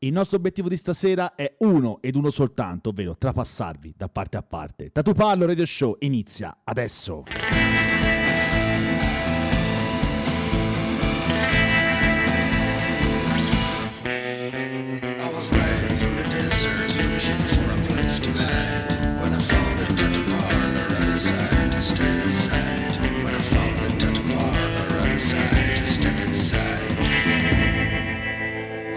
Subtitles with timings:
[0.00, 4.42] Il nostro obiettivo di stasera è uno ed uno soltanto, ovvero trapassarvi da parte a
[4.42, 4.90] parte.
[4.92, 7.22] Tatu Pallo Radio Show inizia adesso.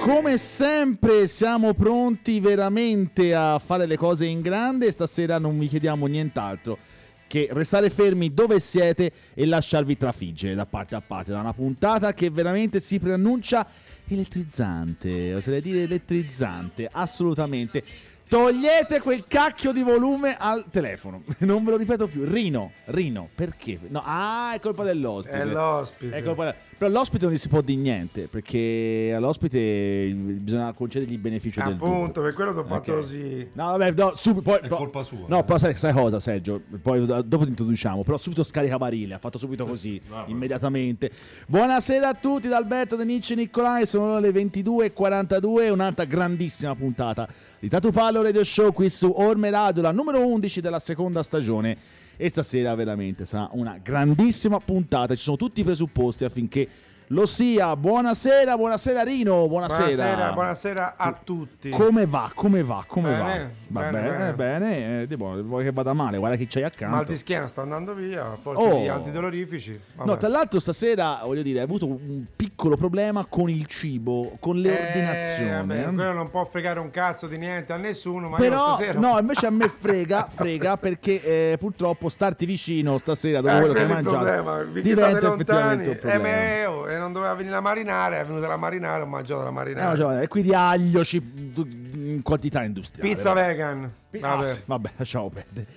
[0.10, 4.90] Come sempre siamo pronti veramente a fare le cose in grande.
[4.90, 6.80] Stasera non vi chiediamo nient'altro
[7.28, 12.16] che restare fermi dove siete e lasciarvi trafiggere da parte a parte da una puntata
[12.16, 13.68] che veramente si preannuncia
[14.08, 15.36] elettrizzante.
[15.36, 17.84] Oserei dire elettrizzante, assolutamente.
[18.30, 21.24] Togliete quel cacchio di volume al telefono.
[21.40, 22.26] Non ve lo ripeto più.
[22.26, 23.80] Rino, Rino, perché?
[23.88, 25.36] No, ah, è colpa dell'ospite.
[25.36, 26.16] È l'ospite.
[26.16, 31.18] È colpa Però all'ospite non gli si può dire niente, perché all'ospite bisogna concedergli il
[31.18, 31.88] beneficio del dubbio.
[31.92, 33.00] Appunto, per quello ti ho fatto Ok.
[33.00, 33.50] così.
[33.54, 35.44] No, vabbè, no, subito, poi, È no, colpa sua, No, eh.
[35.44, 36.62] però sai, sai cosa, Sergio?
[36.84, 38.04] Poi do- dopo ti introduciamo.
[38.04, 39.16] Però subito scarica barile.
[39.16, 40.30] Ha fatto subito così, sì, vabbè.
[40.30, 41.10] immediatamente.
[41.48, 43.88] Buonasera a tutti da Alberto De Nicci Nicolai.
[43.88, 45.72] Sono le 22.42.
[45.72, 47.28] Un'altra grandissima puntata
[47.60, 51.78] di Tatu Pallo Radio Show qui su Orme Radio, la numero 11 della seconda stagione.
[52.16, 55.14] E stasera veramente sarà una grandissima puntata.
[55.14, 56.68] Ci sono tutti i presupposti affinché
[57.12, 57.76] lo sia.
[57.76, 59.48] Buonasera, buonasera Rino.
[59.48, 59.86] Buonasera.
[59.96, 61.70] Buonasera, buonasera a tutti.
[61.72, 62.32] Come va?
[62.36, 62.84] Come va?
[62.86, 63.82] Come Bene, va?
[63.82, 65.02] Va bene, bene, bene.
[65.02, 66.18] eh, tipo, vuoi che vada male?
[66.18, 66.96] Guarda chi c'hai accanto.
[66.96, 68.80] Mal di schiena sta andando via, forse Oh.
[68.84, 69.80] gli antidolorifici.
[69.96, 70.08] Vabbè.
[70.10, 74.58] No, tra l'altro stasera, voglio dire, hai avuto un piccolo problema con il cibo, con
[74.58, 75.50] le Eh, ordinazioni.
[75.50, 75.94] vabbè, eh.
[75.94, 79.00] quello non può fregare un cazzo di niente a nessuno, ma Però, stasera...
[79.00, 83.74] no, invece a me frega, frega perché eh, purtroppo starti vicino stasera dopo Eh, quello
[83.74, 86.28] che hai mangiato problema, diventa effettivamente un problema.
[86.28, 90.22] eh, non doveva venire la marinare, è venuta la marinare, ho mangiato la Eh, marinare.
[90.24, 93.10] e quindi aglio in quantità industriale.
[93.14, 93.48] Pizza vabbè.
[93.48, 93.94] vegan.
[94.10, 94.50] Pi- Vabbè.
[94.50, 95.68] ah, sì, vabbè, lasciamo perdere.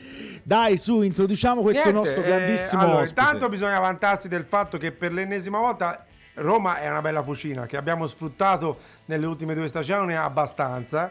[0.42, 3.20] Dai, su, introduciamo questo Niente, nostro eh, grandissimo allora, ospite.
[3.20, 7.76] intanto bisogna vantarsi del fatto che per l'ennesima volta Roma è una bella fucina che
[7.76, 11.10] abbiamo sfruttato nelle ultime due stagioni abbastanza.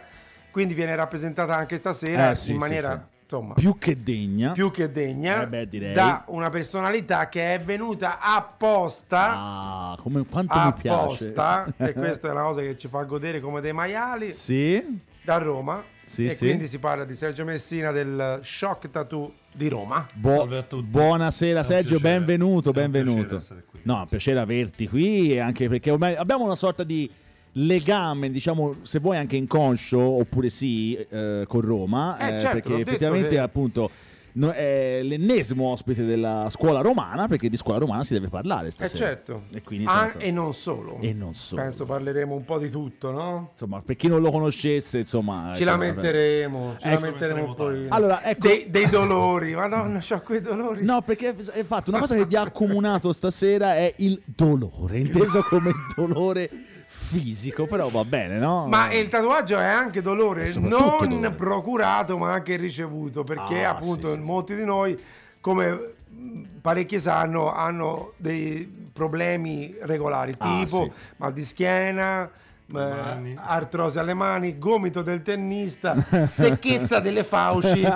[0.52, 3.21] Quindi viene rappresentata anche stasera Eh, sì, in maniera sì.
[3.32, 4.52] Insomma più che degna.
[4.52, 5.94] più che degna Eh beh, direi.
[5.94, 9.32] da una personalità che è venuta apposta.
[9.34, 11.30] Ah, come, quanto mi piace.
[11.30, 15.38] apposta e questa è una cosa che ci fa godere come dei maiali Sì, da
[15.38, 16.46] Roma Sì, e sì.
[16.46, 20.88] quindi si parla di Sergio Messina del Shock Tattoo di Roma Buo- Salve a tutti.
[20.88, 22.18] Buonasera Sergio, piacere.
[22.20, 23.38] benvenuto, È un benvenuto.
[23.70, 27.10] qui, no, è un piacere averti qui, e anche perché ormai abbiamo una sorta di
[27.54, 32.82] legame, diciamo, se vuoi anche inconscio, oppure sì, eh, con Roma, Eh, eh, certo, perché
[32.82, 33.90] effettivamente che- appunto
[34.34, 38.72] no- è l'ennesimo ospite della scuola romana, perché di scuola romana si deve parlare Eh
[38.72, 39.06] stasera.
[39.06, 40.98] certo, E quindi Ah, insomma, e non solo.
[41.02, 41.62] e non solo.
[41.64, 43.50] Penso parleremo un po' di tutto, no?
[43.52, 45.52] insomma, per chi non lo conoscesse, insomma...
[45.54, 47.02] Ci ecco, lamenteremo, ci Ecco.
[47.02, 47.66] lamenteremo un po'.
[47.90, 50.86] Allora, ecco- dei, dei dolori, madonna, c'ho quei dolori.
[50.86, 55.74] No, perché infatti una cosa che vi ha accomunato stasera è il dolore, inteso come
[55.98, 56.50] dolore
[56.94, 58.68] fisico, però va bene, no?
[58.68, 61.32] Ma il tatuaggio è anche dolore, non dolore.
[61.32, 65.00] procurato ma anche ricevuto, perché Ah, appunto sì, sì, molti di noi,
[65.40, 65.80] come
[66.62, 70.92] parecchi sanno, hanno dei problemi regolari, Ah, tipo sì.
[71.18, 72.30] mal di schiena,
[72.74, 75.96] eh, artrosi alle mani, gomito del tennista,
[76.28, 77.94] secchezza delle fauci, eh?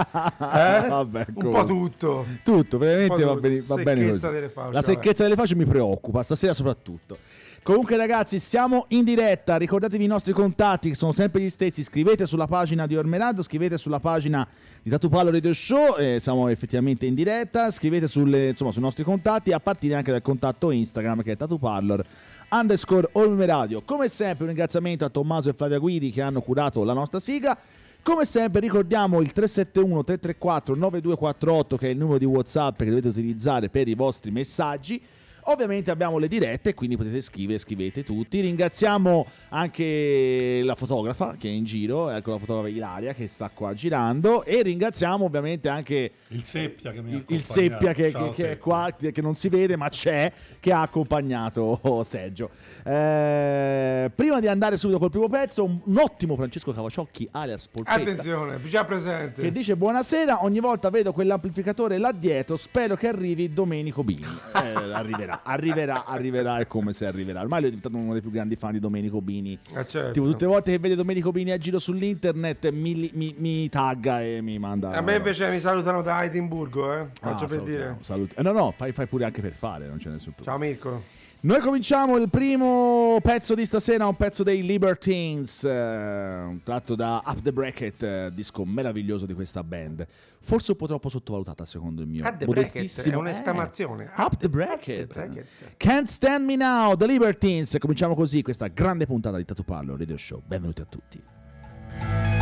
[0.88, 2.26] Vabbè, un po' tutto.
[2.44, 3.40] Tutto, veramente po' va tutto.
[3.42, 4.40] bene, va bene Secchezza così.
[4.40, 4.94] delle fauci, La vabbè.
[4.94, 7.18] secchezza delle facce mi preoccupa, stasera soprattutto.
[7.66, 12.28] Comunque ragazzi, siamo in diretta, ricordatevi i nostri contatti che sono sempre gli stessi, scrivete
[12.28, 14.48] sulla pagina di Ormerado, scrivete sulla pagina
[14.84, 19.04] di Tatu Palo Radio Show, eh, siamo effettivamente in diretta, scrivete sulle- insomma, sui nostri
[19.04, 22.06] contatti a partire anche dal contatto Instagram che è Tatuparlor
[22.52, 23.82] underscore Ormeradio.
[23.84, 27.58] Come sempre un ringraziamento a Tommaso e Flavia Guidi che hanno curato la nostra sigla.
[28.04, 33.08] Come sempre ricordiamo il 371 334 9248 che è il numero di WhatsApp che dovete
[33.08, 35.02] utilizzare per i vostri messaggi.
[35.48, 38.42] Ovviamente abbiamo le dirette, quindi potete scrivere, scrivete tutti.
[38.42, 43.74] Ringraziamo anche la fotografa che è in giro, ecco la fotografa Ilaria che sta qua
[43.76, 47.44] girando e ringraziamo ovviamente anche Il Seppia che mi ha il, il.
[47.44, 48.58] Seppia che, Ciao, che- che è Seppia.
[48.64, 50.32] qua, che non si vede ma c'è,
[50.66, 52.50] che ha accompagnato Sergio.
[52.84, 58.02] Eh, prima di andare subito col primo pezzo, un, un ottimo Francesco Cavaciocchi alias Polpetta.
[58.02, 59.44] Attenzione, già presente.
[59.44, 64.24] Che dice buonasera, ogni volta vedo quell'amplificatore là dietro, spero che arrivi Domenico Bini.
[64.56, 67.42] Eh, arriverà, arriverà, arriverà, è come se arriverà.
[67.42, 69.60] Ormai lui è diventato uno dei più grandi fan di Domenico Bini.
[69.76, 70.12] Eh, certo.
[70.14, 74.22] Tipo, tutte le volte che vede Domenico Bini a giro sull'internet mi, mi- mi tagga
[74.24, 74.92] e mi manda...
[74.92, 77.00] A me invece mi salutano da Edimburgo, eh.
[77.00, 77.98] Ah, Faccio per salutiamo, dire.
[78.02, 80.55] saluti- eh, no, no, fai, fai pure anche per fare, non c'è nessun problema.
[80.55, 81.14] Ciao Mirko.
[81.46, 87.40] Noi cominciamo il primo pezzo di stasera, un pezzo dei Libertines, eh, tratto da Up
[87.44, 90.08] the Bracket, eh, disco meraviglioso di questa band.
[90.40, 94.06] Forse un po' troppo sottovalutata secondo il mio Up the bracket, è un'esclamazione.
[94.06, 95.14] Eh, Up the Bracket.
[95.14, 95.48] bracket.
[95.78, 97.76] Can't Stand Me Now, The Libertines.
[97.80, 100.42] Cominciamo così questa grande puntata di Tatu Parlo Radio Show.
[100.44, 102.35] Benvenuti a tutti.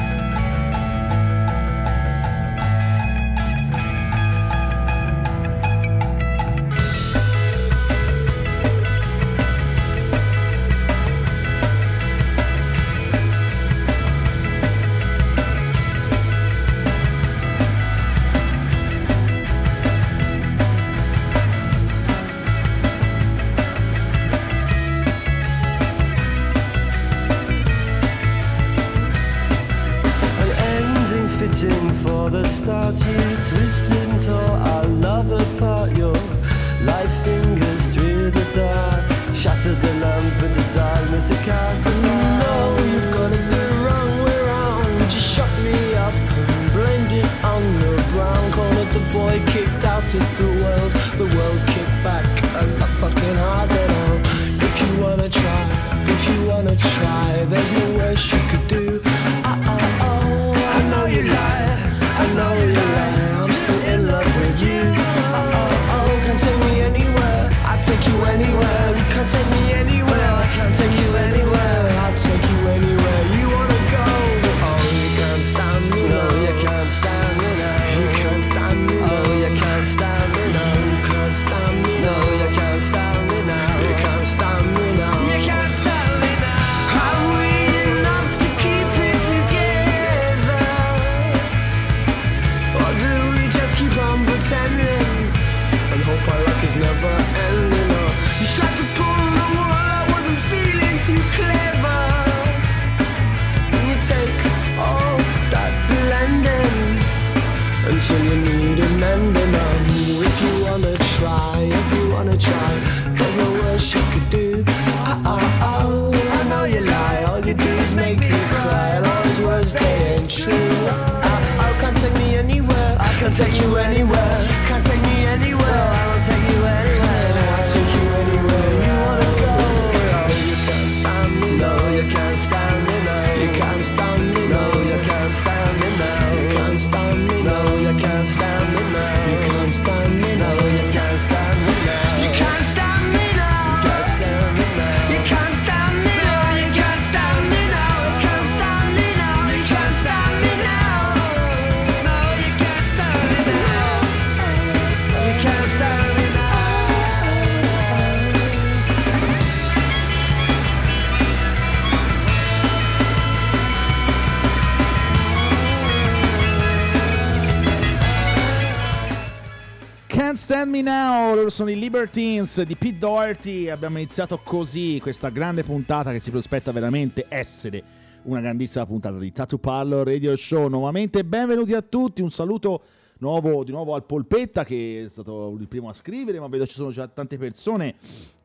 [170.33, 173.69] Can't Stand Me Now, loro sono i Libertines di Pete Doherty.
[173.69, 177.83] Abbiamo iniziato così questa grande puntata che si prospetta veramente essere
[178.23, 180.69] una grandissima puntata di Tattoo Parlor Radio Show.
[180.69, 182.81] Nuovamente benvenuti a tutti, un saluto
[183.19, 186.73] nuovo, di nuovo al Polpetta che è stato il primo a scrivere, ma vedo ci
[186.73, 187.93] sono già tante persone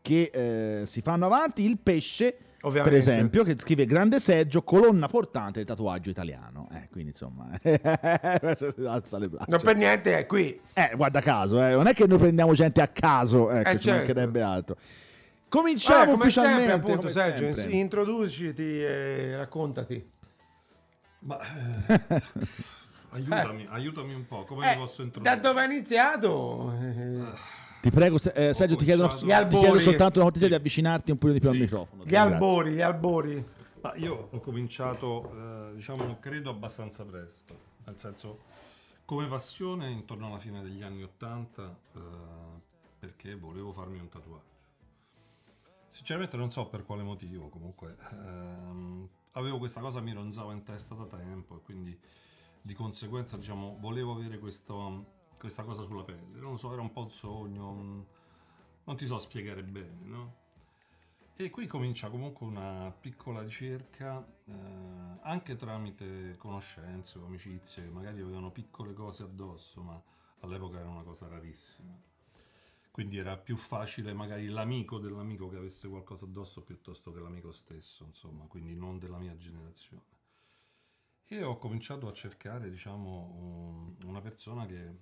[0.02, 1.64] che eh, si fanno avanti.
[1.64, 2.90] Il pesce, Ovviamente.
[2.90, 6.68] per esempio, che scrive grande seggio, colonna portante del tatuaggio italiano.
[6.72, 7.48] Eh, quindi insomma,
[8.86, 9.44] alza le braccia.
[9.48, 10.60] Non per niente è qui.
[10.72, 11.70] Eh, guarda caso, eh.
[11.70, 13.98] non è che noi prendiamo gente a caso, ecco, Eh, ci certo.
[13.98, 14.76] mancherebbe altro.
[15.48, 16.60] Cominciamo come ufficialmente.
[16.70, 17.76] sempre, appunto, come Sergio, sempre.
[17.76, 20.10] introduciti e raccontati.
[21.20, 21.38] Ma
[21.86, 22.22] eh,
[23.10, 25.40] aiutami, aiutami un po', come Eh, mi posso da introdurre?
[25.40, 26.74] dove hai iniziato?
[27.80, 31.18] Ti prego, eh, Sergio, ti chiedo, cominciato- ti chiedo soltanto una cortesia di avvicinarti un
[31.18, 32.02] po' di più al microfono.
[32.04, 32.32] Gli Grazie.
[32.34, 33.46] albori, gli albori.
[33.80, 35.30] Ma io ho cominciato,
[35.70, 37.54] eh, diciamo, credo abbastanza presto,
[37.86, 38.40] nel senso,
[39.04, 42.00] come passione intorno alla fine degli anni Ottanta, eh,
[42.98, 44.56] perché volevo farmi un tatuaggio.
[45.86, 50.94] Sinceramente non so per quale motivo, comunque ehm, avevo questa cosa, mi ronzava in testa
[50.96, 51.98] da tempo e quindi
[52.60, 56.38] di conseguenza diciamo volevo avere questo- questa cosa sulla pelle.
[56.40, 58.04] Non lo so, era un po' un sogno, un-
[58.84, 60.34] non ti so spiegare bene, no?
[61.36, 64.52] E qui comincia comunque una piccola ricerca, eh,
[65.22, 70.02] anche tramite conoscenze o amicizie magari avevano piccole cose addosso, ma
[70.40, 71.96] all'epoca era una cosa rarissima.
[72.90, 78.04] Quindi era più facile magari l'amico dell'amico che avesse qualcosa addosso piuttosto che l'amico stesso,
[78.04, 80.16] insomma, quindi non della mia generazione.
[81.26, 84.96] E ho cominciato a cercare, diciamo, un- una persona che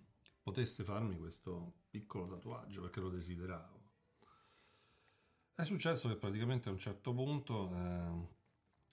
[0.47, 3.81] potesse farmi questo piccolo tatuaggio perché lo desideravo.
[5.57, 8.29] È successo che praticamente a un certo punto, eh,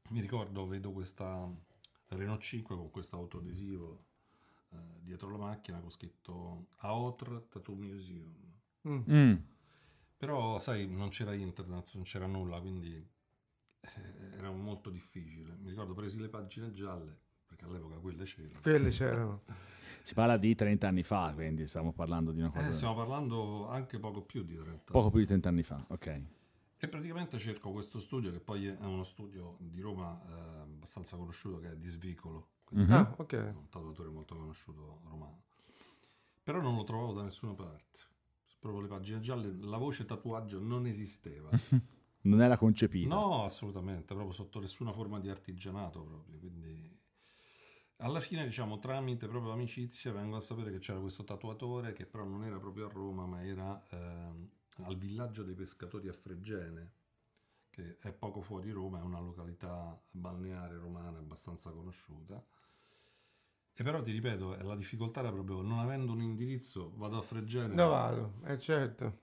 [0.10, 1.48] mi ricordo, vedo questa
[2.08, 4.06] Renault 5 con questo autoadesivo
[4.72, 8.34] eh, dietro la macchina con scritto Aotr Tattoo Museum.
[8.88, 9.36] Mm.
[10.18, 15.56] Però, sai, non c'era internet, non c'era nulla, quindi eh, era molto difficile.
[15.58, 18.60] Mi ricordo, presi le pagine gialle, perché all'epoca quelle c'erano.
[18.60, 19.44] Quelle c'erano.
[20.04, 22.68] Si parla di 30 anni fa, quindi stiamo parlando di una cosa...
[22.68, 26.22] Eh, stiamo parlando anche poco più di 30 Poco più di 30 anni fa, ok.
[26.78, 31.60] E praticamente cerco questo studio, che poi è uno studio di Roma eh, abbastanza conosciuto,
[31.60, 32.92] che è di Svicolo, Mhm.
[32.92, 33.54] Ah, ok.
[33.56, 35.44] un tatuatore molto conosciuto romano.
[36.44, 38.00] Però non lo trovavo da nessuna parte.
[38.60, 41.50] Proprio le pagine gialle, la voce tatuaggio non esisteva.
[42.24, 43.14] Non era concepita.
[43.14, 47.02] No, assolutamente, proprio sotto nessuna forma di artigianato proprio, quindi...
[48.04, 52.26] Alla fine, diciamo, tramite proprio amicizia vengo a sapere che c'era questo tatuatore che però
[52.26, 54.50] non era proprio a Roma, ma era ehm,
[54.84, 56.92] al villaggio dei pescatori a Fregene,
[57.70, 62.46] che è poco fuori Roma, è una località balneare romana abbastanza conosciuta.
[63.76, 67.22] E però ti ripeto, eh, la difficoltà era proprio non avendo un indirizzo, vado a
[67.22, 67.74] Fregene.
[67.74, 69.22] No, vado, eh certo.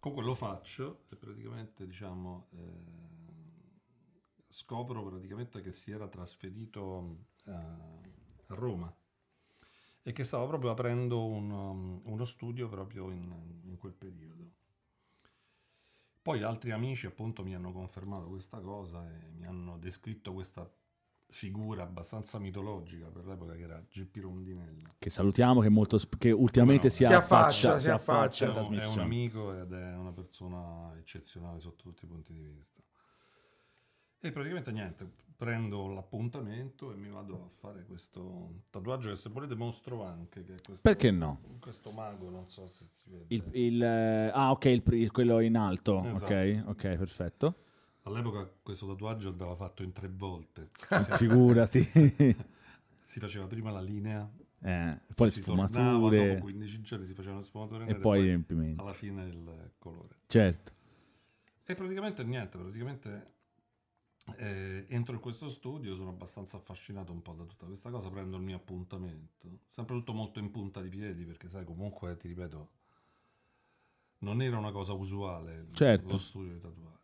[0.00, 3.00] Comunque lo faccio e praticamente diciamo eh,
[4.48, 8.94] scopro praticamente che si era trasferito eh, a Roma
[10.02, 13.32] e che stava proprio aprendo un, um, uno studio proprio in,
[13.64, 14.58] in quel periodo.
[16.22, 20.70] Poi altri amici appunto mi hanno confermato questa cosa e mi hanno descritto questa
[21.30, 24.94] figura abbastanza mitologica per l'epoca che era GP Rondinella.
[24.98, 28.50] Che salutiamo, che, molto che ultimamente No, si, si affaccia, affaccia, si si affaccia affaccia.
[28.50, 32.32] alla È un, è un amico ed è una persona eccezionale sotto tutti i punti
[32.32, 32.80] di vista.
[34.22, 39.54] E praticamente niente, prendo l'appuntamento e mi vado a fare questo tatuaggio che se volete
[39.54, 40.44] mostro anche.
[40.44, 41.40] Che questo, Perché no?
[41.58, 43.24] Questo mago, non so se si vede.
[43.28, 46.04] Il, il, eh, ah, ok, il, quello in alto.
[46.04, 46.24] Esatto.
[46.34, 47.54] Ok, ok, perfetto.
[48.02, 50.68] All'epoca questo tatuaggio andava fatto in tre volte.
[51.16, 51.80] Figurati.
[53.00, 54.30] si faceva prima la linea,
[54.62, 58.20] Eh, poi le si tornava, sfumature dopo 15 giorni si faceva una sfumatura e poi
[58.20, 58.78] i riempimenti.
[58.78, 60.16] alla fine il colore.
[60.26, 60.72] Certo.
[61.64, 63.38] E praticamente niente, praticamente
[64.36, 68.36] eh, entro in questo studio, sono abbastanza affascinato un po' da tutta questa cosa, prendo
[68.36, 72.70] il mio appuntamento, sempre tutto molto in punta di piedi perché sai comunque ti ripeto,
[74.18, 76.08] non era una cosa usuale Certo.
[76.08, 76.98] lo studio di tatuaggi.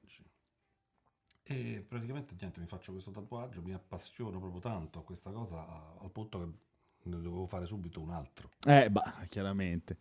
[1.43, 6.11] E praticamente niente, mi faccio questo tatuaggio, mi appassiono proprio tanto a questa cosa al
[6.11, 8.51] punto che ne dovevo fare subito un altro.
[8.67, 9.97] Eh, bah, chiaramente.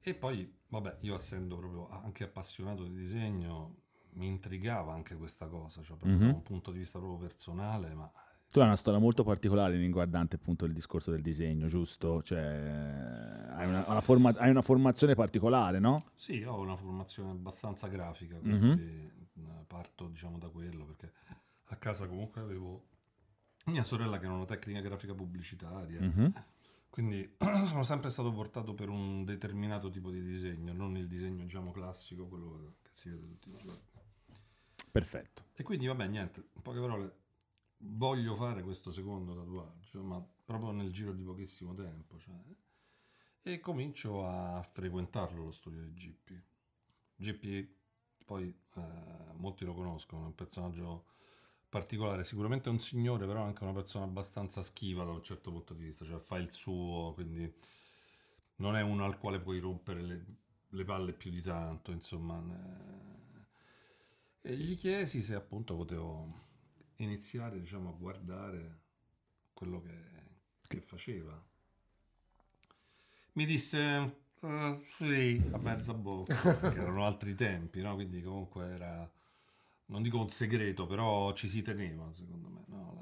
[0.00, 3.79] E poi, vabbè, io essendo proprio anche appassionato di disegno,
[4.14, 6.26] mi intrigava anche questa cosa, cioè proprio Mhm.
[6.28, 8.10] da un punto di vista proprio personale, ma
[8.52, 12.20] Tu hai una storia molto particolare riguardante appunto il discorso del disegno, giusto?
[12.20, 16.06] Cioè, hai una, una forma- hai una formazione particolare, no?
[16.16, 18.58] sì, ho una formazione abbastanza grafica, Mhm.
[18.58, 21.12] quindi eh, parto diciamo da quello, perché
[21.66, 22.86] a casa comunque avevo
[23.66, 26.32] mia sorella che era una tecnica grafica pubblicitaria, Mhm.
[26.90, 27.36] quindi
[27.66, 32.26] sono sempre stato portato per un determinato tipo di disegno, non il disegno diciamo classico,
[32.26, 33.80] quello che si vede tutti i giorni.
[34.90, 35.44] Perfetto.
[35.54, 37.14] E quindi vabbè, niente, in poche parole,
[37.78, 42.18] voglio fare questo secondo tatuaggio, ma proprio nel giro di pochissimo tempo.
[42.18, 42.34] cioè.
[43.42, 46.42] e comincio a frequentarlo lo studio di GP.
[47.16, 47.68] GP,
[48.24, 48.82] poi eh,
[49.34, 51.04] molti lo conoscono, è un personaggio
[51.68, 55.84] particolare, sicuramente un signore, però anche una persona abbastanza schiva da un certo punto di
[55.84, 57.52] vista, cioè fa il suo, quindi
[58.56, 60.24] non è uno al quale puoi rompere le,
[60.68, 62.38] le palle più di tanto, insomma.
[62.38, 63.19] eh.
[64.42, 66.26] E gli chiesi se appunto potevo
[66.96, 68.80] iniziare, diciamo, a guardare
[69.52, 69.96] quello che,
[70.66, 71.42] che faceva.
[73.32, 77.94] Mi disse "Eh, sì, a mezza bocca, perché erano altri tempi, no?
[77.94, 79.10] Quindi comunque era,
[79.86, 82.94] non dico un segreto, però ci si teneva, secondo me, no?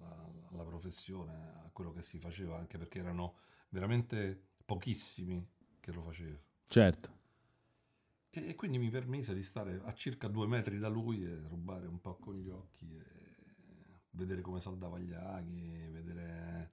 [0.00, 1.32] la, la- la professione,
[1.64, 3.36] a quello che si faceva, anche perché erano
[3.70, 5.46] veramente pochissimi
[5.80, 6.42] che lo facevano.
[6.68, 7.22] Certo.
[8.36, 12.00] E quindi mi permise di stare a circa due metri da lui e rubare un
[12.00, 13.02] po' con gli occhi
[14.10, 16.72] vedere come saldava gli aghi, vedere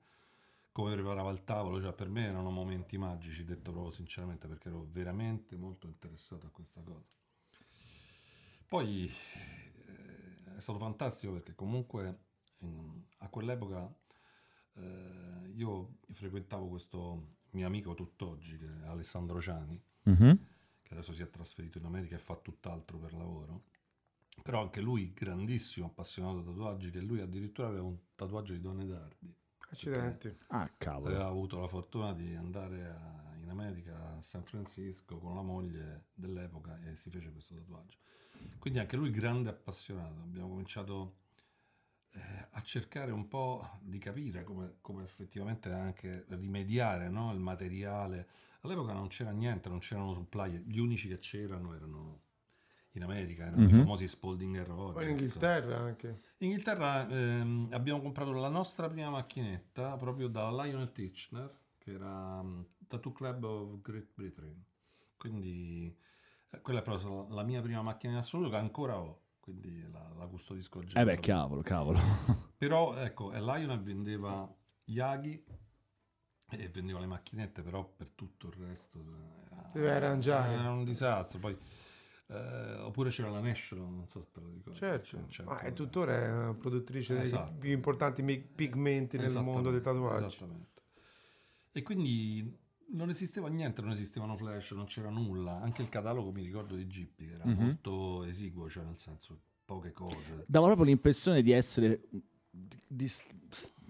[0.72, 1.82] come preparava il tavolo.
[1.82, 6.50] Cioè, per me erano momenti magici, detto proprio sinceramente, perché ero veramente molto interessato a
[6.50, 7.10] questa cosa.
[8.68, 12.20] Poi eh, è stato fantastico perché comunque
[12.60, 13.94] in- a quell'epoca
[14.75, 20.48] eh, io frequentavo questo mio amico tutt'oggi, che è Alessandro Ciani, Mhm.
[20.91, 23.63] Che adesso si è trasferito in America e fa tutt'altro per lavoro.
[24.43, 28.86] Però anche lui, grandissimo appassionato di tatuaggi, che lui addirittura aveva un tatuaggio di Donne
[28.86, 29.33] d'Ardi.
[29.69, 30.36] Accidenti.
[30.48, 31.07] Ah, cavolo.
[31.07, 36.07] Aveva avuto la fortuna di andare a- in America, a San Francisco, con la moglie
[36.13, 37.98] dell'epoca e si fece questo tatuaggio.
[38.60, 40.19] Quindi anche lui grande appassionato.
[40.24, 41.19] Abbiamo cominciato
[42.12, 48.27] eh, a cercare un po' di capire come, come effettivamente anche rimediare no, il materiale.
[48.62, 52.22] All'epoca non c'era niente, non c'erano supplier, gli unici che c'erano erano
[52.91, 53.80] in America, erano i Mhm.
[53.80, 54.94] famosi Spalding e Rogers.
[54.94, 56.08] Poi in Inghilterra anche.
[56.38, 62.39] In Inghilterra ehm, abbiamo comprato la nostra prima macchinetta proprio da Lionel Tichenor, che era
[62.39, 64.63] um, Tattoo Club of Great Britain.
[65.18, 65.96] Quindi
[66.51, 70.12] eh, quella è proprio la mia prima macchina in assoluto che ancora ho, quindi la,
[70.18, 70.98] la custodisco oggi.
[70.98, 72.00] Eh beh, cavolo, cavolo.
[72.58, 74.53] Però ecco, e Lionel vendeva
[74.86, 75.44] Yagi
[76.58, 79.00] e vendeva le macchinette, però per tutto il resto
[79.74, 80.53] era, arrangiare.
[80.53, 81.39] era un disastro.
[81.39, 81.58] Poi,
[82.27, 84.77] eh, oppure c'era la National, non so se te lo ricordi.
[84.79, 85.70] Certo, C'è- c'è ma ancora.
[85.70, 87.53] è tuttora è una produttrice dei Esatto.
[87.58, 90.25] più importanti pigmenti nel mondo dei tatuaggi.
[90.25, 90.81] Esattamente.
[91.74, 92.60] E quindi
[92.93, 95.62] non esisteva niente, non esistevano flash, non c'era nulla.
[95.62, 97.53] Anche il catalogo, mi ricordo, di Gippi era Mhm.
[97.55, 100.43] molto esiguo, cioè nel senso poche cose.
[100.48, 102.01] Dava proprio l'impressione di essere...
[102.51, 103.12] di- di-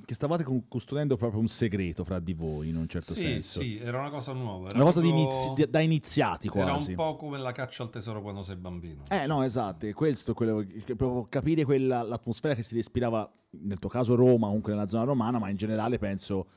[0.05, 3.61] che stavate con- custodendo proprio un segreto fra di voi, in un certo Sì, senso.
[3.61, 4.67] sì, era una cosa nuova.
[4.69, 6.89] Era Una cosa di proprio- inizi- di- da iniziati Era quasi.
[6.91, 9.03] un po' come la caccia al tesoro quando sei bambino.
[9.09, 13.89] Eh no, esatto, e questo quello proprio capire quella, l'atmosfera che si respirava, nel tuo
[13.89, 16.47] caso Roma, comunque nella zona romana, ma in generale penso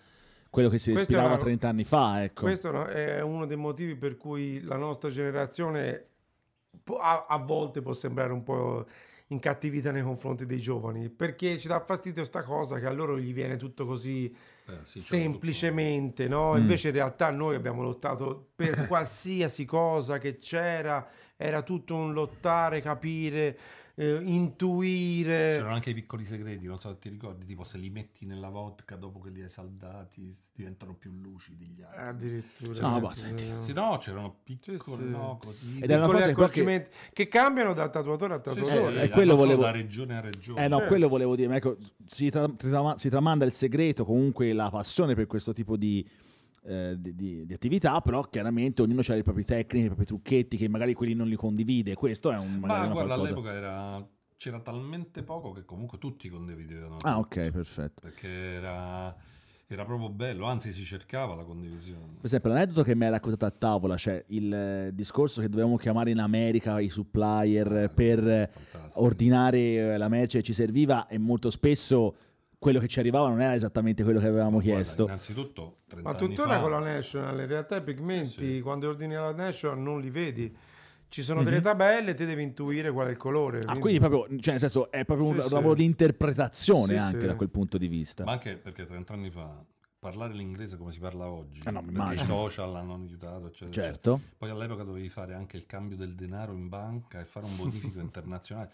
[0.50, 2.42] quello che si respirava una- 30 anni fa, ecco.
[2.42, 6.06] Questo è uno dei motivi per cui la nostra generazione
[7.00, 8.86] a, a volte può sembrare un po'
[9.28, 13.32] incattivita nei confronti dei giovani, perché ci dà fastidio sta cosa che a loro gli
[13.32, 14.34] viene tutto così
[14.66, 16.54] Eh, sì, semplicemente, no?
[16.54, 16.58] Mm.
[16.58, 22.80] Invece in realtà noi abbiamo lottato per qualsiasi cosa che c'era, era tutto un lottare,
[22.80, 23.58] capire,
[23.96, 25.52] eh, intuire.
[25.52, 28.48] C'erano anche i piccoli segreti, non so se ti ricordi, tipo se li metti nella
[28.48, 32.00] vodka dopo che li hai saldati diventano più lucidi gli altri.
[32.00, 32.88] Addirittura.
[32.88, 35.08] No, Eh, ma senti, eh, Sì, no, c'erano piccole, Sì, sì.
[35.10, 35.78] no, così.
[35.80, 36.48] Ed è una piccoli cosa che qua
[37.12, 39.00] che- cambiano da tatuatore a Sì, sì, tatuatore.
[39.00, 40.64] Eh, eh, quello volevo- da regione a regione.
[40.64, 40.90] Eh no, Certo.
[40.90, 42.50] quello volevo dire, ma ecco, si, tra-
[42.96, 46.06] si tramanda il segreto, comunque la passione per questo tipo di,
[46.66, 50.56] eh, di- di- di attività, però chiaramente ognuno ha le proprie tecniche, i propri trucchetti
[50.56, 55.22] che magari quelli non li condivide, questo è un Ma guarda, all'epoca era- c'era talmente
[55.22, 56.96] poco che comunque tutti condividevano.
[57.02, 58.00] Ah, ok, perfetto.
[58.02, 59.14] Perché era,
[59.66, 62.14] era proprio bello, anzi si cercava la condivisione.
[62.16, 66.10] Per esempio, l'aneddoto che mi hai raccontato a tavola, cioè il discorso che dovevamo chiamare
[66.10, 69.04] in America i supplier Ah, per fantastico.
[69.04, 72.14] ordinare la merce che ci serviva e molto spesso
[72.64, 75.02] quello che ci arrivava non era esattamente quello che avevamo Guarda, chiesto.
[75.04, 78.60] innanzitutto, 30 Ma anni tuttora fa, con la National, in realtà i pigmenti, Sì, sì.
[78.62, 80.56] quando ordini la National non li vedi.
[81.08, 81.44] Ci sono Mhm.
[81.44, 83.60] delle tabelle, te devi intuire qual è il colore.
[83.66, 85.52] Ah, quindi proprio, cioè nel senso, è proprio un, Sì, un sì.
[85.54, 87.26] lavoro di interpretazione Sì, anche sì.
[87.26, 88.24] da quel punto di vista.
[88.24, 89.62] Ma anche perché 30 anni fa
[89.98, 93.92] parlare l'inglese come si parla oggi, Eh no, i social hanno aiutato, eccetera, eccetera.
[93.92, 94.20] certo.
[94.38, 98.00] Poi all'epoca dovevi fare anche il cambio del denaro in banca e fare un bonifico
[98.00, 98.70] internazionale.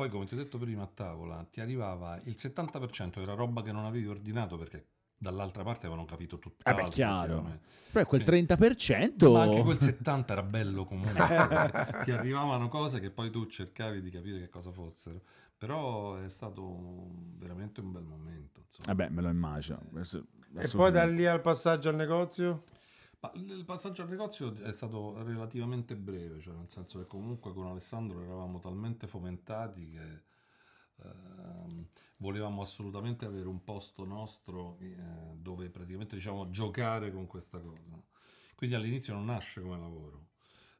[0.00, 3.70] Poi, come ti ho detto prima a tavola, ti arrivava il 70% era roba che
[3.70, 4.86] non avevi ordinato perché
[5.18, 6.40] dall'altra parte avevano capito.
[6.64, 7.58] Eh beh, chiaro.
[7.92, 8.30] Però quel Sì.
[8.30, 9.30] 30%...
[9.30, 11.12] Ma anche quel 70 era bello comunque.
[12.04, 15.20] ti arrivavano cose che poi tu cercavi di capire che cosa fossero.
[15.58, 18.60] Però è stato veramente un bel momento.
[18.64, 18.94] insomma.
[18.94, 19.82] Vabbè, me lo immagino.
[19.90, 20.24] Adesso-
[20.56, 22.62] E poi da lì al passaggio al negozio?
[23.20, 27.66] Ma il passaggio al negozio è stato relativamente breve, cioè nel senso che comunque con
[27.66, 30.22] Alessandro eravamo talmente fomentati che
[31.02, 34.96] ehm, volevamo assolutamente avere un posto nostro eh,
[35.36, 38.02] dove praticamente diciamo giocare con questa cosa.
[38.54, 40.28] Quindi all'inizio non nasce come lavoro.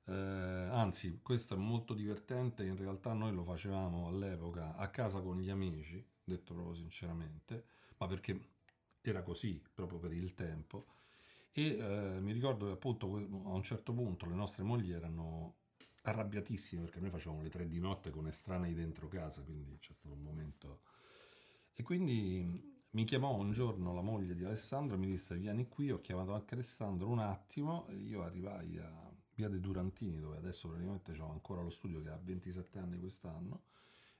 [0.07, 5.38] Eh, anzi, questo è molto divertente, in realtà noi lo facevamo all'epoca a casa con
[5.40, 7.64] gli amici, detto proprio sinceramente,
[7.98, 8.48] ma perché
[9.03, 10.87] era così proprio per il tempo.
[11.52, 15.56] E eh, mi ricordo che appunto a un certo punto le nostre mogli erano
[16.02, 20.14] arrabbiatissime perché noi facevamo le tre di notte con estranei dentro casa, quindi c'è stato
[20.14, 20.82] un momento.
[21.74, 25.90] E quindi mi chiamò un giorno la moglie di Alessandro e mi disse vieni qui,
[25.90, 30.68] ho chiamato anche Alessandro un attimo e io arrivai a Via dei Durantini dove adesso
[30.68, 33.62] praticamente ho ancora lo studio che ha 27 anni quest'anno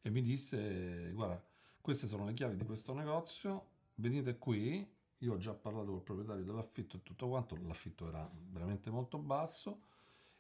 [0.01, 1.43] e mi disse guarda
[1.81, 3.67] queste sono le chiavi di questo negozio,
[3.97, 4.87] venite qui,
[5.23, 9.83] io ho già parlato col proprietario dell'affitto e tutto quanto, l'affitto era veramente molto basso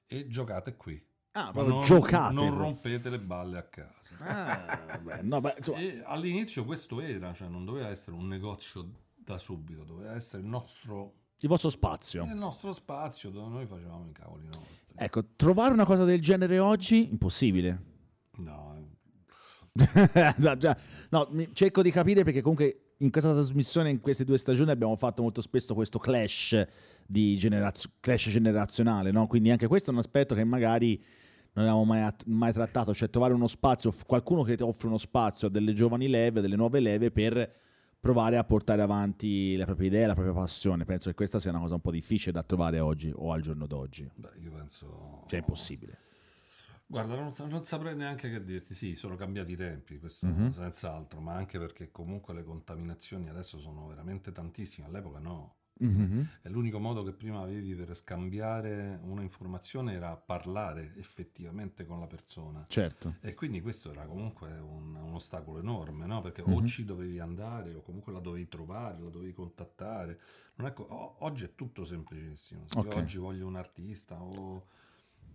[0.06, 1.02] e giocate qui.
[1.32, 2.34] Ah, Ma non, giocate.
[2.34, 4.16] non rompete le balle a casa.
[4.18, 9.38] Ah, vabbè, no, beh, insomma, all'inizio questo era, cioè non doveva essere un negozio da
[9.38, 12.24] subito, doveva essere il nostro, il vostro spazio.
[12.24, 14.94] il nostro spazio dove noi facevamo i cavoli nostri.
[14.96, 17.82] Ecco, trovare una cosa del genere oggi, impossibile.
[18.38, 18.88] No, eh.
[21.10, 24.96] No, mi- cerco di capire perché comunque in questa trasmissione, in queste due stagioni, abbiamo
[24.96, 26.66] fatto molto spesso questo clash
[27.06, 29.26] di generazio- clash generazionale, no?
[29.26, 31.02] Quindi anche questo è un aspetto che magari
[31.52, 34.98] non avevamo mai, at- mai trattato, cioè trovare uno spazio, qualcuno che ti offre uno
[34.98, 37.52] spazio a delle giovani leve, delle nuove leve per
[37.98, 40.84] provare a portare avanti le proprie idee, la propria passione.
[40.84, 43.66] Penso che questa sia una cosa un po' difficile da trovare oggi o al giorno
[43.66, 44.10] d'oggi.
[44.14, 45.24] Beh, io penso...
[45.26, 45.98] Cioè è impossibile.
[46.90, 48.74] Guarda, non, non saprei neanche che dirti.
[48.74, 50.50] Sì, sono cambiati i tempi, questo Mhm.
[50.50, 54.88] senz'altro, ma anche perché comunque le contaminazioni adesso sono veramente tantissime.
[54.88, 55.54] All'epoca no.
[55.82, 56.28] Mhm.
[56.42, 62.08] E l'unico modo che prima avevi per scambiare una informazione era parlare effettivamente con la
[62.08, 62.64] persona.
[62.66, 63.14] Certo.
[63.20, 66.20] E quindi questo era comunque un, un ostacolo enorme, no?
[66.22, 66.52] Perché Mhm.
[66.52, 70.18] o ci dovevi andare o comunque la dovevi trovare, la dovevi contattare.
[70.56, 72.64] Non è co- o- oggi è tutto semplicissimo.
[72.66, 72.86] Se Ok.
[72.86, 74.66] io oggi voglio un artista o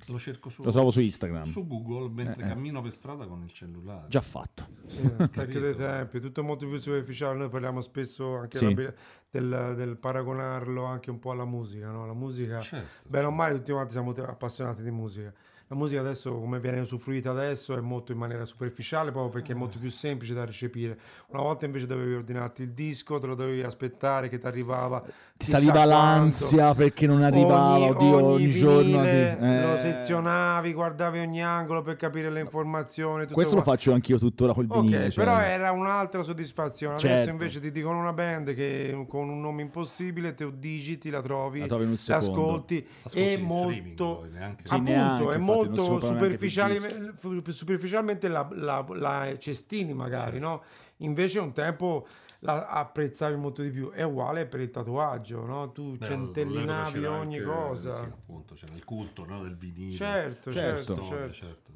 [0.08, 1.44] lo cerco su, Lo trovo su Instagram.
[1.44, 2.50] su Google mentre Eh, eh.
[2.50, 4.08] cammino per strada con il cellulare.
[4.08, 4.68] Già fatto.
[4.88, 5.60] Sì, specchio Capito?
[5.60, 7.38] dei tempi, tutto molto più superficiale.
[7.38, 8.74] Noi parliamo spesso anche Sì.
[8.74, 8.94] della-
[9.30, 11.90] del, del paragonarlo anche un po' alla musica.
[11.90, 12.06] No?
[12.06, 15.34] La musica, Certo, bene o male, tutti quanti siamo appassionati di musica.
[15.68, 19.56] La musica adesso, come viene usufruita adesso, è molto in maniera superficiale proprio perché è
[19.56, 20.96] molto più semplice da recepire.
[21.30, 25.02] Una volta invece dovevi ordinarti il disco, te lo dovevi aspettare che ti arrivava.
[25.38, 25.90] Ti saliva quanto.
[25.90, 28.80] l'ansia perché non arrivava, Ogni- oddio, ogni, ogni giorno.
[29.02, 29.62] vinile eh.
[29.72, 33.24] Lo sezionavi, guardavi ogni angolo per capire le informazioni.
[33.24, 33.74] tutto Questo lo qua.
[33.74, 35.10] faccio anch'io tuttora col vinile.
[35.10, 36.94] cioè- però era un'altra soddisfazione.
[36.96, 37.30] Adesso Certo.
[37.32, 41.66] invece ti dicono una band che con un nome impossibile te digiti, la trovi, La
[41.66, 42.30] trovi in un secondo.
[42.32, 48.28] ascolti, Ascolti è molto poi, neanche- Sì, appunto, neanche, è non molto superficiali- f- superficialmente
[48.28, 50.64] la, la- la cestini magari, no?
[50.98, 52.08] Invece un tempo
[52.40, 53.90] la apprezzavi molto di più.
[53.92, 55.72] È uguale per il tatuaggio, no?
[55.72, 57.96] Tu Beh, centellinavi ogni anche- cosa.
[57.96, 59.94] Sì, appunto, c'era il culto no, del vinile.
[59.94, 60.84] Certo, Certo.
[60.86, 61.34] certo, Storia, certo.
[61.34, 61.74] certo.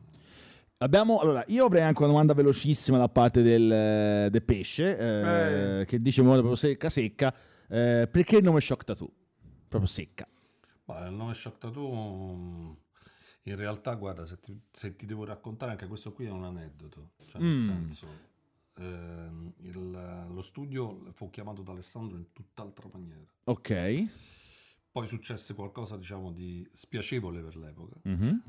[0.82, 5.80] Abbiamo, allora, io avrei anche una domanda velocissima da parte del, eh, del pesce, eh,
[5.82, 5.86] Eh.
[5.86, 7.34] che dice in modo proprio secca secca,
[7.68, 9.12] eh, perché il nome Shock Tattoo?
[9.68, 10.26] Proprio secca.
[10.86, 12.70] Ma il nome Shock Tattoo, mm,
[13.50, 17.12] in realtà, guarda, se ti, se ti devo raccontare, anche questo qui è un aneddoto.
[17.28, 17.58] Cioè, nel Mm.
[17.66, 18.08] senso,
[18.76, 23.32] ehm, il- lo studio fu chiamato da Alessandro in tutt'altra maniera.
[23.46, 24.08] Ok.
[24.92, 27.96] Poi successe qualcosa, diciamo, di spiacevole per l'epoca.
[28.04, 28.42] Mhm.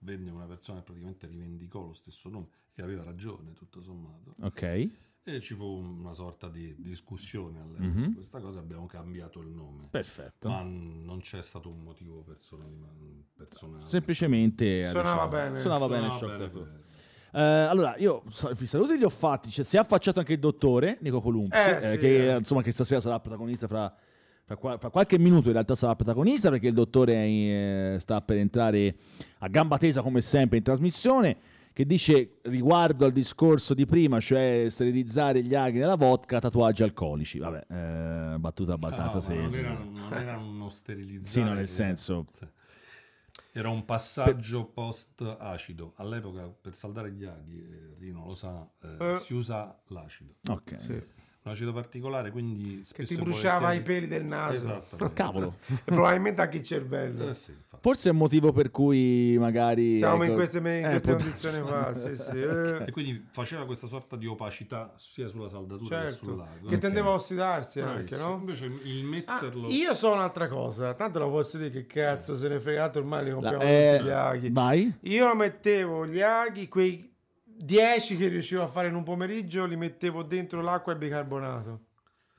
[0.00, 4.34] Venne una persona che praticamente rivendicò lo stesso nome e aveva ragione, tutto sommato.
[4.40, 4.90] Ok.
[5.26, 8.02] E ci fu una sorta di discussione all'epoca Mhm.
[8.02, 9.86] su questa cosa, abbiamo cambiato il nome.
[9.88, 10.50] Perfetto.
[10.50, 12.72] Ma non c'è stato un motivo personale.
[13.34, 13.86] personale.
[13.86, 15.60] Semplicemente Suonava diciamo, bene.
[15.60, 16.82] Suonava bene Suonava bene.
[17.32, 18.22] Eh, allora, io
[18.60, 19.50] i saluti li ho fatti.
[19.50, 22.36] Cioè, si è affacciato anche il dottore Nico Columpsi, Eh, eh, sì, che eh.
[22.36, 23.92] insomma che stasera sarà protagonista fra,
[24.44, 25.46] fra qua- fra qualche minuto.
[25.46, 28.94] In realtà sarà protagonista perché il dottore eh, sta per entrare
[29.38, 31.36] a gamba tesa come sempre in trasmissione.
[31.74, 37.40] Che dice riguardo al discorso di prima, cioè sterilizzare gli aghi nella vodka, tatuaggi alcolici.
[37.40, 41.28] Vabbè, eh, battuta No, ma non era, non era uno sterilizzare.
[41.28, 42.26] Sì, no, nel senso.
[43.50, 45.94] Era un passaggio post-acido.
[45.96, 49.18] All'epoca, per saldare gli aghi, eh, Rino lo sa, eh, Eh.
[49.18, 50.34] si usa l'acido.
[50.48, 50.80] Ok.
[50.80, 51.02] Sì.
[51.46, 54.54] Un acido particolare, quindi Che ti bruciava i peli del naso.
[54.56, 55.10] Esatto.
[55.12, 55.56] Cavolo.
[55.66, 57.28] E probabilmente anche il cervello.
[57.28, 57.54] Eh sì.
[57.80, 59.98] Forse è un motivo per cui magari...
[59.98, 61.92] Siamo in ecco, queste, in eh, queste condizioni qua.
[61.92, 62.30] Sì, sì.
[62.30, 62.84] eh.
[62.86, 66.68] E quindi faceva questa sorta di opacità sia sulla saldatura che sul Certo, lago.
[66.68, 68.26] che tendeva a ossidarsi anche, Bravissimo.
[68.28, 68.36] no?
[68.38, 69.68] Invece il Ah, metterlo...
[69.68, 73.22] io so un'altra cosa, tanto lo posso dire che cazzo se ne è fregato ormai
[73.24, 74.48] li La- compriamo eh, tutti gli aghi.
[74.50, 74.92] vai.
[75.02, 77.12] Io mettevo gli aghi, quei
[77.56, 81.80] 10 che riuscivo a fare in un pomeriggio, li mettevo dentro l'acqua e bicarbonato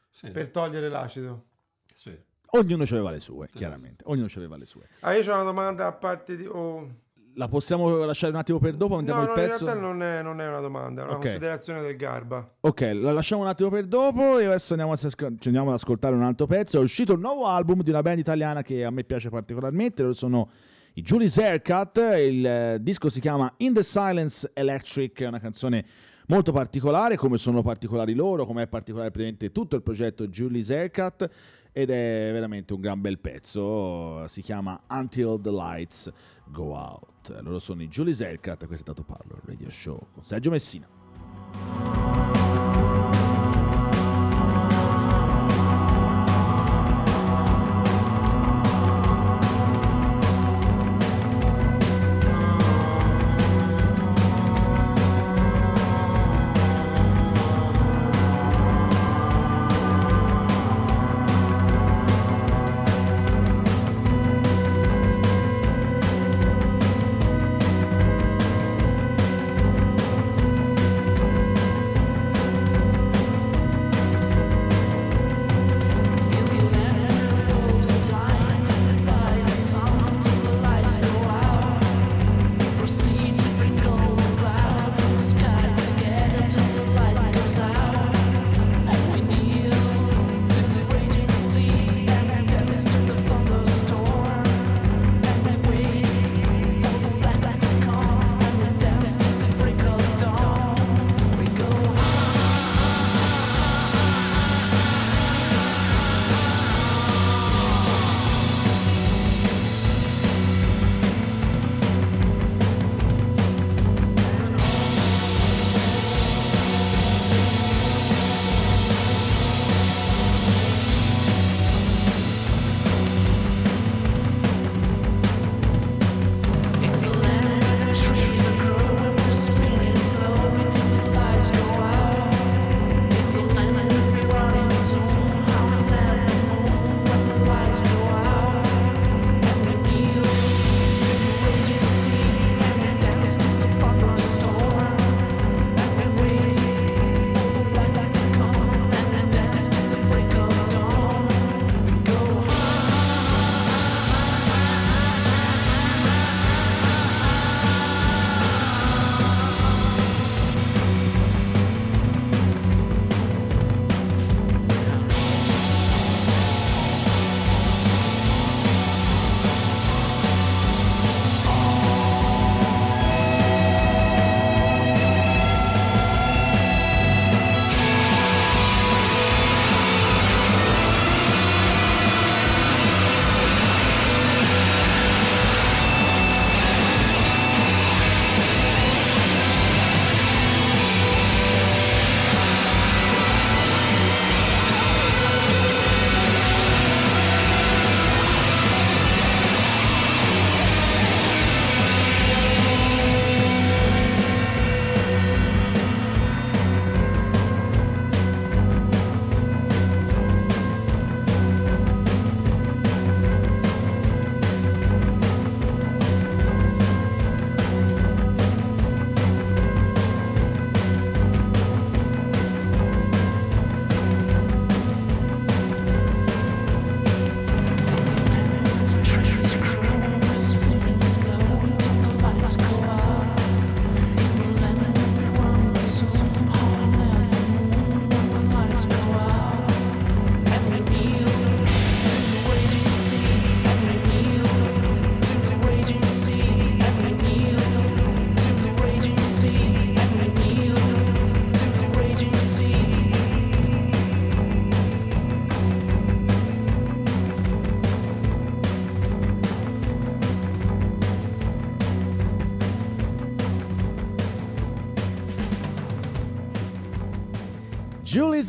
[0.10, 1.46] Sì, per togliere l'acido.
[1.94, 2.18] sì.
[2.52, 4.04] Ognuno aveva le sue, chiaramente.
[4.08, 4.84] Ognuno aveva le sue.
[5.02, 6.46] Ah, io ho una domanda a parte di...
[6.46, 6.90] oh,
[7.34, 8.94] La possiamo lasciare un attimo per dopo?
[8.94, 9.66] No, Andiamo no, il in pezzo?
[9.66, 11.22] realtà non è, non è una domanda, è una Ok.
[11.24, 12.50] considerazione del Garba.
[12.62, 15.08] Ok, la lasciamo un attimo per dopo e adesso andiamo, a- ci
[15.48, 16.80] andiamo ad ascoltare un altro pezzo.
[16.80, 20.14] È uscito il nuovo album di una band italiana che a me piace particolarmente.
[20.14, 20.50] Sono
[20.96, 21.98] i Julie's Haircut.
[21.98, 25.22] Il eh, disco si chiama In the Silence Electric.
[25.22, 25.86] È una canzone
[26.28, 31.30] molto particolare, come sono particolari loro, come è particolare praticamente tutto il progetto Julie's Haircut.
[31.72, 34.26] Ed è veramente un gran bel pezzo.
[34.28, 36.12] Si chiama Until the Lights
[36.46, 37.38] Go Out.
[37.42, 38.66] Loro sono i Julie's Haircut.
[38.66, 42.25] Questo è stato Parlo Radio Show con Sergio Messina.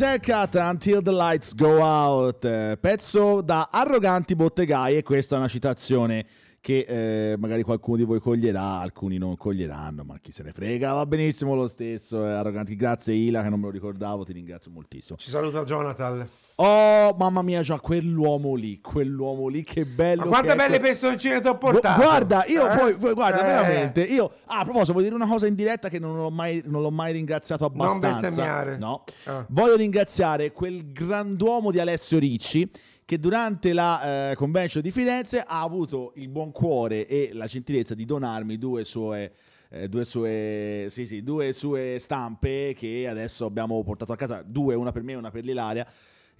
[0.00, 6.26] Haircut Until the Lights Go Out, pezzo da Arroganti Bottegai e questa è una citazione
[6.66, 6.80] che
[7.32, 11.06] eh, magari qualcuno di voi coglierà, alcuni non coglieranno, ma chi se ne frega, va
[11.06, 15.16] benissimo lo stesso, eh, Arroganti, grazie Ila che non me lo ricordavo, ti ringrazio moltissimo.
[15.16, 16.28] Ci saluta Jonathan.
[16.56, 20.22] Oh mamma mia, già quell'uomo lì, quell'uomo lì, che bello.
[20.22, 22.02] Ma quante belle que- personcine ti ho portato.
[22.02, 22.94] Guarda, io Eh?
[22.96, 23.44] poi, guarda, Eh.
[23.44, 26.62] veramente, io ah, a proposito, voglio dire una cosa in diretta che non l'ho mai,
[26.66, 28.20] non l'ho mai ringraziato Non abbastanza.
[28.22, 28.76] bestemmiare.
[28.76, 29.04] No.
[29.26, 29.44] Ah.
[29.50, 32.68] Voglio ringraziare quel grand'uomo di Alessio Ricci
[33.06, 37.94] che durante la eh, convention di Firenze ha avuto il buon cuore e la gentilezza
[37.94, 39.32] di donarmi due sue
[39.68, 44.74] eh, due sue sì, sì, due sue stampe che adesso abbiamo portato a casa, due,
[44.74, 45.86] una per me e una per l'Ilaria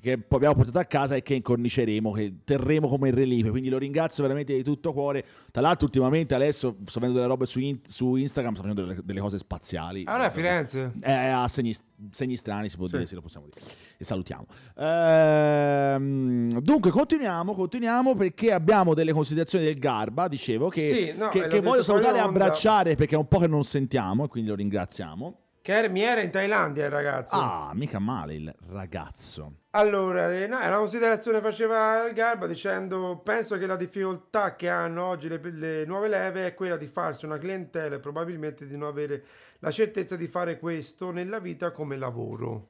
[0.07, 3.51] che poi abbiamo portato a casa e che incorniceremo, che terremo come reliquie.
[3.51, 5.25] Quindi lo ringrazio veramente di tutto cuore.
[5.51, 9.01] Tra l'altro, ultimamente adesso sto vedendo delle robe su, in- su Instagram, sto facendo delle,
[9.03, 10.05] delle cose spaziali.
[10.07, 10.93] Allora a Firenze.
[11.01, 11.75] Eh, a segni,
[12.11, 12.93] segni strani, si può Sì.
[12.95, 13.61] dire, sì, lo possiamo dire.
[13.99, 14.47] E salutiamo.
[14.77, 21.45] Ehm, dunque, continuiamo, continuiamo perché abbiamo delle considerazioni del Garba, dicevo, che, Sì, no, che-
[21.45, 24.51] eh, che voglio salutare e abbracciare perché è un po' che non sentiamo e quindi
[24.51, 25.41] lo ringraziamo.
[25.67, 27.35] Che mi era in Thailandia il ragazzo.
[27.35, 29.53] Ah, mica male il ragazzo.
[29.77, 35.05] Allora, eh, no, una considerazione faceva il Garba dicendo penso che la difficoltà che hanno
[35.05, 38.89] oggi le, le nuove leve è quella di farsi una clientela e probabilmente di non
[38.89, 39.23] avere
[39.59, 42.69] la certezza di fare questo nella vita come lavoro.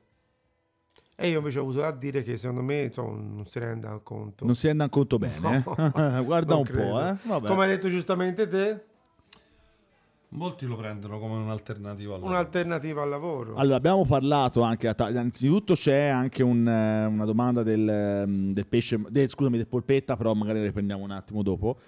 [1.15, 4.45] E io invece ho avuto da dire che secondo me insomma, non si rende conto.
[4.45, 6.23] Non si rende conto bene, No, eh?
[6.25, 6.91] Guarda un credo.
[6.91, 7.41] po', eh?
[7.41, 8.85] Come hai detto giustamente te,
[10.29, 12.33] Molti lo prendono come un'alternativa al lavoro.
[12.39, 13.55] un'alternativa al lavoro.
[13.55, 18.53] Allora, abbiamo parlato anche, a ta- innanzitutto c'è anche un, eh, una domanda del, ehm,
[18.53, 21.79] del pesce, del- scusami, del polpetta, però magari ne riprendiamo un attimo dopo.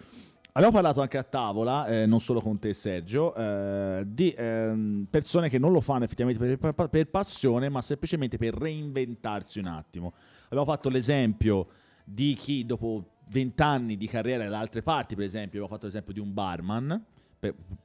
[0.53, 5.49] Abbiamo parlato anche a tavola, eh, non solo con te Sergio, eh, di ehm, persone
[5.49, 10.15] che non lo fanno effettivamente per, per- per passione, ma semplicemente per reinventarsi un attimo.
[10.47, 11.67] Abbiamo fatto l'esempio
[12.03, 16.21] di chi dopo vent'anni di carriera da altre parti, per esempio, abbiamo fatto l'esempio di
[16.21, 17.05] un barman,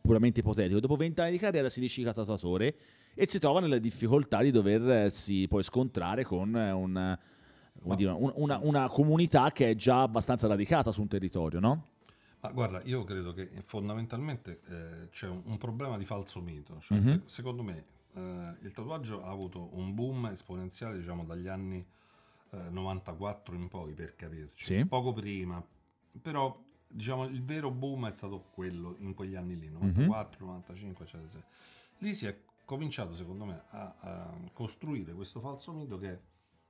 [0.01, 2.75] puramente ipotetico, dopo vent'anni di carriera si ricicla tatuatore
[3.13, 7.17] e si trova nelle difficoltà di doversi poi scontrare con eh, un-
[7.81, 11.87] come dire, un- una, una comunità che è già abbastanza radicata su un territorio, no?
[12.39, 16.79] Ma guarda, io credo che fondamentalmente eh, c'è un, un problema di falso mito.
[16.81, 17.03] Cioè, Mhm.
[17.03, 17.85] se- secondo me
[18.15, 21.85] eh, il tatuaggio ha avuto un boom esponenziale diciamo dagli anni
[22.51, 24.63] eh, 94 in poi, per capirci.
[24.77, 24.85] Sì.
[24.85, 25.63] Poco prima,
[26.21, 26.55] però
[26.93, 31.47] diciamo il vero boom è stato quello in quegli anni lì, 94, 95, eccetera, eccetera.
[31.97, 36.19] Lì si è cominciato secondo me a, a costruire questo falso mito che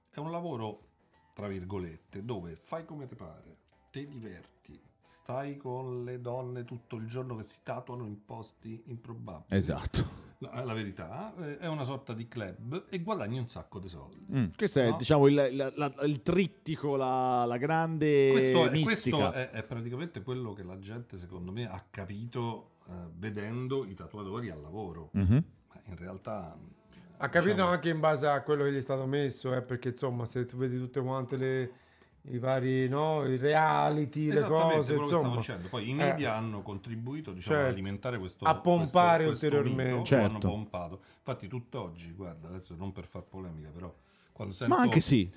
[0.10, 0.90] è un lavoro
[1.34, 3.58] tra virgolette dove fai come ti pare,
[3.92, 9.58] ti diverti, stai con le donne tutto il giorno che si tatuano in posti improbabili.
[9.58, 10.22] Esatto.
[10.44, 13.88] No, è la verità, eh, è una sorta di club e guadagni un sacco di
[13.88, 14.26] soldi.
[14.32, 14.98] Mm, questo è No?
[14.98, 20.22] diciamo il, il- la- il trittico, la, la grande Questo, è, questo è- è praticamente
[20.22, 25.10] quello che la gente secondo me ha capito eh, vedendo i tatuatori al lavoro.
[25.14, 25.44] Mhm.
[25.70, 26.58] Ma in realtà...
[27.18, 29.90] Ha capito diciamo, anche in base a quello che gli è stato messo, eh, perché
[29.90, 31.72] insomma, se tu vedi tutte quante le
[32.28, 35.68] i vari no, i reality, le Esattamente, cose, quello che stavo insomma, dicendo.
[35.68, 35.94] Poi i Eh.
[35.94, 37.70] media hanno contribuito diciamo, Certo.
[37.70, 39.92] ad alimentare questo A pompare questo- questo ulteriormente.
[39.94, 40.26] mito, Certo.
[40.30, 41.02] hanno pompato.
[41.18, 43.94] Infatti tutt'oggi, guarda, adesso non per far polemica, però
[44.32, 45.30] quando sento Ma anche sì.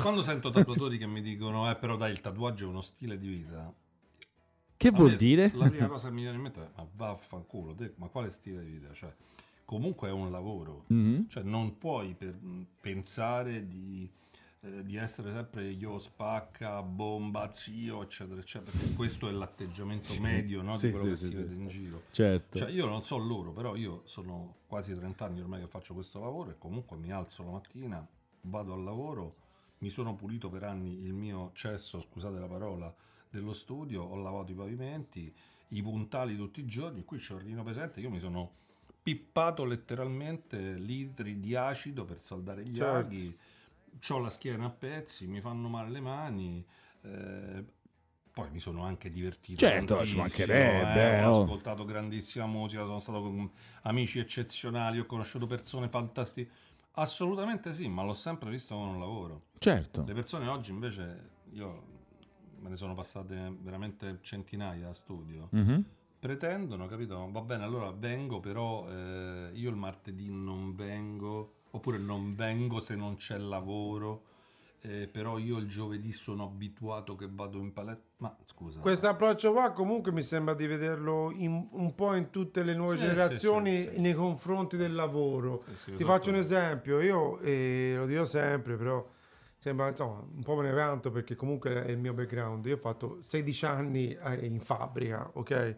[0.00, 3.28] Quando sento tatuatori che mi dicono "Eh, però dai, il tatuaggio è uno stile di
[3.28, 3.72] vita".
[4.76, 5.50] che vuol me dire?
[5.54, 8.62] La prima cosa che mi viene in mente è "Ma vaffanculo, te, ma quale stile
[8.62, 9.12] di vita?" Cioè,
[9.64, 10.84] comunque è un lavoro.
[10.88, 11.26] Mhm.
[11.28, 12.38] Cioè, non puoi per-
[12.80, 14.08] pensare di,
[14.64, 20.20] eh, di essere sempre io spacca, bomba, zio, eccetera, eccetera, perché questo è l'atteggiamento Sì,
[20.20, 22.02] medio no, sì, di quello sì, che si vede in giro.
[22.10, 22.58] Certo.
[22.58, 26.18] Cioè, io non so loro, però io sono quasi 30 anni ormai che faccio questo
[26.20, 28.06] lavoro e comunque mi alzo la mattina,
[28.42, 29.36] vado al lavoro,
[29.78, 32.94] mi sono pulito per anni il mio cesso, scusate la parola,
[33.28, 35.34] dello studio, ho lavato i pavimenti,
[35.68, 38.62] i puntali tutti i giorni, qui il rino pesante, io mi sono
[39.02, 42.96] pippato letteralmente litri di acido per saldare gli Certo.
[42.96, 43.36] aghi,
[44.08, 46.66] ho la schiena a pezzi, mi fanno male le mani,
[47.02, 47.64] eh,
[48.32, 49.58] poi mi sono anche divertito.
[49.64, 53.50] Certo, ci mancherebbe, eh, ho ascoltato grandissima musica, sono stato con
[53.82, 56.50] amici eccezionali, ho conosciuto persone fantastiche.
[56.96, 59.46] Assolutamente sì, ma l'ho sempre visto come un lavoro.
[59.58, 60.04] Certo.
[60.04, 61.82] Le persone oggi invece, io
[62.58, 65.84] me ne sono passate veramente centinaia a studio, Mhm.
[66.18, 67.30] pretendono, capito?
[67.30, 72.94] Va bene, allora vengo, però eh, io il martedì non vengo, oppure non vengo se
[72.96, 74.22] non c'è lavoro.
[74.86, 78.04] eh, però io il giovedì sono abituato che vado in palestra.
[78.18, 82.62] Ma scusa, Questo approccio qua comunque mi sembra di vederlo in- un po' in tutte
[82.62, 85.64] le nuove Sì, generazioni sì, sì, nei confronti del lavoro.
[85.64, 86.04] Ti esatto.
[86.04, 89.02] faccio un esempio, io eh, lo dico sempre, però
[89.56, 92.66] sembra insomma un po' me ne vanto perché comunque è il mio background.
[92.66, 95.76] Io ho fatto 16 anni eh, in fabbrica, ok?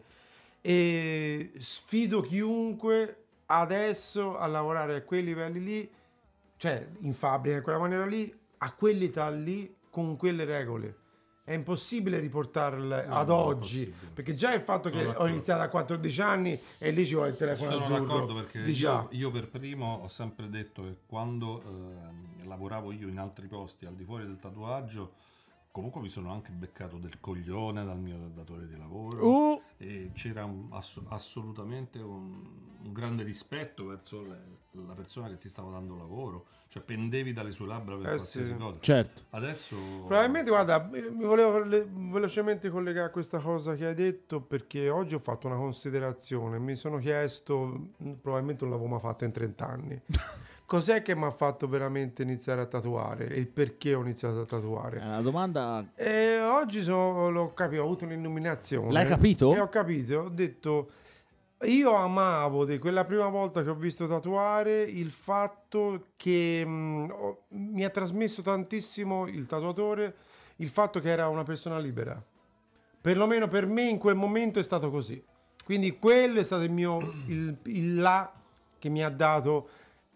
[0.63, 5.91] E sfido chiunque adesso a lavorare a quei livelli lì,
[6.57, 10.97] cioè in fabbrica in quella maniera lì, a quell'età lì, con quelle regole.
[11.45, 15.33] È impossibile riportarle No, ad oggi, perché già il fatto Sono che ho d'accordo.
[15.33, 18.01] iniziato a 14 anni e lì ci vuole il telefono Sono azzurro.
[18.05, 19.07] d'accordo perché Di già.
[19.13, 23.87] io, io per primo ho sempre detto che quando ehm, lavoravo io in altri posti
[23.87, 25.13] al di fuori del tatuaggio,
[25.77, 30.47] comunque mi sono anche beccato del coglione dal mio datore di lavoro Uh, e c'era
[30.47, 32.33] un- ass- assolutamente un,
[32.83, 37.51] un grande rispetto verso le- la persona che ti stava dando lavoro, cioè pendevi dalle
[37.51, 38.57] sue labbra per Eh qualsiasi sì.
[38.57, 38.79] cosa.
[38.81, 39.23] certo.
[39.31, 44.89] Adesso Probabilmente, guarda, mi volevo le- velocemente collegare a questa cosa che hai detto perché
[44.89, 46.59] oggi ho fatto una considerazione.
[46.59, 47.89] Mi sono chiesto,
[48.21, 50.01] probabilmente non l'avevo mai fatto in 30 anni,
[50.67, 54.43] cos'è che mi ha fatto veramente iniziare a tatuare e il perché ho iniziato a
[54.43, 54.99] È tatuare.
[54.99, 55.85] una domanda...
[55.95, 58.93] E oggi sono, l'ho capito, ho avuto un'illuminazione.
[58.93, 59.55] L'hai capito?
[59.55, 60.91] E ho capito, ho detto,
[61.63, 67.43] io amavo di quella prima volta che ho visto tatuare il fatto che mh, ho-
[67.51, 70.15] mi ha trasmesso tantissimo il tatuatore,
[70.57, 72.21] il fatto che era una persona libera.
[73.01, 75.23] Perlomeno per me in quel momento è stato così.
[75.65, 78.33] Quindi quello è stato il mio, il, il là
[78.79, 79.69] che mi ha dato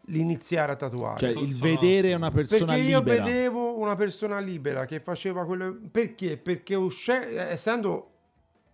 [0.06, 1.18] l'iniziare a tatuare.
[1.18, 3.24] Cioè, sono- il sono- vedere una persona Perché io libera.
[3.24, 5.76] vedevo una persona libera che faceva quello.
[5.90, 6.36] Perché?
[6.36, 8.06] Perché usce- essendo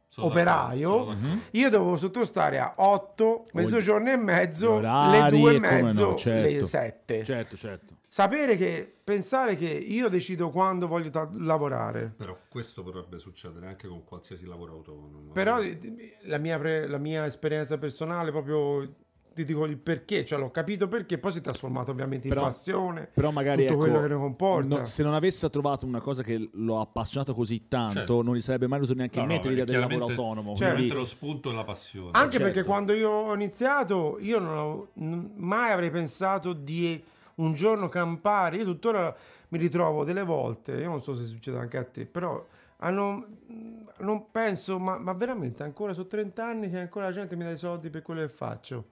[0.08, 1.12] sono operaio, d'accordo.
[1.20, 1.40] Mhm.
[1.50, 6.48] io dovevo sottostare a 8, mezzogiorno e mezzo, le orari 2 e mezzo, no, certo.
[6.48, 7.22] le 7.
[7.24, 7.94] Certo, certo.
[8.08, 12.14] Sapere che, pensare che io decido quando voglio ta- lavorare.
[12.16, 15.32] Però questo potrebbe succedere anche con qualsiasi lavoro autonomo.
[15.34, 18.90] Però eh, la mia, pre- la mia esperienza personale proprio
[19.36, 22.46] ti dico il perché, cioè l'ho capito perché, poi si è trasformato ovviamente in Però-
[22.46, 23.06] passione.
[23.12, 24.78] Però magari tutto ecco, quello che ne comporta.
[24.78, 28.22] no- se non avesse trovato una cosa che lo ha appassionato così tanto, Certo.
[28.22, 30.56] non gli sarebbe mai venuto neanche No, in no, mente l'idea del lavoro autonomo.
[30.56, 30.72] Certo.
[30.74, 32.10] quindi- Chiaramente lo spunto e la passione.
[32.12, 32.46] Anche certo.
[32.46, 34.88] perché quando io ho iniziato, io non ho,
[35.36, 37.02] mai avrei pensato di
[37.36, 38.56] un giorno campare.
[38.56, 39.14] Io tuttora
[39.48, 42.42] mi ritrovo delle volte, io non so se succede anche a te, però
[42.78, 43.24] a non,
[43.98, 47.50] non penso, ma, ma veramente ancora sono 30 anni che ancora la gente mi dà
[47.50, 48.84] i soldi per quello che faccio.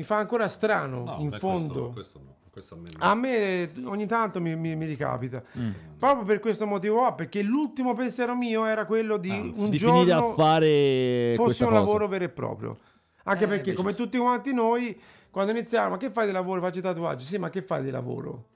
[0.00, 1.90] Mi fa ancora strano, No, in beh, fondo.
[1.90, 2.96] Questo, questo no, questo a me no.
[3.00, 5.42] A me ogni tanto mi, mi- mi ricapita.
[5.58, 5.70] Mm.
[5.98, 9.76] Proprio per questo motivo qua, perché l'ultimo pensiero mio era quello di Anzi, un di
[9.76, 11.80] giorno finire a fare fosse un cosa.
[11.82, 12.78] lavoro vero e proprio.
[13.24, 13.98] Anche Eh, perché, come sì.
[13.98, 14.98] tutti quanti noi,
[15.30, 16.62] quando iniziamo, ma che fai di lavoro?
[16.62, 17.24] Faccio i tatuaggi.
[17.26, 18.46] Sì, ma che fai di lavoro?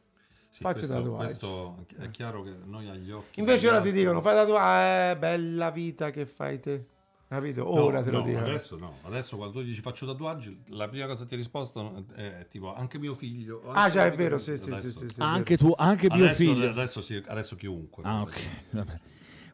[0.49, 1.17] Sì, faccio questo, tatuaggi.
[1.25, 3.39] questo è chiaro che noi agli occhi...
[3.41, 6.85] Invece ora ti dicono, fai tatuaggi, eh, bella vita che fai te.
[7.27, 7.63] Capito?
[7.65, 8.39] No, Ora te lo no, dico.
[8.39, 12.47] Adesso no, adesso quando tu dici faccio tatuaggi, la prima cosa che ti risposto è
[12.49, 13.63] tipo anche mio figlio.
[13.73, 16.09] Ah, anche già, è mio vero, sì, sì, sì, sì, sì, è Anche tu, anche
[16.11, 16.69] mio Adesso, figlio.
[16.69, 18.03] adesso, sì, adesso chiunque.
[18.05, 18.41] Ah, ok.
[18.71, 19.01] Vabbè.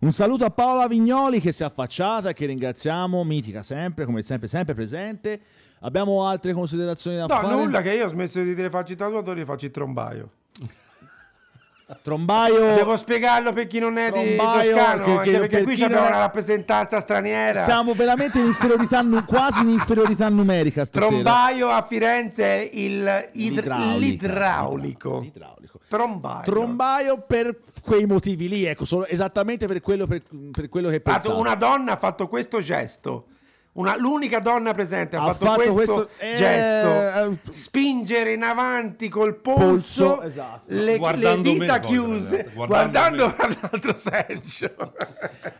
[0.00, 4.48] Un saluto a Paola Vignoli che si è affacciata, che ringraziamo, mitica sempre, come sempre,
[4.48, 5.40] sempre presente.
[5.80, 7.54] Abbiamo altre considerazioni da No, fare?
[7.54, 10.30] nulla che io ho smesso di dire faccio i tatuatori e faccio il trombaio.
[12.02, 12.74] Trombaio.
[12.74, 15.82] Devo spiegarlo per chi non è di Trombaio, Toscano, che- anche che perché per qui
[15.82, 17.62] abbiamo una rappresentanza straniera.
[17.62, 21.10] Siamo veramente in inferiorità, quasi in inferiorità numerica stasera.
[21.10, 23.96] Trombaio a Firenze è il id- L'idraulica.
[23.98, 25.18] l'idraulico.
[25.20, 25.80] L'idraulico.
[25.88, 26.42] Trombaio.
[26.44, 30.22] Trombaio per quei motivi lì, ecco, esattamente per quello, per,
[30.52, 31.38] per quello che pensavo.
[31.38, 33.26] una donna ha fatto questo gesto.
[33.72, 36.88] Una- l'unica donna presente ha, Ha fatto, fatto questo, questo- eh, gesto.
[37.48, 40.62] eh, Spingere in avanti col Polso, polso, esatto.
[40.66, 44.92] le, le me dita poi, chiuse, guardando guardando l'altro Sergio.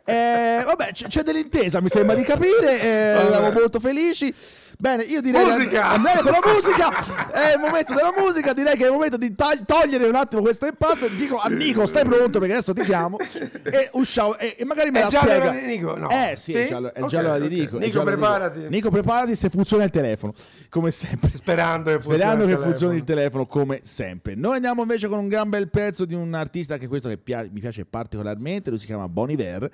[0.04, 2.80] Eh, vabbè, c- c'è dell'intesa, mi sembra di capire.
[2.80, 4.34] eh, siamo molto felici.
[4.80, 5.88] Bene, io direi di Musica!
[5.90, 7.30] and- andare con la musica.
[7.30, 8.54] È il momento della musica.
[8.54, 11.14] Direi che è il momento di tag- togliere un attimo questo impasse.
[11.16, 12.38] Dico a Nico, stai pronto?
[12.38, 13.18] Perché adesso ti chiamo.
[13.62, 14.38] E usciamo.
[14.38, 15.38] E, e magari me È la già spiega.
[15.44, 15.96] l'ora di Nico?
[15.98, 16.08] No.
[16.08, 16.72] Eh sì, è Sì?
[16.94, 17.50] è già l'ora di ok.
[17.52, 17.76] Nico.
[17.76, 18.60] è Nico, di preparati.
[18.70, 20.32] Nico, preparati se funziona il telefono.
[20.70, 21.28] Come sempre.
[21.28, 24.34] Sperando che funzioni Sperando che funzioni il telefono come sempre.
[24.34, 27.46] Noi andiamo invece con un gran bel pezzo di un artista che questo che pia-
[27.52, 29.70] mi piace particolarmente, lui si chiama Bon Iver.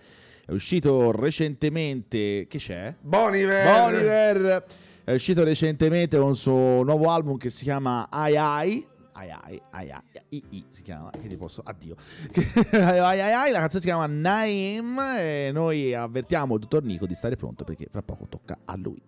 [0.46, 2.94] È uscito recentemente, che c'è?
[3.00, 4.64] Bon Iver.
[5.06, 8.84] È uscito recentemente con il suo nuovo album che si chiama Ai Ai.
[9.12, 11.94] Ai ai, ai ai, i, i, si chiama, che ti posso, addio.
[12.72, 17.14] ai ai ai, la canzone si chiama Naim e noi avvertiamo il dottor Nico di
[17.14, 19.00] stare pronto perché fra poco tocca a lui.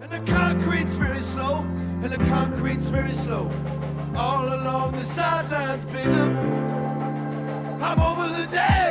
[0.00, 1.64] And the concrete's very slow,
[2.02, 3.50] and the concrete's very slow.
[4.14, 6.30] All along the sidelines, big up.
[7.80, 8.81] I'm over the dash.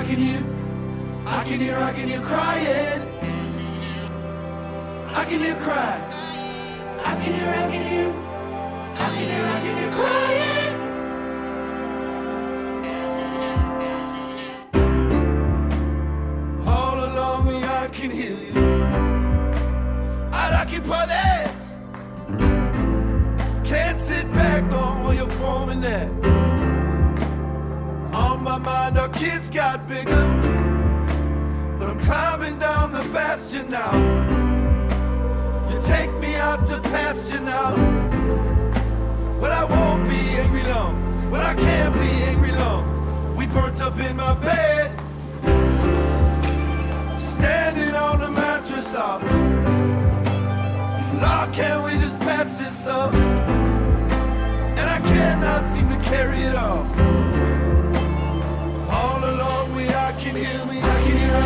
[0.00, 0.42] I can hear,
[1.26, 1.76] I can hear.
[1.76, 3.02] I can hear, crying.
[5.14, 6.00] I can hear cry.
[7.04, 8.08] I can hear, I can hear.
[8.94, 10.74] I can hear, I can hear crying.
[16.66, 18.52] All along me, I can hear you.
[20.32, 21.52] I'd occupy that.
[23.64, 26.39] Can't sit back on while you're forming that.
[28.12, 30.26] On my mind, our kids got bigger.
[31.78, 33.92] But I'm climbing down the bastion now.
[35.70, 37.76] You take me out to pasture now.
[39.40, 41.30] Well, I won't be angry long.
[41.30, 43.36] Well, I can't be angry long.
[43.36, 44.90] We burnt up in my bed.
[47.18, 49.22] Standing on the mattress up.
[51.22, 53.14] Lord, can't we just patch this up?
[53.14, 56.99] And I cannot seem to carry it all.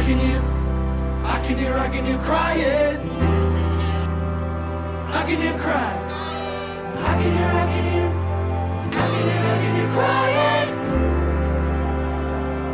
[0.05, 0.43] Can hear,
[1.25, 1.75] I can hear.
[1.79, 2.99] I can hear, crying.
[5.09, 6.11] I can hear crying.
[7.01, 8.09] I can hear, I can hear.
[8.85, 10.71] I can hear, I can hear crying.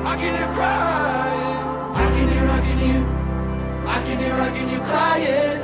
[0.07, 1.61] I can hear crying.
[1.95, 3.03] I can hear, I can hear.
[3.87, 5.61] I can hear, I can hear crying.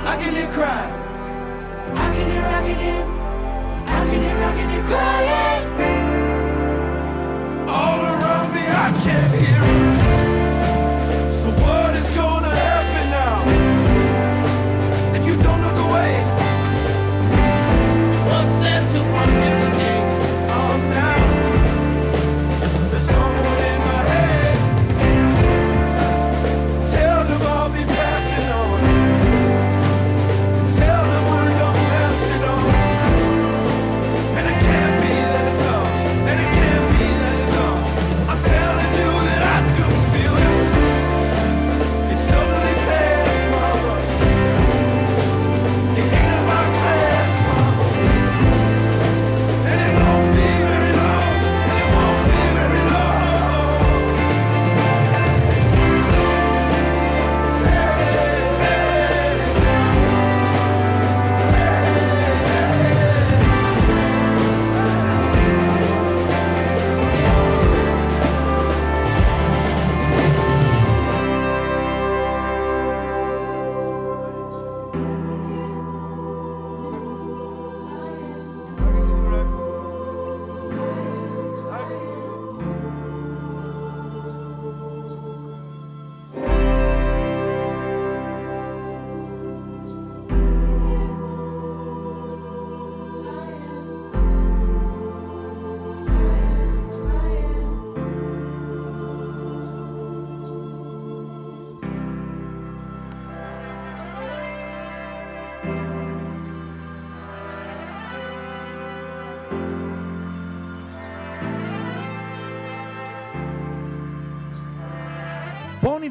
[0.00, 0.92] I can hear crying.
[1.94, 3.02] I can hear, I can hear.
[3.86, 5.64] I can hear, I can hear crying.
[7.68, 9.41] All around me, I can't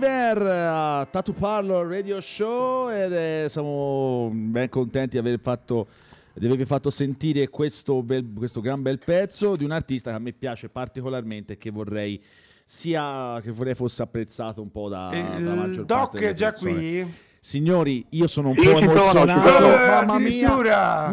[0.02, 5.88] Bon Iver a Tattoo Parlor Radio Show ed eh, siamo ben contenti di aver fatto
[6.34, 10.20] di avervi fatto sentire questo, bel- questo gran bel pezzo di un artista che a
[10.20, 12.20] me piace particolarmente e che vorrei
[12.66, 16.50] sia che vorrei fosse apprezzato un po' da, dalla maggior Il parte doc è già
[16.50, 16.74] persone.
[16.74, 17.14] qui.
[17.44, 19.50] Signori, io sono un Sì, po' emozionato.
[19.50, 19.74] sono.
[19.74, 20.68] Eh, Mamma mia, mi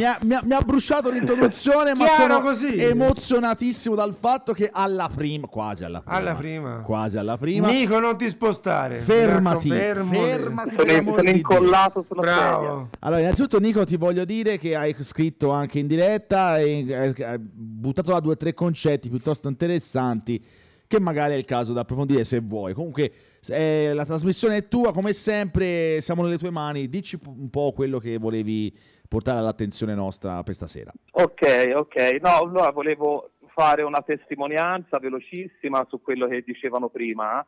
[0.04, 2.78] ha, mi ha- mi ha bruciato l'introduzione, ma sono così.
[2.78, 6.80] emozionatissimo dal fatto che alla prima, quasi alla prima, Alla prima.
[6.84, 8.98] quasi alla prima, Nico, non ti spostare.
[8.98, 12.40] fermati, raccomando, fermati Sono, sono incollato sulla sedia.
[12.42, 12.88] Bravo.
[12.98, 17.38] Allora, innanzitutto, Nico, ti voglio dire che hai scritto anche in diretta e hai hai
[17.38, 20.44] buttato là due o tre concetti piuttosto interessanti
[20.86, 22.74] che magari è il caso da approfondire se vuoi.
[22.74, 23.10] Comunque,
[23.49, 26.89] eh, la trasmissione è tua, come sempre, siamo nelle tue mani.
[26.89, 28.76] Dici un po' quello che volevi
[29.09, 30.93] portare all'attenzione nostra per stasera.
[31.12, 32.18] Ok, ok.
[32.20, 37.45] No, allora volevo fare una testimonianza velocissima su quello che dicevano prima,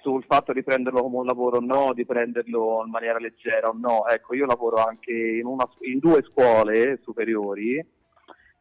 [0.00, 3.76] sul fatto di prenderlo come un lavoro o no, di prenderlo in maniera leggera o
[3.76, 4.06] no.
[4.06, 7.84] Ecco, io lavoro anche in, una, in due scuole superiori,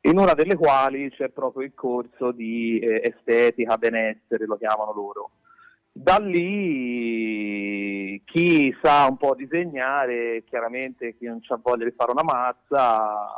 [0.01, 5.31] in una delle quali c'è proprio il corso di eh, estetica, benessere, lo chiamano loro.
[5.95, 7.03] Da lì
[8.25, 13.29] chi sa un po' disegnare, chiaramente chi non ha voglia di fare una mazza,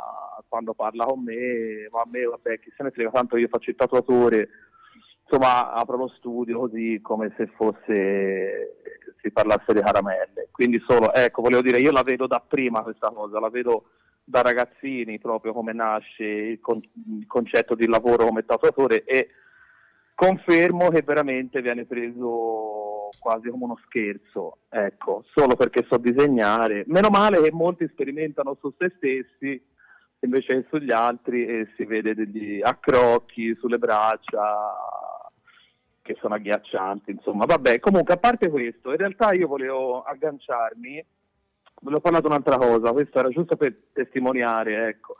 [0.48, 3.68] quando parla con me, ma a me vabbè chi se ne frega, tanto io faccio
[3.68, 4.48] il tatuatore,
[5.22, 8.80] insomma apro lo studio così come se fosse
[9.20, 10.48] si parlasse di caramelle.
[10.50, 13.90] Quindi solo, ecco, volevo dire, io la vedo da prima questa cosa, la vedo
[14.24, 19.28] da ragazzini proprio come nasce il, con- il concetto di lavoro come tatuatore e
[20.16, 26.84] confermo che veramente viene preso quasi come uno scherzo, ecco, solo perché so disegnare.
[26.86, 29.62] Meno male che molti sperimentano su se stessi
[30.20, 34.74] invece che sugli altri e si vede degli accrocchi sulle braccia
[36.00, 37.44] che sono agghiaccianti, insomma.
[37.44, 41.04] Vabbè, comunque a parte questo, in realtà io volevo agganciarmi,
[41.82, 45.16] volevo parlare di un'altra cosa, questo era giusto per testimoniare, ecco.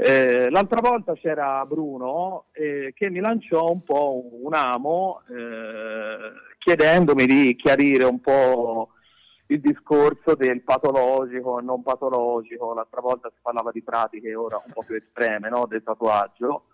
[0.00, 7.26] Eh, l'altra volta c'era Bruno eh, che mi lanciò un po' un amo eh, chiedendomi
[7.26, 8.90] di chiarire un po'
[9.46, 12.74] il discorso del patologico e non patologico.
[12.74, 15.66] L'altra volta si parlava di pratiche ora un po' più estreme no?
[15.66, 16.66] del tatuaggio.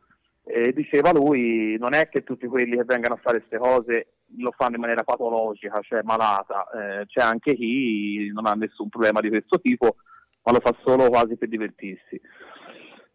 [0.45, 4.53] E diceva lui: non è che tutti quelli che vengono a fare queste cose lo
[4.55, 9.31] fanno in maniera patologica, cioè malata, Eh, c'è anche chi non ha nessun problema di
[9.31, 9.97] questo tipo,
[10.43, 12.21] ma lo fa solo quasi per divertirsi.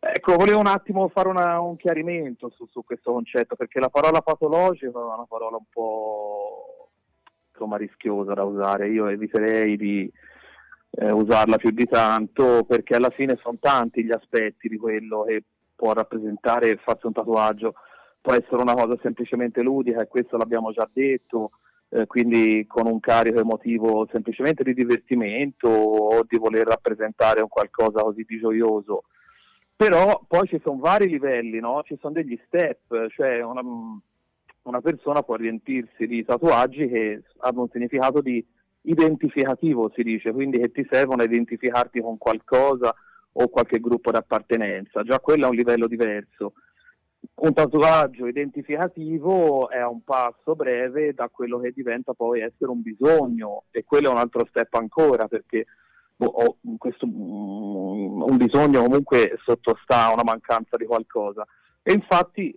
[0.02, 4.22] Ecco, volevo un attimo fare una- un chiarimento su, su questo concetto, perché la parola
[4.22, 6.90] patologico è una parola un po'
[7.52, 8.88] insomma, rischiosa da usare.
[8.90, 10.10] Io eviterei di
[10.92, 15.44] eh, usarla più di tanto, perché alla fine sono tanti gli aspetti di quello che
[15.76, 17.74] può rappresentare farsi un tatuaggio.
[18.22, 21.52] Può essere una cosa semplicemente ludica, e questo l'abbiamo già detto,
[21.90, 28.02] eh, quindi con un carico emotivo semplicemente di divertimento o di voler rappresentare un qualcosa
[28.02, 29.04] così di gioioso
[29.80, 31.84] però poi ci sono vari livelli, no?
[31.86, 33.62] ci sono degli step, cioè una,
[34.64, 38.46] una persona può riempirsi di tatuaggi che hanno un significato di
[38.82, 42.94] identificativo, si dice, quindi che ti servono a identificarti con qualcosa
[43.32, 46.56] o qualche gruppo d'appartenenza, già quello è un livello diverso.
[47.36, 53.64] Un tatuaggio identificativo è un passo breve da quello che diventa poi essere un bisogno
[53.72, 55.68] e quello è un altro step ancora perché
[56.20, 61.48] boh, questo, mm, un bisogno comunque sottostà a una mancanza di qualcosa.
[61.82, 62.54] E infatti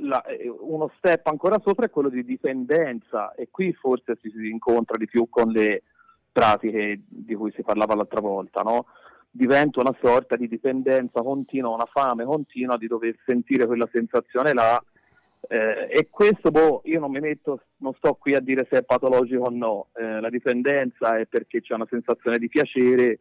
[0.00, 4.50] la- eh, uno step ancora sopra è quello di dipendenza e qui forse si, si
[4.50, 5.84] incontra di più con le
[6.30, 8.86] pratiche di cui si parlava l'altra volta, no?
[9.30, 14.82] diventa una sorta di dipendenza continua, una fame continua di dover sentire quella sensazione là
[15.48, 18.84] eh, e questo, boh, io non mi metto, non sto qui a dire se è
[18.84, 23.18] patologico o no, Eh, la dipendenza è perché c'è una sensazione di piacere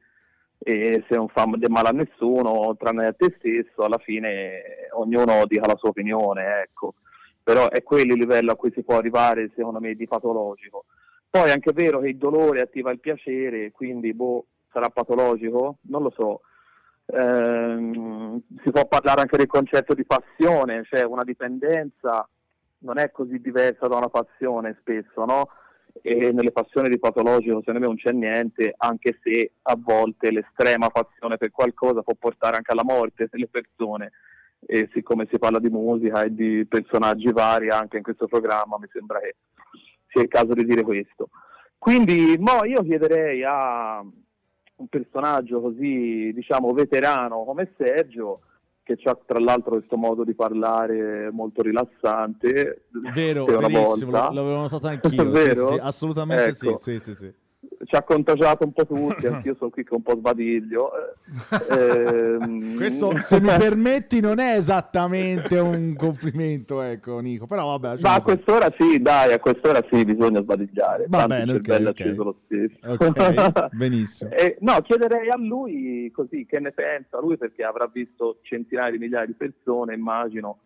[0.58, 5.46] e se non fa del male a nessuno, tranne a te stesso, alla fine ognuno
[5.46, 6.96] dica la sua opinione, ecco.
[7.44, 10.86] Però è quello il livello a cui si può arrivare, secondo me, di patologico.
[11.30, 15.78] Poi è anche vero che il dolore attiva il piacere, quindi, boh, sarà patologico?
[15.82, 16.42] Non lo so.
[17.08, 22.28] Ehm, si può parlare anche del concetto di passione, cioè una dipendenza
[22.80, 25.50] non è così diversa da una passione spesso, no?
[26.02, 30.90] E nelle passioni di patologico secondo me non c'è niente, anche se a volte l'estrema
[30.90, 34.12] passione per qualcosa può portare anche alla morte delle persone.
[34.68, 38.88] E siccome si parla di musica e di personaggi vari anche in questo programma, mi
[38.92, 39.36] sembra che
[40.08, 41.30] sia il caso di dire questo.
[41.78, 44.04] Quindi mo io chiederei a
[44.78, 48.42] un personaggio così, diciamo, veterano come Sergio,
[48.84, 52.86] che ha tra l'altro questo modo di parlare molto rilassante.
[53.14, 54.30] Vero, volta.
[54.30, 55.36] lo- l'avevo notato anch'io.
[55.36, 56.78] sì, sì, assolutamente Ecco.
[56.78, 57.34] sì, sì, sì, sì.
[57.86, 60.92] Ci ha contagiato un po' tutti, anch'io sono qui che un po' sbadiglio.
[61.70, 67.46] Eh, ehm, Questo, se mi permetti, non è esattamente un complimento, ecco, Nico.
[67.48, 71.06] Però vabbè, Ma a quest'ora sì, dai, a quest'ora sì, bisogna sbadigliare.
[71.08, 72.00] Va tanto bene, il ok, cervello è ok.
[72.00, 72.92] acceso lo stesso.
[72.92, 74.32] Ok, benissimo.
[74.32, 78.98] Eh, no, chiederei a lui così che ne pensa lui perché avrà visto centinaia di
[78.98, 80.60] migliaia di persone, immagino,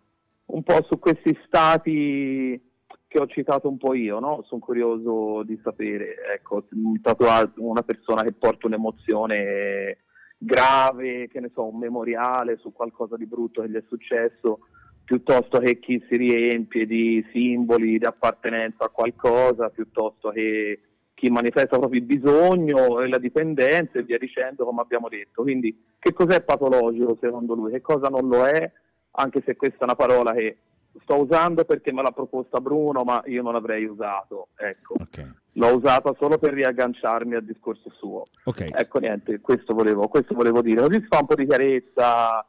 [0.46, 2.69] un po' su questi stati
[3.08, 4.44] che ho citato un po' io, no?
[4.48, 9.98] Sono curioso di sapere, ecco, un tatua- una persona che porta un'emozione
[10.38, 14.60] grave, che ne so, un memoriale su qualcosa di brutto che gli è successo,
[15.04, 20.82] piuttosto che chi si riempie di simboli di appartenenza a qualcosa, piuttosto che
[21.16, 25.42] chi manifesta proprio il bisogno e la dipendenza e via dicendo, come abbiamo detto.
[25.42, 27.72] Quindi, che cos'è patologico secondo lui?
[27.72, 28.72] Che cosa non lo è?
[29.12, 30.58] Anche se questa è una parola che
[31.02, 34.48] sto usando perché me l'ha proposta Bruno, ma io non l'avrei usato.
[34.56, 38.26] Ecco, Ok, l'ho usata solo per riagganciarmi al discorso suo.
[38.46, 38.70] ok.
[38.74, 40.82] Ecco, niente, questo volevo, questo volevo dire.
[40.82, 42.44] Così si fa un po' di chiarezza.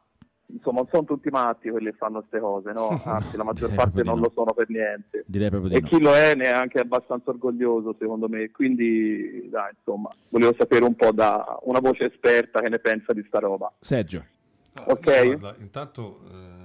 [0.53, 2.88] Insomma, non sono tutti matti quelli che fanno queste cose, no?
[3.05, 4.22] Anzi, la maggior parte non no.
[4.24, 5.22] lo sono per niente.
[5.28, 5.88] Direi proprio E di no.
[5.88, 8.51] chi lo è ne è anche abbastanza orgoglioso, secondo me.
[8.51, 13.22] Quindi, dai, insomma, volevo sapere un po' da una voce esperta che ne pensa di
[13.28, 13.72] sta roba.
[13.78, 14.24] Sergio.
[14.72, 15.36] Ah, Ok.
[15.36, 16.60] guarda, intanto, eh,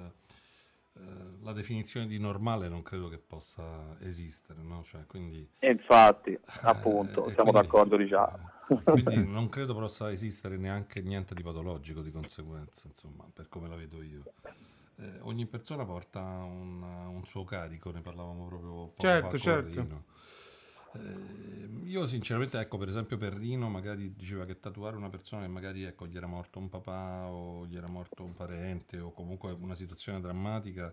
[1.45, 4.83] la definizione di normale non credo che possa esistere, no?
[4.83, 8.27] Cioè, quindi, E infatti, appunto, eh, siamo quindi- d'accordo di già.
[8.67, 13.69] eh, quindi non credo possa esistere neanche niente di patologico di conseguenza, insomma, per come
[13.69, 14.23] la vedo io.
[14.97, 19.37] Eh, ogni persona porta un, un suo carico, ne parlavamo proprio poco Certo, fa con
[19.37, 19.81] certo.
[19.81, 20.03] Rino.
[20.93, 25.49] Eh, io sinceramente, ecco, per esempio per Rino magari diceva che tatuare una persona che
[25.49, 29.51] magari ecco, gli era morto un papà o gli era morto un parente o comunque
[29.51, 30.91] una situazione drammatica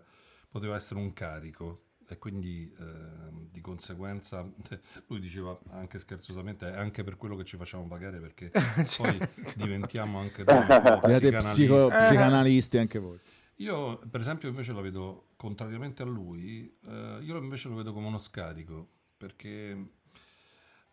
[0.53, 4.47] poteva essere un carico e quindi ehm, di conseguenza
[5.07, 8.51] lui diceva anche scherzosamente è anche per quello che ci facciamo pagare perché
[8.97, 9.17] poi
[9.55, 11.63] diventiamo anche noi psicanalisti.
[11.63, 11.97] psico- Eh.
[11.97, 13.19] psicanalisti anche voi.
[13.57, 18.07] Io, per esempio, invece la vedo, contrariamente a lui, eh, io invece lo vedo come
[18.07, 19.87] uno scarico, perché...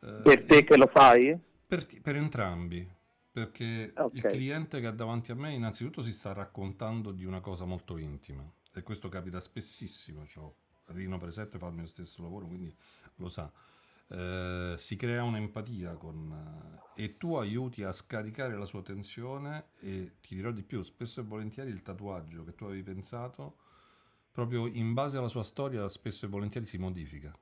[0.00, 1.38] eh, Per te che lo fai?
[1.66, 2.86] per, ti- per entrambi,
[3.30, 4.14] perché Ok.
[4.14, 7.96] il cliente che ha davanti a me innanzitutto si sta raccontando di una cosa molto
[7.96, 10.50] intima, e questo capita spessissimo, cioè,
[10.86, 12.74] Rino Presente fa il mio stesso lavoro, quindi
[13.16, 13.50] lo sa.
[14.08, 20.16] Eh, si crea un'empatia con, eh, e tu aiuti a scaricare la sua tensione e
[20.20, 23.56] ti dirò di più, spesso e volentieri il tatuaggio che tu avevi pensato,
[24.32, 27.36] proprio in base alla sua storia, spesso e volentieri si modifica.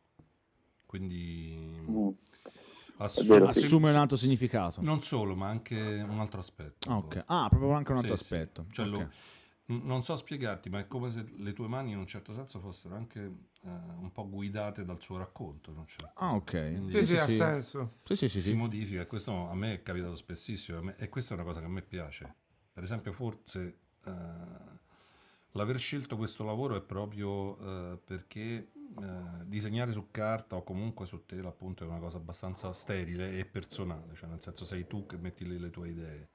[0.84, 1.54] Quindi
[1.90, 2.08] Mm.
[2.98, 4.82] assu- vero, sì, Assume sì, un altro significato.
[4.82, 6.88] Non solo, ma anche un altro aspetto.
[6.90, 7.02] Ah, a ok.
[7.04, 7.24] volte.
[7.26, 8.34] Ah, proprio anche un altro Sì, sì.
[8.34, 8.66] aspetto.
[8.70, 8.92] Cioè, Ok.
[8.92, 9.10] lo-
[9.68, 12.94] non so spiegarti, ma è come se le tue mani in un certo senso fossero
[12.94, 15.70] anche eh, un po' guidate dal suo racconto.
[15.70, 16.50] in un certo Ah, ok.
[16.50, 16.70] senso.
[16.70, 17.34] Quindi Sì, sì, sì, ha sì.
[17.36, 17.92] senso.
[18.04, 18.54] Sì, sì, sì, si sì.
[18.54, 21.60] modifica e questo a me è capitato spessissimo a me- e questa è una cosa
[21.60, 22.34] che a me piace.
[22.72, 24.10] Per esempio, forse eh,
[25.52, 27.58] l'aver scelto questo lavoro è proprio
[27.92, 32.72] eh, perché eh, disegnare su carta o comunque su tela appunto è una cosa abbastanza
[32.72, 36.28] sterile e personale, cioè nel senso sei tu che metti lì le tue idee.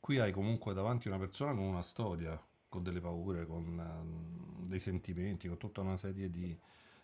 [0.00, 2.40] Qui hai comunque davanti una persona con una storia,
[2.70, 6.56] con delle paure, con ehm, dei sentimenti, con tutta una serie di,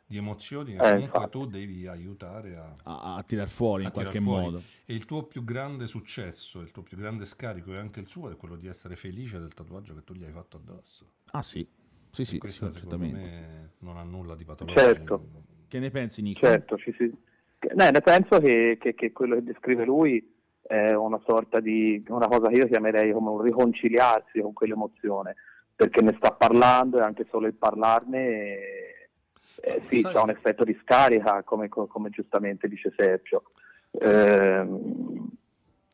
[0.06, 1.38] di emozioni che Eh, comunque infatti.
[1.38, 4.44] tu devi aiutare a, A, a tirar fuori in a tirar qualche fuori.
[4.46, 4.62] modo.
[4.86, 8.30] E il tuo più grande successo, il tuo più grande scarico e anche il suo
[8.30, 11.10] è quello di essere felice del tatuaggio che tu gli hai fatto addosso.
[11.32, 11.66] Ah, sì.
[12.10, 13.20] Sì, sì, Questo sì, certamente.
[13.20, 14.82] me non ha nulla di patologico.
[14.82, 15.20] Certo.
[15.68, 16.40] Che ne pensi, Nico?
[16.40, 17.12] Certo, ci si...
[17.58, 22.02] che- ne, ne penso che, che- che quello che descrive lui è una sorta di
[22.08, 25.36] una cosa che io chiamerei come un riconciliarsi con quell'emozione,
[25.76, 29.10] perché ne sta parlando e anche solo il parlarne eh,
[29.56, 33.52] eh, sì, Sai- ha un effetto di scarica, come, come giustamente dice Sergio.
[34.00, 35.28] Ehm,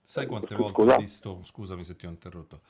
[0.04, 0.62] Sai quante Scusa?
[0.72, 2.62] volte ho visto, scusami se ti ho interrotto,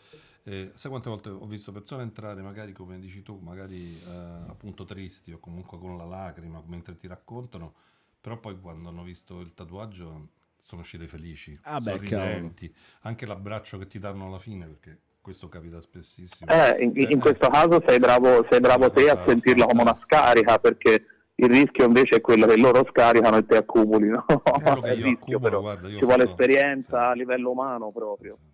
[0.44, 4.08] eh, sai quante volte ho visto persone entrare magari come dici tu, magari eh,
[4.48, 7.74] appunto tristi o comunque con la lacrima mentre ti raccontano,
[8.20, 13.78] però poi quando hanno visto il tatuaggio sono uscite felici, Ah, beh, sorridenti, anche l'abbraccio
[13.78, 16.50] che ti danno alla fine perché questo capita spessissimo.
[16.50, 19.82] Eh, in, in Eh, questo caso sei bravo, sei bravo te a Esatto, sentirla come
[19.82, 21.04] una scarica, perché
[21.36, 24.24] il rischio invece è quello che loro scaricano e te accumuli, no?
[24.26, 25.60] Quello che è il io rischio accumulo, però.
[25.60, 27.08] guarda, Ci vuole fatto- esperienza sì.
[27.08, 28.30] a livello umano proprio.
[28.32, 28.50] Io-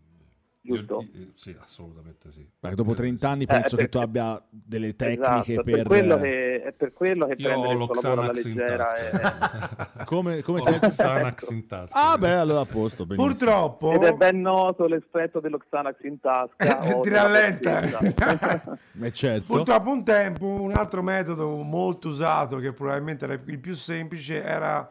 [0.76, 1.04] giusto?
[1.12, 2.46] io- sì, assolutamente sì.
[2.60, 5.54] Beh, dopo Io- 30 anni Eh, penso che perché- tu abbia delle tecniche Esatto, è
[5.64, 5.74] per...
[5.74, 9.90] per quello che, è per quello che Io ho Xanax in tasca.
[10.04, 12.10] Come- come ho sei- lo Xanax in tasca.
[12.12, 13.04] Ah, beh, allora a posto.
[13.06, 13.34] benissimo.
[13.34, 16.74] Purtroppo, Ed è ben noto l'effetto dello Xanax in tasca.
[17.00, 17.76] ti rallenta.
[19.00, 19.54] Eh, certo.
[19.54, 24.88] Purtroppo un tempo un altro metodo molto usato, che probabilmente era il più semplice, era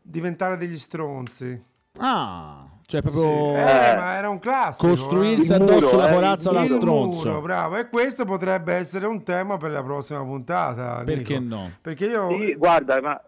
[0.00, 1.60] diventare degli stronzi.
[1.98, 3.50] Ah, cioè Sì, proprio...
[3.56, 4.88] eh, ma era un classico.
[4.88, 6.64] Costruirsi Il addosso muro, la eh, corazza da eh.
[6.64, 7.28] Il stronzo.
[7.28, 7.76] muro, bravo.
[7.76, 11.02] E questo potrebbe essere un tema per la prossima puntata.
[11.04, 11.54] Perché Nico.
[11.54, 11.70] no?
[11.82, 12.30] Perché io...
[12.30, 13.20] Sì, guarda, ma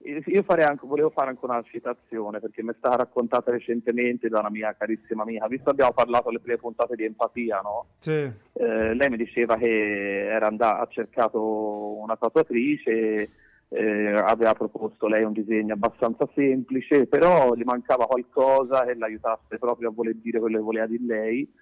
[0.00, 4.38] io farei anche, volevo fare anche una citazione perché mi è stata raccontata recentemente da
[4.40, 7.86] una mia carissima amica, visto che abbiamo parlato alle prime puntate di empatia, no?
[7.98, 8.12] Sì.
[8.12, 13.28] Eh, lei mi diceva che era andata, ha cercato una tatuatrice,
[13.70, 19.90] eh, aveva proposto lei un disegno abbastanza semplice, però gli mancava qualcosa che l'aiutasse proprio
[19.90, 21.52] a voler dire quello che voleva dire lei.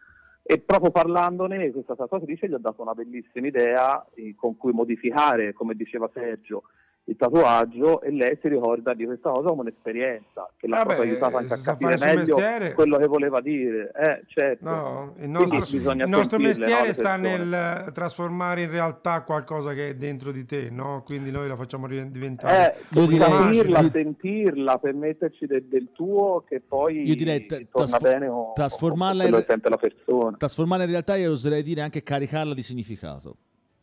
[0.49, 5.53] E proprio parlandone, questa tatuatrice gli ha dato una bellissima idea eh, con cui modificare,
[5.53, 6.63] come diceva Sergio,
[7.09, 11.11] il tatuaggio e lei si ricorda di questa cosa come un'esperienza che l'ha Vabbè, proprio
[11.13, 13.93] aiutato anche a capire meglio mestiere- quello che voleva dire.
[13.95, 14.65] Eh, certo.
[14.69, 19.91] No, il nostro, il nostro no, mestiere le sta nel trasformare in realtà qualcosa che
[19.91, 21.03] è dentro di te, no?
[21.07, 22.75] Quindi noi la facciamo diventare.
[22.91, 27.47] Eh, Io direi- sentirla, io- sentirla, per metterci del, del tuo che poi Io direi
[27.47, 30.37] tra- torna trasfo- bene con, trasformarla quello in- la persona.
[30.37, 33.37] Trasformare in realtà io oserei dire anche caricarla di significato.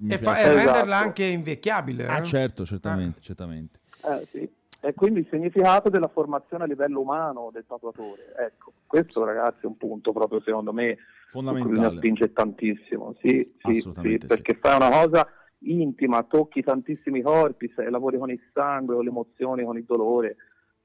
[0.10, 0.56] E, fa- e Esatto.
[0.56, 2.08] renderla anche invecchiabile.
[2.08, 2.24] Ah, eh?
[2.24, 3.80] certo, certamente, certamente.
[4.04, 4.50] Eh, sì.
[4.86, 8.34] E quindi il significato della formazione a livello umano del tatuatore.
[8.38, 10.98] Ecco, questo ragazzi è un punto proprio secondo me
[11.30, 11.98] Fondamentale.
[11.98, 13.16] spingere tantissimo.
[13.22, 15.26] Sì, sì, sì, perché fai una cosa
[15.60, 20.36] intima, tocchi tantissimi corpi, se- lavori con il sangue, con le emozioni, con il dolore,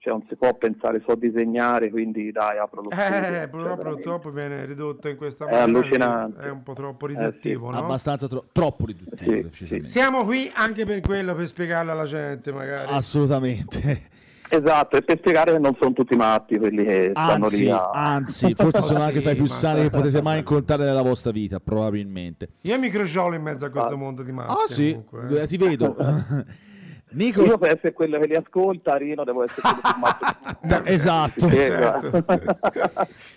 [0.09, 3.06] cioè non si può pensare so disegnare, quindi dai, apro lo studio.
[3.06, 3.92] Eh, cioè, però veramente.
[3.92, 5.64] purtroppo viene ridotto in questa È maniera.
[5.78, 6.40] allucinante.
[6.42, 7.16] È un po' troppo Eh, sì.
[7.18, 7.78] riduttivo, no?
[7.78, 9.88] Abbastanza tro- troppo riduttivo, Sì, decisamente.
[9.88, 12.92] Siamo qui anche per quello, per spiegarlo alla gente, magari.
[12.92, 14.16] Assolutamente.
[14.50, 17.90] Esatto, e per spiegare che non sono tutti matti quelli che stanno Anzi, lì a...
[17.90, 21.32] anzi, forse sono Sì, anche tra i più sani che potete mai incontrare nella vostra
[21.32, 22.48] vita, probabilmente.
[22.62, 24.50] Io mi crociolo in mezzo a questo mondo di matti.
[24.52, 25.42] Ah, sì, comunque, eh.
[25.42, 25.94] eh, ti vedo.
[27.11, 30.26] Nico, Io per essere quello che li ascolta, Rino, devo essere quello più matto.
[30.90, 31.48] Esatto.
[31.48, 32.24] Certo.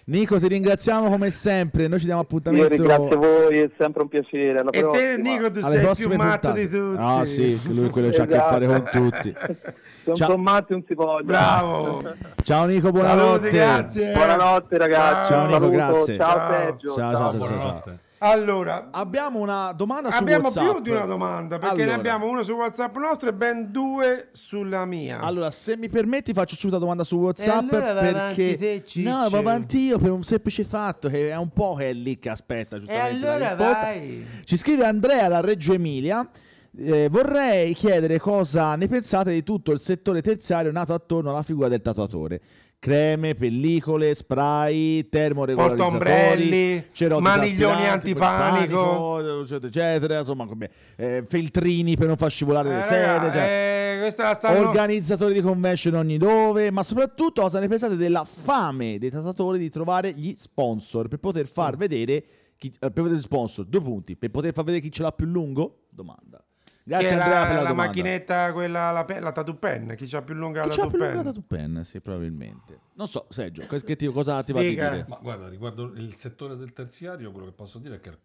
[0.06, 1.88] Nico, ti ringraziamo come sempre.
[1.88, 4.60] Noi ci diamo Io appuntamento ringrazio voi, è sempre un piacere.
[4.60, 5.18] Alla E te.
[5.22, 6.68] Nico, tu alle sei più matto puntate.
[6.68, 6.98] di tutti.
[7.02, 9.36] Ah, sì, che lui quello c'ha a che fare con tutti.
[10.04, 10.16] Ciao.
[10.16, 11.24] sono matti non si voglia.
[11.26, 12.02] Bravo.
[12.44, 13.50] Ciao Nico, buonanotte.
[13.52, 14.12] grazie.
[14.14, 15.32] Buonanotte ragazzi.
[15.32, 15.76] Ciao, un Nico, saluto.
[15.78, 16.18] grazie.
[16.18, 16.52] Ciao, Ciao.
[16.52, 16.94] Sergio.
[16.96, 17.12] Ciao, Ciao.
[17.12, 17.38] ciao, ciao.
[17.38, 18.00] Buonanotte.
[18.24, 20.64] Allora, Abbiamo una domanda su abbiamo WhatsApp.
[20.72, 21.98] più di una domanda, perché ne Allora.
[21.98, 25.20] abbiamo una su WhatsApp nostro e ben due sulla mia.
[25.22, 27.72] Allora, se mi permetti, faccio subito la domanda su WhatsApp.
[27.74, 31.50] E allora perché te, no, va avanti io per un semplice fatto che è un
[31.50, 32.76] po' che è lì che aspetta.
[32.76, 34.26] e Giustamente la allora vai.
[34.44, 36.30] Ci scrive Andrea da Reggio Emilia.
[36.78, 41.68] Eh, vorrei chiedere cosa ne pensate di tutto il settore terziario nato attorno alla figura
[41.68, 42.40] del tatuatore.
[42.82, 46.82] Creme, pellicole, spray, termoregolarizzatori,
[47.20, 49.14] maniglioni antipanico.
[49.14, 54.34] panico, eccetera, insomma, come, eh, feltrini per non far scivolare Eh, le sede, cioè, eh,
[54.34, 54.68] stanno...
[54.68, 59.70] organizzatori di convention ogni dove, ma soprattutto cosa ne pensate della fame dei tatuatori di
[59.70, 62.24] trovare gli sponsor per poter far vedere
[62.58, 65.28] chi, eh, per vedere sponsor, due punti, per poter far vedere chi ce l'ha più
[65.28, 65.82] lungo?
[65.92, 66.44] Domanda.
[66.84, 70.22] Grazie Andrea la, per la, la macchinetta, quella, la, pe- la tattoo pen, chi c'ha
[70.22, 71.08] più lunga Chi la tattoo più pen?
[71.14, 71.82] lunga tattoo pen?
[71.86, 72.80] Sì, probabilmente.
[72.94, 74.90] Non so, Sergio, che- ti- cosa ti va Dica.
[74.90, 75.06] dire?
[75.08, 78.18] Ma guarda, riguardo il settore del terziario, quello che posso dire è che eh,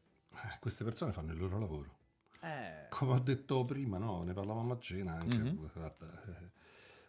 [0.60, 1.94] queste persone fanno il loro lavoro.
[2.40, 4.22] Eh, Come ho detto prima, no?
[4.22, 5.36] ne parlavamo a cena anche.
[5.38, 5.56] Mhm.
[5.56, 5.94] guarda,
[6.26, 6.50] eh,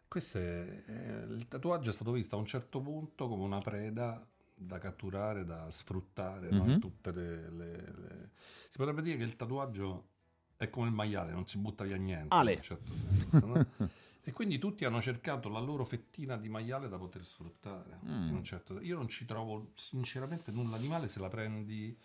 [0.07, 4.25] questo è- eh, il tatuaggio è stato visto a un certo punto come una preda
[4.53, 6.49] da catturare, da sfruttare.
[6.49, 6.63] no?
[6.65, 6.79] Mhm.
[6.79, 8.29] Tutte le, le- le-
[8.69, 10.07] Si potrebbe dire che il tatuaggio
[10.57, 12.33] è come il maiale, non si butta via niente.
[12.35, 12.51] Ale.
[12.51, 13.65] In un certo senso, no?
[14.27, 17.99] E quindi tutti hanno cercato la loro fettina di maiale da poter sfruttare.
[18.05, 18.27] Mm.
[18.27, 21.97] in un certo- Io non ci trovo sinceramente nulla di male se la prendi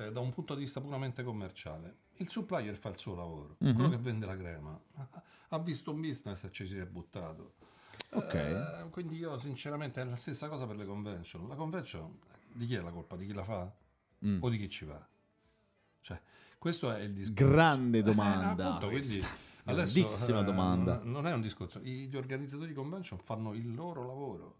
[0.00, 1.98] eh, da un punto di vista puramente commerciale.
[2.16, 3.74] Il supplier fa il suo lavoro, Mhm.
[3.74, 4.80] quello che vende la crema
[5.50, 7.54] ha- visto un business e ci si è buttato.
[8.10, 8.34] Ok.
[8.34, 11.46] Eh, quindi io sinceramente è la stessa cosa per le convention.
[11.46, 12.18] La convention
[12.52, 13.14] di chi è la colpa?
[13.16, 13.72] Di chi la fa
[14.26, 14.42] Mm.
[14.42, 15.00] o di chi ci va?
[16.00, 16.20] Cioè,
[16.58, 17.52] questo è il discorso.
[17.52, 19.28] Grande Eh, domanda appunto, quindi questa.
[19.64, 21.00] adesso, Grandissima eh, domanda.
[21.04, 21.78] Non, è un discorso.
[21.80, 24.56] Gli organizzatori di convention fanno il loro lavoro.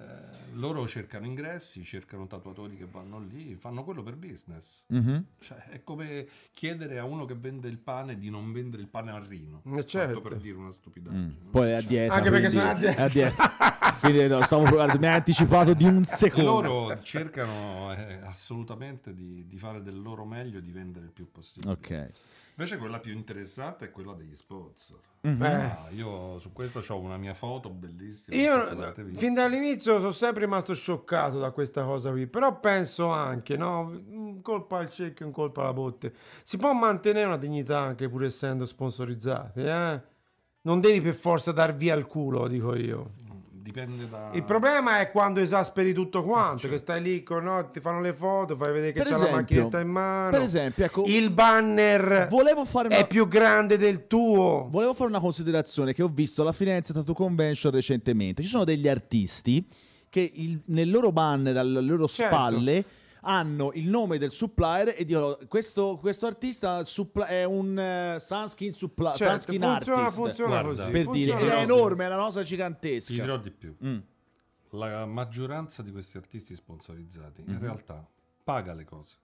[0.00, 0.04] Eh,
[0.52, 4.84] loro cercano ingressi, cercano tatuatori che vanno lì, fanno quello per business.
[4.86, 5.24] Mhm.
[5.40, 9.10] Cioè, è come chiedere a uno che vende il pane di non vendere il pane
[9.10, 9.60] al rino.
[9.76, 10.20] Eh, certo.
[10.20, 11.36] Per dire una stupidaggine.
[11.46, 11.50] Mm.
[11.50, 12.14] Poi è a Cioè, dieta.
[12.14, 13.76] Anche perché sono a dieta.
[14.00, 16.60] quindi no, stavo provando, mi hai anticipato di un E secondo.
[16.60, 21.72] loro cercano eh, assolutamente di, di fare del loro meglio di vendere il più possibile.
[21.72, 22.10] Ok.
[22.58, 24.98] Invece quella più interessante è quella degli sponsor.
[25.20, 25.42] Mhm.
[25.44, 25.54] Eh.
[25.64, 28.36] Ah, io su questo ho una mia foto bellissima.
[28.36, 29.20] so Io vista.
[29.20, 34.40] fin dall'inizio sono sempre rimasto scioccato da questa cosa qui, però penso anche, no, un
[34.42, 36.12] colpo al cecchio, un colpo alla botte.
[36.42, 40.00] Si può mantenere una dignità anche pur essendo sponsorizzati, eh?
[40.62, 43.12] Non devi per forza dar via il culo, dico io.
[43.68, 44.30] Dipende da...
[44.32, 46.74] Il problema è quando esasperi tutto quanto, certo.
[46.76, 49.16] che stai lì, con, no, ti fanno le foto, fai vedere che Per c'è la
[49.18, 50.30] esempio- macchinetta in mano.
[50.30, 52.96] Per esempio, ecco, il banner volevo fare una...
[52.96, 54.68] è più grande del tuo.
[54.70, 58.40] Volevo fare una considerazione che ho visto alla Firenze Tattoo Convention recentemente.
[58.42, 59.62] Ci sono degli artisti
[60.08, 62.34] che il- nel loro banner, alle loro Certo.
[62.34, 62.84] spalle,
[63.28, 68.72] hanno il nome del supplier e dicono questo, questo artista suppl- è un eh, Sunskin,
[68.72, 70.16] supply, Certo, Sunskin funziona, artist.
[70.18, 70.90] funziona Guarda, così.
[70.92, 73.12] per funziona dire, è enorme, è una cosa Ti gigantesca.
[73.12, 73.76] dirò di più.
[73.84, 73.98] Mm.
[74.70, 77.52] La maggioranza di questi artisti sponsorizzati Mhm.
[77.52, 78.06] in realtà
[78.44, 79.16] paga le cose.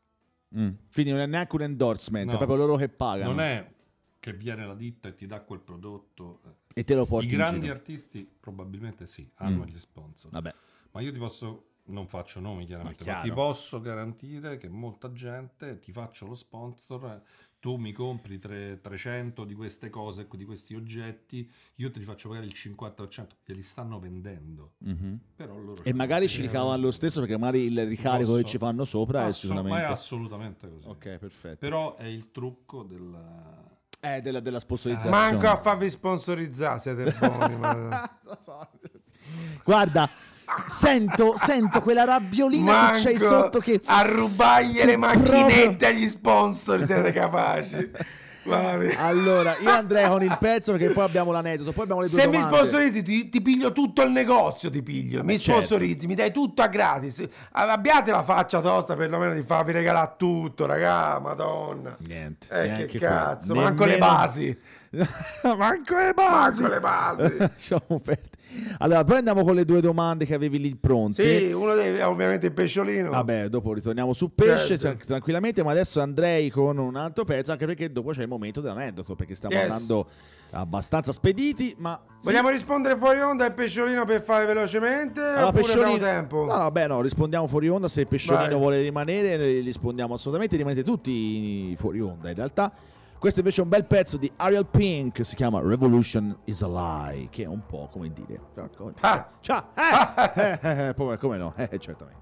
[0.56, 0.68] Mm.
[0.92, 2.34] Quindi non è neanche un endorsement, No.
[2.34, 3.30] è proprio loro che pagano.
[3.30, 3.72] Non è
[4.20, 6.40] che viene la ditta e ti dà quel prodotto.
[6.74, 7.72] E te lo I porti in grandi giro.
[7.74, 9.66] artisti probabilmente sì, hanno Mm.
[9.68, 10.30] gli sponsor.
[10.30, 10.54] Vabbè.
[10.92, 15.12] Ma io ti posso, non faccio nomi chiaramente, Ma ma, ti posso garantire che molta
[15.12, 17.22] gente ti faccio lo sponsor, eh,
[17.58, 22.28] tu mi compri tre- 300 di queste cose, di questi oggetti, io te li faccio
[22.28, 24.72] pagare il 50%, glieli stanno vendendo.
[24.78, 25.20] Mhm.
[25.34, 28.58] Però loro E magari ci ricavano lo stesso perché magari il ricarico Posso- che ci
[28.58, 29.92] fanno sopra è Assu- Ma è sicuramente...
[29.92, 30.88] assolutamente così.
[30.88, 31.56] Ok, perfetto.
[31.58, 33.62] Però è il trucco del...
[34.00, 35.16] Eh, della, della sponsorizzazione.
[35.16, 37.56] Manco a farvi sponsorizzare, siete buoni.
[37.56, 38.18] ma-.
[39.64, 40.10] Guarda,
[40.68, 43.80] sento, sento quella rabbiolina Manco che c'hai sotto che...
[43.84, 47.90] a rubargli le macchinette proprio- agli sponsor siete capaci.
[48.46, 52.26] Allora, io andrei con il pezzo perché poi abbiamo l'aneddoto, poi abbiamo le due Se
[52.26, 52.56] mi domande.
[52.56, 55.18] sponsorizzi ti, ti piglio tutto il negozio, ti piglio.
[55.20, 55.62] Vabbè, mi certo.
[55.62, 57.26] sponsorizzi, mi dai tutto a gratis.
[57.52, 61.96] Abbiate la faccia tosta perlomeno di farvi regalare tutto, raga, madonna.
[62.06, 62.46] Niente.
[62.50, 63.14] Eh, che quello.
[63.14, 64.58] cazzo, manco le basi.
[65.56, 66.60] manco le basi.
[66.62, 67.36] Manco le basi.
[67.38, 68.33] Lasciamo perdere.
[68.78, 71.38] Allora, poi andiamo con le due domande che avevi lì pronte.
[71.38, 73.10] Sì, uno dei, ovviamente il pesciolino.
[73.10, 74.96] Vabbè, dopo ritorniamo su pesce Certo.
[74.96, 78.60] tra- tranquillamente, ma adesso andrei con un altro pezzo, anche perché dopo c'è il momento
[78.60, 79.62] dell'aneddoto, perché stiamo Yes.
[79.64, 80.08] andando
[80.52, 82.00] abbastanza spediti, ma...
[82.20, 82.26] sì.
[82.28, 85.20] Vogliamo rispondere fuori onda al pesciolino per fare velocemente?
[85.20, 86.44] Allora, oppure Pesciolino- tempo?
[86.44, 87.88] No, beh, no, rispondiamo fuori onda.
[87.88, 88.58] Se il Pesciolino Vai.
[88.58, 90.56] vuole rimanere, rispondiamo assolutamente.
[90.56, 92.72] Rimanete tutti fuori onda, in realtà.
[93.24, 97.28] Questo invece è un bel pezzo di Ariel Pink, si chiama Revolution is a Lie,
[97.30, 98.38] che è un po' come dire...
[98.54, 99.30] cioè, come- Ah.
[99.40, 99.68] Ciao!
[99.74, 101.54] Eh, eh, eh, eh, come, come no?
[101.56, 102.20] Eh, certamente.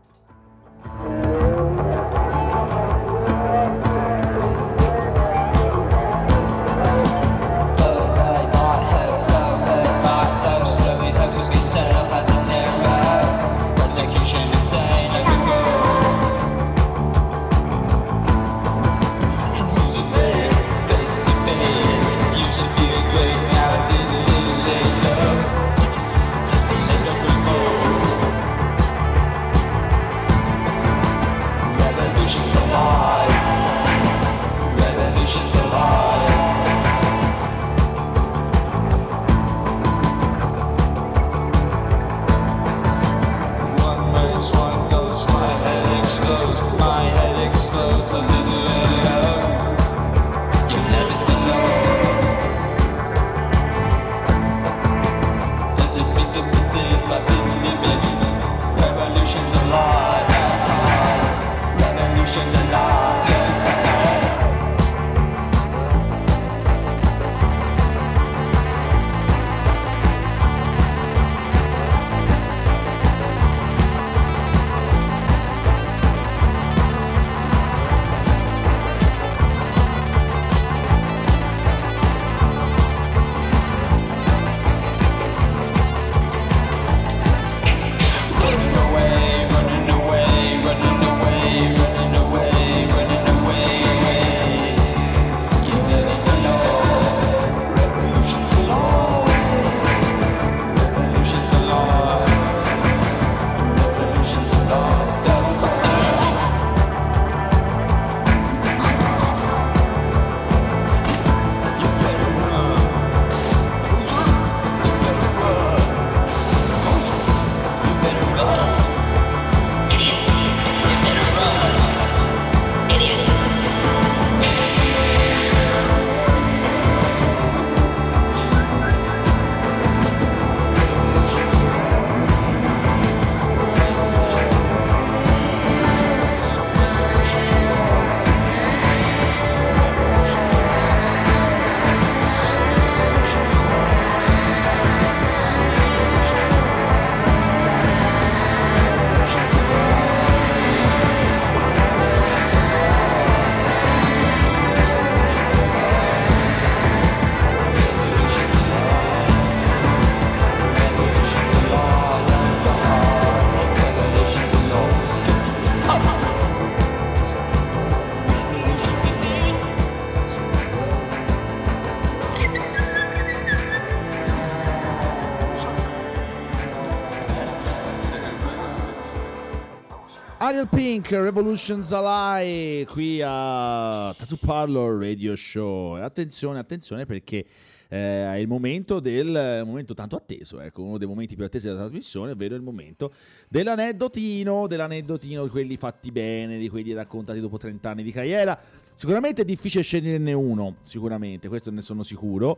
[181.02, 185.94] Pink, Revolutions Alive, qui a Tattoo Parlor Radio Show.
[185.94, 187.44] Attenzione, attenzione perché
[187.88, 191.80] eh, è il momento del momento tanto atteso, ecco, uno dei momenti più attesi della
[191.80, 193.12] trasmissione, ovvero il momento
[193.48, 198.56] dell'aneddotino, dell'aneddotino di quelli fatti bene, di quelli raccontati dopo 30 anni di carriera.
[198.94, 202.56] Sicuramente è difficile sceglierne uno, sicuramente, questo ne sono sicuro.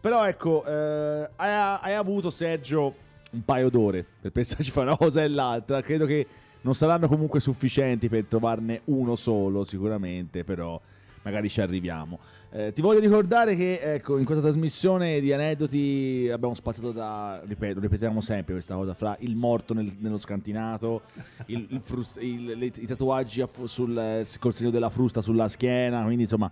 [0.00, 2.94] Però ecco, eh, hai, hai avuto Sergio
[3.30, 5.82] un paio d'ore per pensarci fare una cosa e l'altra.
[5.82, 6.26] Credo che
[6.66, 10.78] non saranno comunque sufficienti per trovarne uno solo, sicuramente, però
[11.22, 12.18] magari ci arriviamo.
[12.50, 17.78] Eh, ti voglio ricordare che ecco, in questa trasmissione di aneddoti abbiamo spaziato da, ripeto,
[17.78, 21.02] ripetiamo sempre questa cosa, fra il morto nel- nello scantinato,
[21.46, 26.02] il- il frus- il- le- i tatuaggi sul, eh, col segno della frusta sulla schiena,
[26.02, 26.50] quindi insomma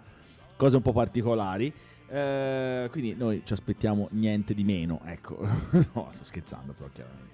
[0.56, 1.72] cose un po' particolari.
[2.06, 5.38] Eh, quindi noi ci aspettiamo niente di meno, ecco.
[5.94, 7.32] no, sto scherzando però chiaramente.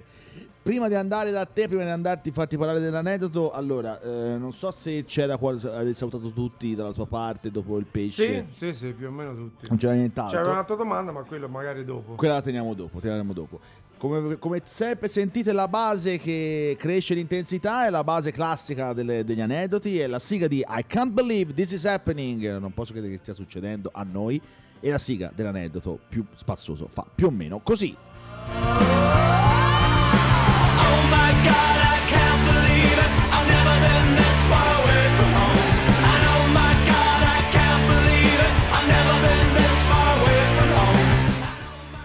[0.63, 4.71] Prima di andare da te, prima di andarti farti parlare dell'aneddoto, allora, eh, non so
[4.71, 8.47] se c'era qual- se avevi salutato tutti dalla tua parte dopo il Sì, pesce.
[8.53, 9.67] sì, sì, più o meno tutti.
[9.71, 10.37] Non c'era nient'altro.
[10.39, 12.13] C'era un'altra domanda, ma quello magari dopo.
[12.13, 13.59] Quella la teniamo dopo, teniamo dopo.
[13.97, 19.41] Come, come sempre sentite la base che cresce l'intensità è la base classica delle- degli
[19.41, 23.19] aneddoti, è la sigla di I can't believe this is happening, non posso credere che
[23.21, 24.39] stia succedendo a noi,
[24.79, 27.97] e la sigla dell'aneddoto più spazzoso fa più o meno così.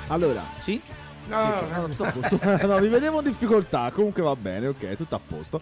[0.08, 0.82] Allora, sì?
[1.28, 2.68] No, no, no, No, tutto a posto.
[2.68, 5.62] no, vi vedevo in difficoltà, comunque va bene, ok, tutto a posto.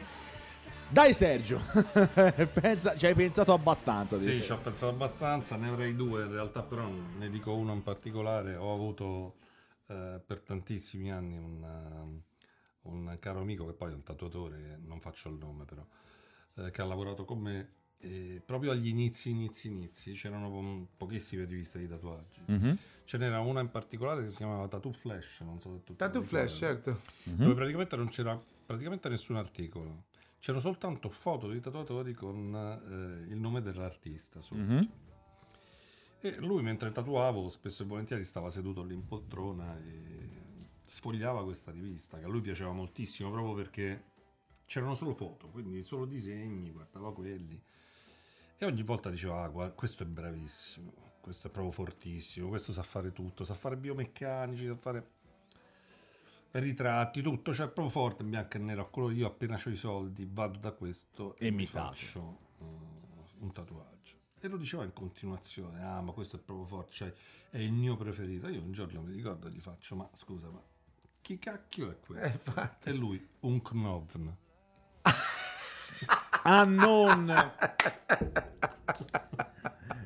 [0.89, 1.59] Dai Sergio,
[2.53, 4.19] Pensa- ci hai pensato abbastanza.
[4.19, 6.87] Sì, ci ho pensato abbastanza, ne avrei due, in realtà però
[7.17, 8.55] ne dico uno in particolare.
[8.55, 9.35] Ho avuto
[9.87, 12.21] eh, per tantissimi anni un, eh,
[12.83, 15.85] un caro amico che poi è un tatuatore, che non faccio il nome però,
[16.55, 21.45] eh, che ha lavorato con me e proprio agli inizi, inizi, inizi, c'erano po- pochissime
[21.45, 22.41] riviste di tatuaggi.
[22.45, 22.77] Mhm.
[23.05, 26.21] Ce n'era una in particolare che si chiamava Tattoo Flash, non so se tu Tattoo
[26.21, 26.99] Flash, certo.
[27.23, 30.05] dove praticamente non c'era praticamente nessun articolo.
[30.39, 34.59] C'erano soltanto foto di tatuatori con eh, il nome dell'artista sotto.
[34.59, 34.89] Mhm.
[36.19, 40.22] E lui mentre tatuavo spesso e volentieri stava seduto lì in poltrona e
[40.93, 44.11] sfogliava questa rivista che a lui piaceva moltissimo proprio perché
[44.67, 47.59] c'erano solo foto, quindi solo disegni, guardava quelli.
[48.57, 53.11] E ogni volta diceva, ah, questo è bravissimo, questo è proprio fortissimo, questo sa fare
[53.11, 55.09] tutto, sa fare biomeccanici, sa fare
[56.51, 58.89] ritratti, tutto, cioè è proprio forte in bianco e nero.
[58.91, 62.65] Quello io appena ho i soldi vado da questo E e, mi faccio uh,
[63.39, 64.15] un tatuaggio.
[64.39, 67.13] E lo diceva in continuazione, ah ma questo è proprio forte, cioè
[67.49, 68.47] è il mio preferito.
[68.47, 70.61] Io un giorno mi ricordo e gli faccio, ma scusa, ma
[71.23, 72.53] chi cacchio è questo?
[72.83, 74.35] e lui, un Knovn.
[76.43, 77.31] Ah, non.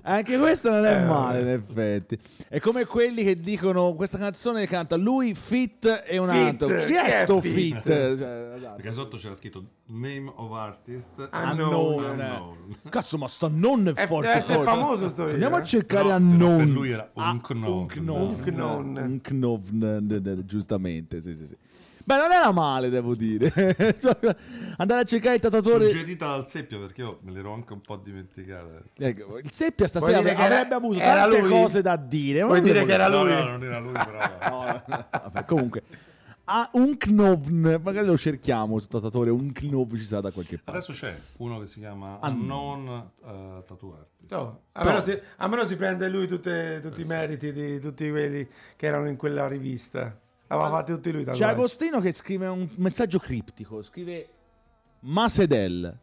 [0.10, 2.18] Anche questo non è Eh, male, in effetti.
[2.48, 6.86] È come quelli che dicono questa canzone canta lui fit e un Fit, altro.
[6.86, 7.54] Chi è sto Fit?
[7.54, 7.84] fit?
[7.84, 8.76] Cioè, esatto.
[8.78, 12.04] Perché sotto c'era scritto name of artist Unknown.
[12.06, 12.76] unknown.
[12.90, 14.28] Cazzo, ma sta non è È- forte.
[14.28, 14.70] deve essere forte.
[14.72, 15.66] famoso sto Andiamo a eh.
[15.66, 16.58] cercare No, unknown.
[16.58, 17.66] per lui era un Ah, Knovn.
[17.68, 18.22] Un Knovn.
[18.22, 18.98] Un Knovn.
[18.98, 21.58] Un Knovn, giustamente, sì, sì, sì.
[22.08, 23.52] Beh, non era male, devo dire.
[24.00, 24.36] Cioè,
[24.78, 25.90] Andare a cercare il tatuatore.
[25.90, 28.82] Suggerita dal seppio perché io me l'ero anche un po' dimenticata.
[28.98, 31.50] Ecco, il Seppia stasera avrebbe, che era- avrebbe avuto tante lui?
[31.50, 32.44] cose da dire.
[32.44, 33.34] Vuoi dire che era No, lui?
[33.34, 34.20] no, non era lui, però.
[34.88, 35.84] No, vabbè, comunque.
[36.46, 40.72] Ah, un Knovn, magari lo cerchiamo, sto tatuatore, un Knovn ci sarà da qualche parte.
[40.72, 42.80] Adesso c'è uno che si chiama Unknown.
[42.80, 43.12] Unknown
[43.60, 44.08] uh, Tattoo.
[44.30, 48.48] No, almeno, si, almeno si prende lui tutte- tutti i meriti di tutti quelli
[48.78, 50.18] che erano in quella rivista.
[50.48, 51.26] Aveva fatti tutti lui.
[51.26, 51.46] C'è.
[51.46, 54.28] Agostino che scrive un messaggio criptico, scrive
[55.02, 55.98] Masedel.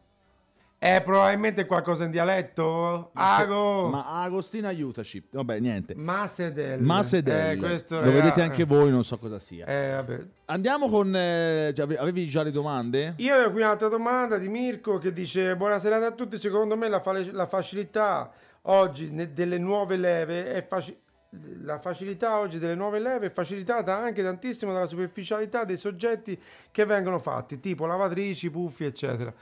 [0.77, 3.11] È probabilmente qualcosa in dialetto?
[3.15, 3.89] Ago!
[3.89, 5.27] Ma Agostino aiutaci.
[5.31, 5.95] Vabbè, niente.
[5.95, 6.83] Masedel.
[6.83, 7.53] Masedel.
[7.53, 9.65] Eh, questo Lo vedete anche voi, non so cosa sia.
[9.65, 10.27] Eh.
[10.45, 11.11] Andiamo con...
[11.17, 13.15] eh, già- avevi già le domande?
[13.17, 17.01] Io ho qui un'altra domanda di Mirko che dice Buonasera a tutti, secondo me la,
[17.01, 18.31] fa- la facilità
[18.67, 20.95] oggi delle nuove leve è faci-
[21.63, 26.39] la facilità oggi delle nuove leve è facilitata anche tantissimo dalla superficialità dei soggetti
[26.71, 29.33] che vengono fatti, tipo lavatrici, puffi, eccetera.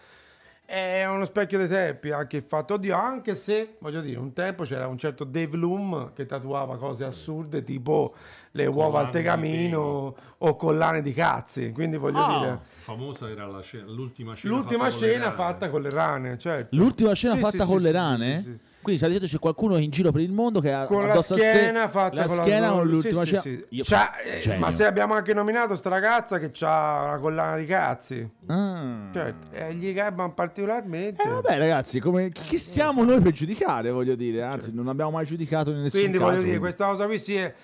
[0.65, 4.63] È uno specchio dei tempi anche il fatto, oddio, anche se, voglio dire, un tempo
[4.63, 8.15] c'era un certo Dave Loom che tatuava cose assurde tipo
[8.53, 12.39] le uova Collane al tegamino o collane di cazzi, quindi voglio Ah.
[12.39, 12.59] dire...
[12.77, 14.55] Famosa era la scena- l'ultima scena.
[14.55, 15.37] L'ultima fatta con le scena rane.
[15.37, 16.77] fatta con le rane, certo.
[16.77, 18.59] L'ultima scena Sì, fatta sì, con sì, le sì, rane?
[18.83, 18.99] Sì, sì, sì.
[18.99, 21.35] Quindi sta dicendo c'è qualcuno in giro per il mondo che ha Con la addosso
[21.35, 23.65] a sé schiena fatta la con la schiena con sì, l'ultima sì, sì.
[23.71, 24.59] Eh, genio.
[24.59, 28.29] ma se abbiamo anche nominato sta ragazza che ha la collana di cazzi.
[28.47, 29.09] Ah.
[29.13, 31.23] Cioè, eh, gli gabbano particolarmente.
[31.23, 33.91] Eh, vabbè, ragazzi, come, chi siamo noi per giudicare?
[33.91, 36.01] Voglio dire, anzi, non abbiamo mai giudicato in nessun.
[36.01, 36.31] Quindi caso.
[36.31, 37.55] voglio dire, questa cosa qui si è,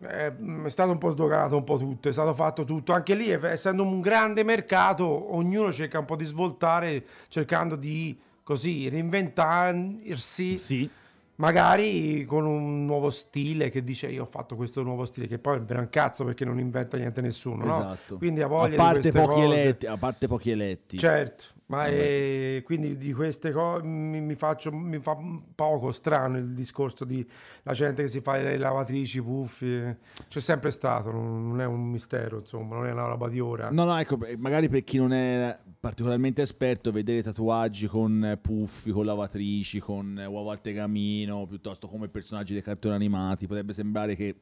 [0.00, 0.32] è,
[0.64, 2.92] è stato un po' sdoganato un po' tutto, è stato fatto tutto.
[2.92, 8.88] Anche lì, essendo un grande mercato, ognuno cerca un po' di svoltare cercando di così
[8.88, 10.58] reinventarsi.
[10.58, 10.88] Sì.
[11.36, 15.60] Magari con un nuovo stile che dice io ho fatto questo nuovo stile, che poi
[15.66, 17.76] è un cazzo perché non inventa niente nessuno, no?
[17.76, 18.18] Esatto.
[18.18, 19.60] Quindi ha a voglia parte di pochi cose.
[19.60, 20.96] eletti, a parte pochi eletti.
[20.96, 25.16] Certo, Ma eh, quindi di queste cose mi, mi faccio mi fa
[25.54, 27.26] poco strano il discorso di
[27.62, 29.74] la gente che si fa le lavatrici, i puffi.
[29.74, 29.96] eh.
[30.28, 33.70] C'è sempre stato, non, non è un mistero, insomma, non è una roba di ora.
[33.70, 38.90] No, no, ecco, magari per chi non è particolarmente esperto, vedere tatuaggi con eh, puffi,
[38.90, 44.14] con lavatrici, con eh, uova al tegamino, piuttosto come personaggi dei cartoni animati, potrebbe sembrare
[44.16, 44.34] che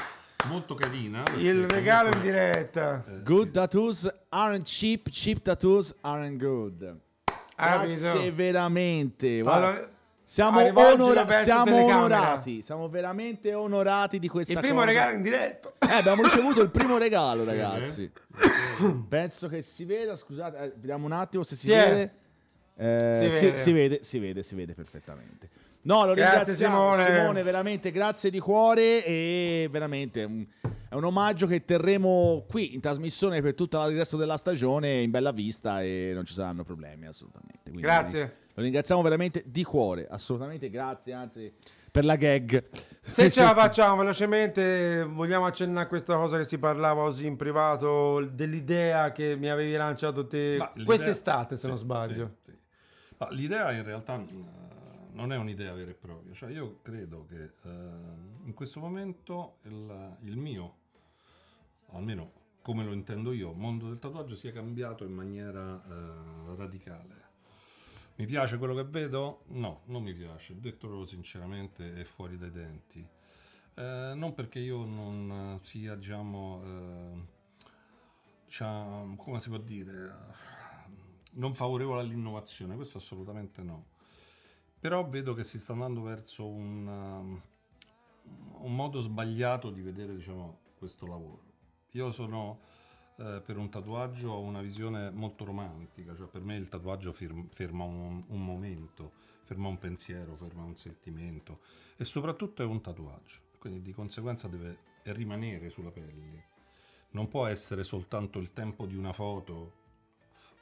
[0.47, 1.23] molto carina.
[1.37, 3.03] Il regalo in comunque- diretta.
[3.07, 3.53] eh, good sì.
[3.53, 6.95] tattoos aren't cheap, cheap tattoos aren't good.
[7.55, 8.35] Ah, Grazie capito?
[8.35, 9.41] veramente.
[9.41, 9.67] guarda.
[9.67, 9.89] Allora,
[10.23, 14.85] Siamo, onora- siamo onorati, siamo veramente onorati di questa il primo cosa.
[14.87, 15.73] regalo in diretta.
[15.79, 18.09] Eh, abbiamo ricevuto il primo regalo, ragazzi.
[19.09, 21.89] Penso che si veda, scusate, eh, vediamo un attimo se si è?
[21.89, 22.13] vede.
[22.77, 23.57] Eh, Si si, vede.
[23.57, 25.49] si vede, si vede, si vede perfettamente.
[25.83, 27.43] No, lo Grazie, ringraziamo Simone.
[27.43, 30.47] veramente grazie di cuore e veramente
[30.89, 35.09] è un omaggio che terremo qui in trasmissione per tutto il resto della stagione in
[35.09, 37.61] bella vista e non ci saranno problemi assolutamente.
[37.63, 38.35] Quindi Grazie.
[38.53, 41.51] Lo ringraziamo veramente di cuore, assolutamente grazie, anzi
[41.89, 42.65] per la gag.
[43.01, 47.37] Se ce la facciamo velocemente, vogliamo accennare a questa cosa che si parlava così in
[47.37, 52.35] privato, dell'idea che mi avevi lanciato te Ma quest'estate, se sì, non sbaglio.
[52.43, 52.57] sì, sì.
[53.17, 54.45] Ma l'idea in realtà mh,
[55.13, 57.69] non è un'idea vera e propria, cioè io credo che eh,
[58.43, 60.75] in questo momento il, il mio,
[61.91, 67.29] almeno come lo intendo io, mondo del tatuaggio sia cambiato in maniera eh, radicale.
[68.15, 69.43] Mi piace quello che vedo?
[69.47, 73.05] No, non mi piace, detto proprio sinceramente è fuori dai denti.
[73.73, 77.25] Eh, non perché io non sia, diciamo, eh,
[78.45, 80.15] diciamo, come si può dire,
[81.33, 83.85] non favorevole all'innovazione, questo assolutamente no.
[84.81, 87.41] Però vedo che si sta andando verso un, um,
[88.63, 91.43] un modo sbagliato di vedere diciamo, questo lavoro.
[91.91, 92.59] Io sono
[93.17, 97.47] eh, per un tatuaggio ho una visione molto romantica, cioè per me il tatuaggio firm-
[97.49, 99.11] ferma un, un momento,
[99.43, 101.59] ferma un pensiero, ferma un sentimento
[101.97, 106.49] e soprattutto è un tatuaggio, quindi di conseguenza deve rimanere sulla pelle.
[107.11, 109.80] Non può essere soltanto il tempo di una foto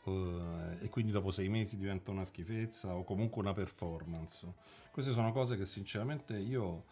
[0.06, 4.48] eh, e quindi dopo sei mesi diventa una schifezza o comunque una performance.
[4.92, 6.86] Queste sono cose che sinceramente io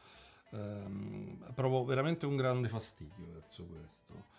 [0.51, 4.35] ehm, provo veramente un grande fastidio verso questo.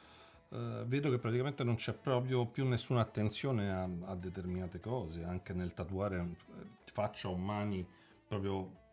[0.51, 5.53] Eh, vedo che praticamente non c'è proprio più nessuna attenzione a, a determinate cose, anche
[5.53, 7.87] nel tatuare eh, faccia o mani
[8.27, 8.87] proprio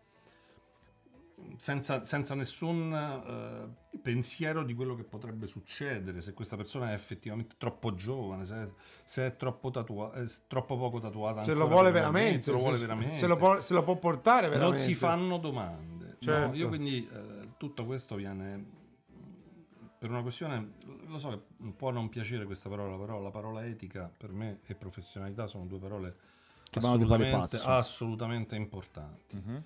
[1.57, 7.55] senza, senza nessun eh, pensiero di quello che potrebbe succedere, se questa persona è effettivamente
[7.57, 11.43] troppo giovane, se, se è troppo, tatua- è troppo poco tatuata.
[11.43, 13.15] Se lo vuole veramente, se lo vuole se, veramente.
[13.15, 14.77] se lo può, se lo può portare veramente.
[14.77, 16.05] Non si fanno domande.
[16.05, 16.55] No, Certo.
[16.55, 18.83] io quindi eh, tutto questo viene
[19.97, 20.73] per una questione,
[21.07, 24.75] lo so che può non piacere questa parola, però la parola etica per me e
[24.75, 26.15] professionalità sono due parole
[26.73, 29.35] assolutamente, assolutamente importanti.
[29.35, 29.63] Mhm.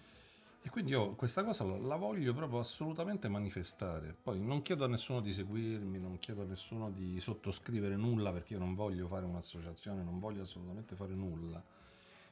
[0.62, 4.16] E quindi io questa cosa la, voglio proprio assolutamente manifestare.
[4.22, 8.54] Poi non chiedo a nessuno di seguirmi, non chiedo a nessuno di sottoscrivere nulla perché
[8.54, 11.64] io non voglio fare un'associazione, non voglio assolutamente fare nulla.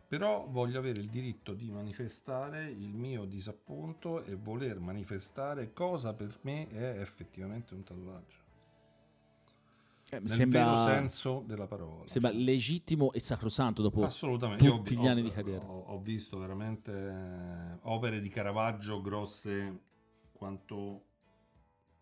[0.07, 6.37] Però voglio avere il diritto di manifestare il mio disappunto e voler manifestare cosa per
[6.41, 8.46] me è effettivamente un tatuaggio.
[10.09, 12.03] Eh, Nel sembra, vero senso della parola.
[12.07, 14.63] sembra Cioè, legittimo e sacrosanto dopo Assolutamente.
[14.63, 15.65] Io ho tutti vi- gli ho- anni di carriera.
[15.65, 19.79] Ho, ho visto veramente eh, opere di Caravaggio grosse
[20.31, 21.01] quanto...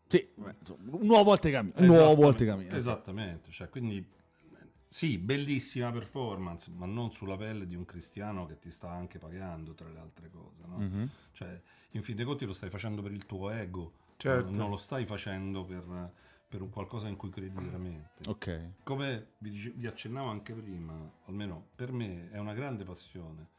[0.07, 1.73] Sì, un nuovo Altegamino.
[1.77, 2.75] Un nuovo Esattamente, Altegamino.
[2.75, 8.59] Esattamente, cioè, quindi eh, sì, bellissima performance, ma non sulla pelle di un cristiano che
[8.59, 10.61] ti sta anche pagando tra le altre cose.
[10.67, 10.77] no?
[10.77, 11.09] Mhm.
[11.31, 11.59] Cioè,
[11.91, 14.51] in fin dei conti lo stai facendo per il tuo ego, Certo.
[14.51, 16.11] non lo stai facendo per,
[16.47, 18.29] per un qualcosa in cui credi veramente.
[18.29, 18.71] Ok.
[18.83, 20.93] Come vi, dice- vi accennavo anche prima,
[21.25, 23.49] almeno per me è una grande passione.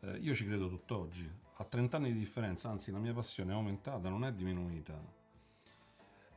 [0.00, 1.30] Eh, io ci credo tutt'oggi.
[1.56, 5.20] A 30 anni di differenza, anzi la mia passione è aumentata, non è diminuita.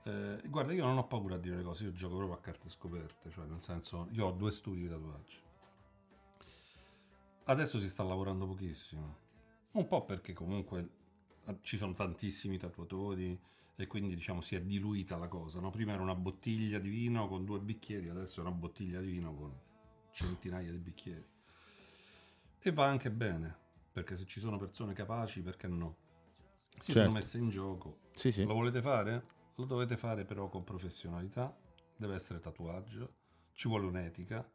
[0.03, 2.69] Eh, guarda, io non ho paura a dire le cose, io gioco proprio a carte
[2.69, 5.37] scoperte, cioè nel senso, io ho due studi di tatuaggi.
[7.45, 9.17] Adesso si sta lavorando pochissimo,
[9.71, 10.89] un po' perché comunque
[11.61, 13.39] ci sono tantissimi tatuatori
[13.75, 15.69] e quindi diciamo si è diluita la cosa, no?
[15.69, 19.33] Prima era una bottiglia di vino con due bicchieri, adesso è una bottiglia di vino
[19.35, 19.53] con
[20.11, 21.27] centinaia di bicchieri.
[22.59, 23.55] E va anche bene,
[23.91, 25.97] perché se ci sono persone capaci, perché no?
[26.69, 27.09] Si Certo.
[27.09, 27.99] sono messe in gioco.
[28.13, 28.43] Sì, sì.
[28.43, 29.25] Lo volete fare?
[29.55, 31.55] Lo dovete fare però con professionalità,
[31.95, 33.13] deve essere tatuaggio,
[33.53, 34.49] ci vuole un'etica.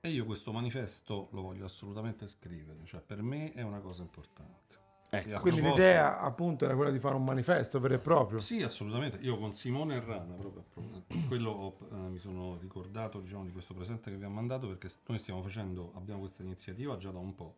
[0.00, 4.79] E io questo manifesto lo voglio assolutamente scrivere, cioè per me è una cosa importante.
[5.12, 5.40] Ecco.
[5.40, 8.38] Quindi proposito- l'idea appunto era quella di fare un manifesto vero e proprio.
[8.38, 9.18] Sì, assolutamente.
[9.22, 13.74] Io con Simone Errana, proprio proprio, quello ho- eh, mi sono ricordato diciamo, di questo
[13.74, 17.34] presente che vi ha mandato perché noi stiamo facendo, abbiamo questa iniziativa già da un
[17.34, 17.56] po'.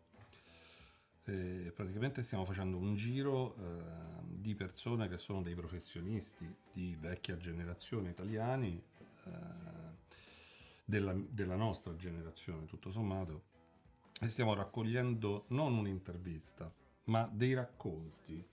[1.25, 3.61] E praticamente stiamo facendo un giro eh,
[4.25, 8.83] di persone che sono dei professionisti di vecchia generazione italiani,
[9.25, 9.31] eh,
[10.85, 13.43] della, della nostra generazione tutto sommato,
[14.21, 16.73] e stiamo raccogliendo non un'intervista,
[17.05, 18.51] ma dei racconti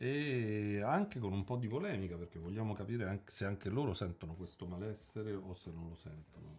[0.00, 4.34] e anche con un po' di polemica perché vogliamo capire anche se anche loro sentono
[4.34, 6.58] questo malessere o se non lo sentono.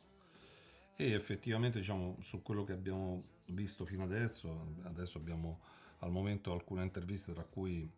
[0.98, 5.60] E effettivamente diciamo su quello che abbiamo visto fino adesso, adesso abbiamo
[6.00, 7.90] al momento alcune interviste tra cui,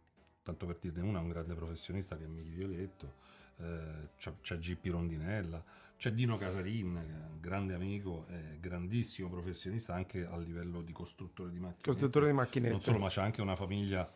[0.43, 3.13] tanto per dirne una, un grande professionista che è Miki Violetto,
[3.57, 5.63] eh, c'è, c'è GP Rondinella,
[6.01, 11.83] c'è Dino Casarin, grande amico e grandissimo professionista anche a livello di costruttore di macchine.
[11.83, 12.71] Costruttore di macchinette.
[12.71, 14.11] Non solo, ma c'è anche una famiglia.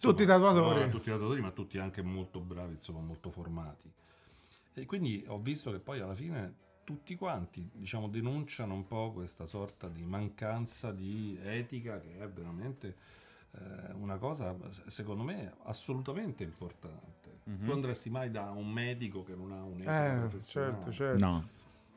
[0.00, 0.86] Tutti tatuatori.
[0.86, 3.92] no, tutti tatuatori, ma tutti anche molto bravi, insomma, molto formati.
[4.72, 9.44] E quindi ho visto che poi alla fine tutti quanti, diciamo, denunciano un po' questa
[9.44, 12.96] sorta di mancanza di etica che è veramente
[13.50, 17.27] eh, una cosa, se- secondo me, assolutamente importante.
[17.64, 20.72] Tu andresti mai da un medico che non ha un'etica Eh, professionale?
[20.74, 21.24] certo, certo.
[21.24, 21.48] No,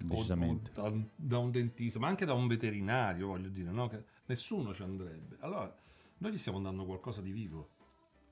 [0.10, 3.88] o- o da, da un dentista, ma anche da un veterinario, voglio dire, no?
[3.88, 5.38] che nessuno ci andrebbe.
[5.42, 5.74] Allora,
[6.20, 7.70] noi gli stiamo dando qualcosa di vivo.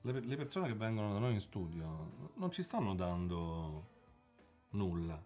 [0.02, 3.88] Le, le persone che vengono da noi in studio non ci stanno dando
[4.70, 5.22] nulla,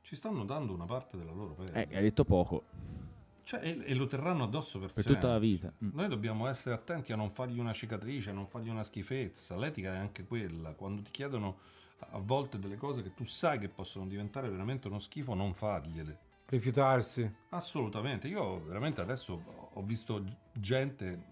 [0.00, 1.86] ci stanno dando una parte della loro pelle.
[1.88, 2.64] Eh, hai detto poco.
[3.46, 5.14] Cioè, e, e lo terranno addosso per, Per sempre.
[5.20, 5.72] tutta la vita.
[5.84, 5.90] Mm.
[5.92, 9.54] Noi dobbiamo essere attenti a non fargli una cicatrice, a non fargli una schifezza.
[9.56, 10.72] L'etica è anche quella.
[10.72, 11.58] Quando ti chiedono
[12.10, 16.18] a volte delle cose che tu sai che possono diventare veramente uno schifo, non fargliele.
[16.46, 17.32] Rifiutarsi.
[17.50, 19.40] Assolutamente, io veramente adesso
[19.72, 21.22] ho visto gente,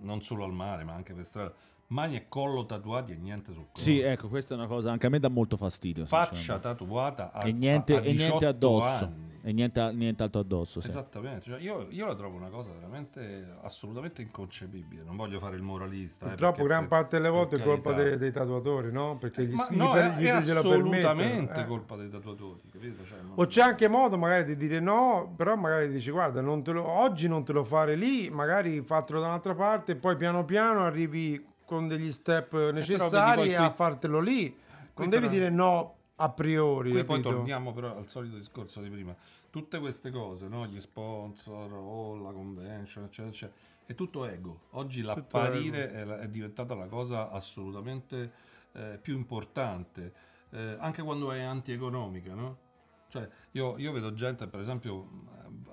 [0.00, 1.54] non solo al mare, ma anche per strada,
[1.88, 3.78] mani e collo tatuati e niente sul collo.
[3.78, 6.04] Sì, ecco, questa è una cosa anche a me dà molto fastidio.
[6.04, 9.04] Faccia tatuata a, e niente, a- a e niente 18 addosso.
[9.04, 9.27] anni.
[9.42, 10.80] E niente, nient'altro addosso.
[10.80, 10.88] sì.
[10.88, 15.02] Esattamente, cioè io, io la trovo una cosa veramente assolutamente inconcepibile.
[15.04, 16.26] Non voglio fare il moralista.
[16.26, 19.16] eh, Purtroppo perché gran per- parte delle volte è colpa dei, dei tatuatori, no?
[19.18, 21.66] Perché gli, Ma gli no, per- è, gli è assolutamente eh.
[21.66, 23.04] colpa dei tatuatori, capito?
[23.04, 26.62] Cioè, non- O c'è anche modo magari di dire no, però magari dici guarda, non
[26.62, 30.16] te lo- oggi non te lo fare lì, magari fatelo da un'altra parte e poi
[30.16, 34.48] piano piano arrivi con degli step necessari vedi poi a qui- fartelo lì.
[34.94, 36.90] qui Non devi dire no a priori.
[36.90, 39.14] Qui poi torniamo però al solito discorso di prima.
[39.50, 40.66] Tutte queste cose, no?
[40.66, 44.66] gli sponsor o la convention, eccetera, eccetera, è tutto ego.
[44.70, 48.32] Oggi l'apparire è, è diventata la cosa assolutamente
[48.72, 50.12] eh, più importante,
[50.50, 52.66] eh, anche quando è antieconomica, no?
[53.08, 55.08] Cioè, io, io vedo gente, per esempio,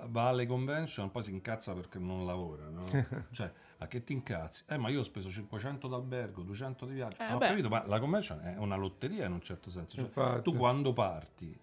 [0.07, 2.85] va alle convention, poi si incazza perché non lavora, no?
[3.31, 3.51] Cioè,
[3.85, 4.63] a che ti incazzi?
[4.67, 7.17] Eh, ma io ho speso 500 d'albergo, 200 di viaggio.
[7.21, 7.47] Eh, ho beh.
[7.47, 9.95] capito, ma la convention è una lotteria in un certo senso.
[9.95, 11.57] Cioè, tu quando parti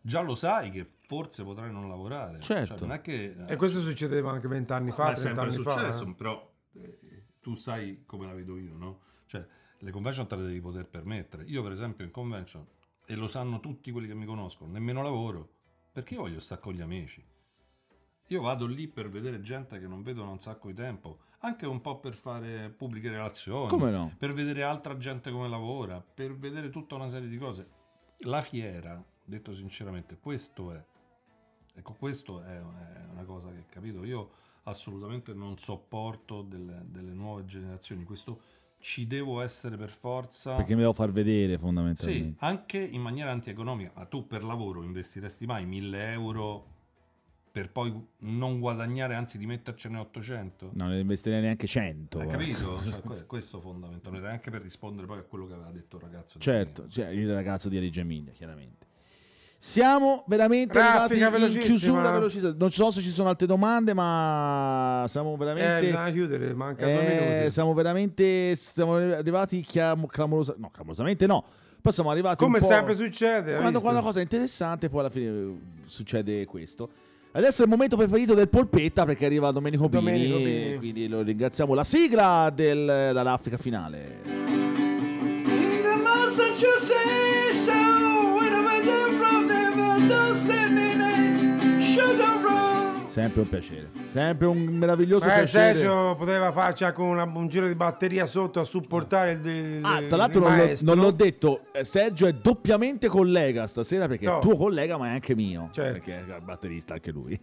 [0.00, 2.40] già lo sai che forse potrai non lavorare.
[2.40, 2.76] Certo.
[2.76, 3.36] Cioè, non è che...
[3.46, 5.78] E questo succedeva anche vent'anni fa, Ma è sempre trent'anni fa.
[5.78, 6.14] successo, eh.
[6.14, 6.98] però eh,
[7.40, 9.00] tu sai come la vedo io, no?
[9.26, 9.46] Cioè,
[9.78, 11.44] le convention te le devi poter permettere.
[11.44, 12.66] Io, per esempio, in convention,
[13.06, 15.48] e lo sanno tutti quelli che mi conoscono, nemmeno lavoro,
[15.92, 17.24] perché io voglio stare con gli amici.
[18.30, 21.66] Io vado lì per vedere gente che non vedo da un sacco di tempo, anche
[21.66, 24.14] un po' per fare pubbliche relazioni, Come no?
[24.16, 27.68] per vedere altra gente come lavora, per vedere tutta una serie di cose.
[28.24, 30.84] La fiera, detto sinceramente, questo è.
[31.74, 32.60] Ecco, questo è, è
[33.10, 34.30] una cosa che, capito, io
[34.64, 38.04] assolutamente non sopporto delle, delle nuove generazioni.
[38.04, 38.42] Questo
[38.78, 40.54] ci devo essere per forza.
[40.54, 42.36] Perché mi devo far vedere Sì, fondamentalmente.
[42.44, 43.90] anche in maniera antieconomica.
[43.96, 46.66] Ma tu per lavoro investiresti mai 1000 euro
[47.52, 50.70] per poi non guadagnare, anzi di mettercene 800?
[50.74, 52.18] Non ne investirei neanche 100.
[52.18, 52.42] Hai guarda.
[52.44, 52.80] capito?
[52.90, 56.38] Cioè, que- questo fondamentalmente, anche per rispondere poi a quello che aveva detto il ragazzo.
[56.38, 58.86] di Certo, cioè, il ragazzo di Reggio Emilia, chiaramente.
[59.62, 62.54] Siamo veramente Raffica arrivati in chiusura velocissima.
[62.56, 65.86] Non so se ci sono altre domande, ma siamo Eh, veramente...
[65.86, 67.50] bisogna chiudere, manca due Eh, minuti.
[67.50, 71.44] siamo veramente siamo arrivati chiam- clamorosa- no, clamorosamente no.
[71.82, 72.68] Poi siamo arrivati Come un po'...
[72.70, 73.56] sempre succede.
[73.56, 75.54] quando, quando una cosa è interessante, poi alla fine eh,
[75.84, 76.90] succede questo.
[77.32, 80.76] Adesso è il momento preferito del polpetta perché arriva Domenico Bini, Domenico Bini.
[80.78, 81.74] quindi lo ringraziamo.
[81.74, 84.49] La sigla del, dall'Africa finale.
[93.10, 95.78] Sempre un piacere, sempre un meraviglioso Eh, piacere.
[95.80, 100.00] Sergio poteva farci anche una- un giro di batteria sotto a supportare il, il- Ah,
[100.06, 104.38] tra l'altro non l'ho, non l'ho detto, eh, Sergio è doppiamente collega stasera perché No.
[104.38, 105.92] è tuo collega ma è anche mio, Certo.
[105.92, 107.36] perché è batterista anche lui.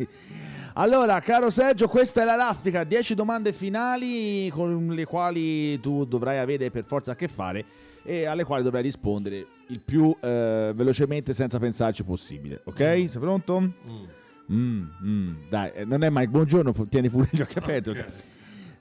[0.75, 6.37] Allora, caro Sergio, questa è la raffica, 10 domande finali con le quali tu dovrai
[6.37, 7.65] avere per forza a che fare
[8.03, 12.77] e alle quali dovrai rispondere il più eh, velocemente senza pensarci possibile, ok?
[12.77, 13.59] Sei pronto?
[13.59, 14.03] Mm.
[14.51, 17.89] Mm, mm, dai, eh, non è mai buongiorno, tieni pure gli occhi aperti.
[17.89, 17.97] ok?
[17.97, 18.13] Ok.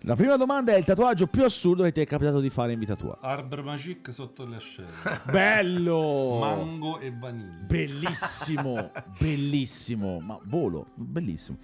[0.01, 2.79] La prima domanda è il tatuaggio più assurdo che ti è capitato di fare in
[2.79, 3.19] vita tua.
[3.21, 4.89] Arbre Magic sotto le ascelle.
[5.29, 6.39] Bello!
[6.39, 7.65] Mango e vaniglia.
[7.67, 11.59] Bellissimo, bellissimo, ma volo, bellissimo.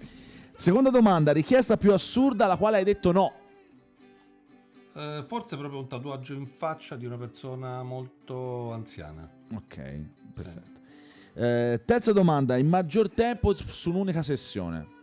[0.55, 3.33] Seconda domanda, richiesta più assurda alla quale hai detto no.
[4.95, 9.27] Eh, forse proprio un tatuaggio in faccia di una persona molto anziana.
[9.53, 10.01] Ok,
[10.33, 10.69] perfetto.
[10.69, 10.72] Eh,
[11.33, 15.01] terza domanda, il maggior tempo su un'unica sessione.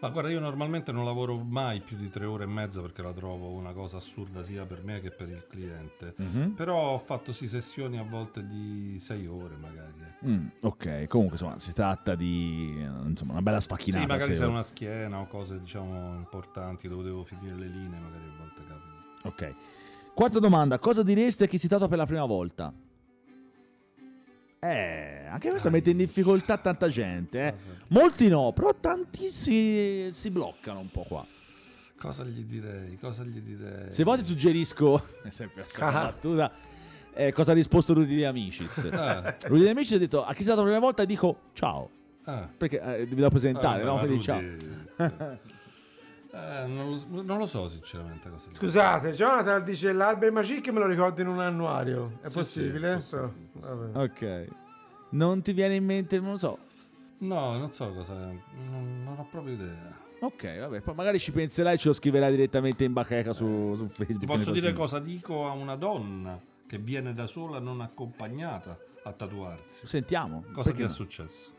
[0.00, 3.12] Ma guarda, io normalmente non lavoro mai più di tre ore e mezza perché la
[3.14, 6.12] trovo una cosa assurda sia per me che per il cliente.
[6.16, 6.50] Mhm.
[6.56, 9.92] Però ho fatto sì sessioni a volte di sei ore magari.
[10.02, 10.26] eh.
[10.28, 14.02] Mm, ok, comunque insomma si tratta di eh, insomma, una bella sfacchinata.
[14.02, 17.98] Sì, magari se- è una schiena o cose diciamo importanti dove devo finire le linee,
[17.98, 19.28] magari a volte capita.
[19.28, 19.54] Ok.
[20.12, 22.70] Quarta domanda, cosa diresti a chi si tatua per la prima volta?
[24.66, 27.54] Eh, anche questa mette in difficoltà tanta gente, eh.
[27.88, 31.26] Molti no, però tanti si, si bloccano un po' qua.
[31.98, 32.96] cosa gli direi?
[32.98, 33.92] Cosa gli direi?
[33.92, 35.92] Se vuoi ti suggerisco, è sempre la Ah.
[36.04, 36.50] battuta,
[37.12, 38.88] eh, cosa ha risposto Rudy di Amicis.
[38.92, 41.90] Ah, Rudy di Amicis ha detto, a chi tatua per la prima volta dico ciao,
[42.24, 42.48] ah.
[42.56, 43.98] perché eh, devi da presentare, Ah, no?
[43.98, 44.40] Quindi ciao.
[46.34, 48.48] Eh, non, lo, non lo so sinceramente cosa.
[48.50, 52.18] Scusate, Jonathan dice l'Alber Magic me lo ricordo in un annuario.
[52.20, 53.00] È Sì, possibile?
[53.00, 53.98] sì, è possibile, Però, vabbè.
[54.02, 54.48] Ok.
[55.10, 56.58] Non ti viene in mente, non lo so.
[57.18, 58.14] No, non so cosa.
[58.14, 60.02] Non, non ho proprio idea.
[60.20, 63.86] Ok, vabbè, poi magari ci penserai e ce lo scriverai direttamente in bacheca su, su
[63.88, 64.18] Facebook.
[64.20, 66.36] Ti posso dire cosa dico a una donna
[66.66, 69.86] che viene da sola non accompagnata a tatuarsi?
[69.86, 70.42] Sentiamo.
[70.52, 70.92] Cosa perché ti è no?
[70.92, 71.50] successo?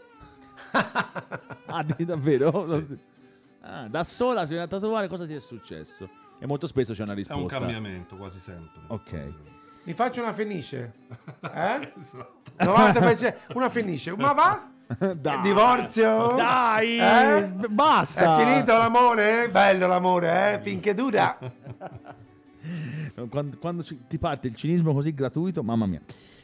[1.68, 2.66] Ah, di- davvero?
[2.66, 3.14] Sì.
[3.68, 6.08] Ah, da sola si viene a tatuare, cosa ti è successo?
[6.38, 7.42] E molto spesso c'è una È risposta.
[7.42, 8.82] un cambiamento quasi sempre.
[8.88, 9.34] Ok.
[9.84, 10.94] Mi faccio una fenice.
[11.42, 11.94] Eh?
[11.98, 12.34] Esatto.
[12.58, 14.16] 90% una fenice.
[14.16, 14.70] Ma va?
[15.16, 15.42] Dai.
[15.42, 16.28] Divorzio?
[16.36, 17.52] Dai, Eh?
[17.70, 18.38] basta.
[18.38, 19.50] È finito l'amore?
[19.50, 20.62] Bello l'amore, eh?
[20.62, 21.38] Finché dura.
[23.30, 26.02] Quando, quando ci- ti parte il cinismo così gratuito, mamma mia.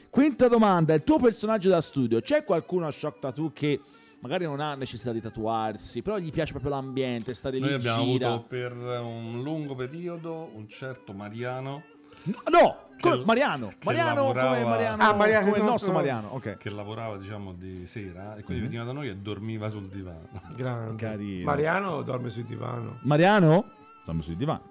[0.09, 3.81] Quinta domanda, il tuo personaggio da studio, c'è qualcuno a Shock Tattoo che
[4.21, 8.03] magari non ha necessità di tatuarsi, però gli piace proprio l'ambiente, stare lì Noi abbiamo
[8.05, 8.27] gira?
[8.29, 11.83] avuto per un lungo periodo un certo Mariano
[12.23, 13.71] No, no, come- Mariano.
[13.83, 16.57] Mariano come lavorava- Mariano, Ah, Mariano, come il nostro nostro- Mariano, ok.
[16.57, 18.69] che lavorava diciamo di sera e quindi Mhm.
[18.69, 20.27] veniva da noi e dormiva sul divano.
[20.55, 20.95] Grande.
[21.03, 21.45] Carino.
[21.45, 22.97] Mariano dorme sul divano.
[23.03, 23.65] Mariano?
[24.01, 24.61] Stiamo sul divano.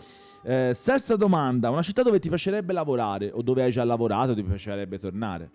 [0.43, 4.35] Eh, sesta domanda, una città dove ti piacerebbe lavorare o dove hai già lavorato e
[4.36, 5.51] ti piacerebbe tornare?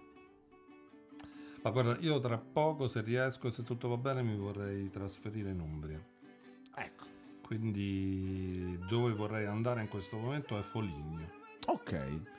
[1.66, 5.50] Ma guarda, io tra poco, se riesco e se tutto va bene, mi vorrei trasferire
[5.50, 6.00] in Umbria.
[6.76, 7.06] Ecco.
[7.42, 11.28] Quindi dove vorrei andare in questo momento è Foligno.
[11.66, 12.35] Ok.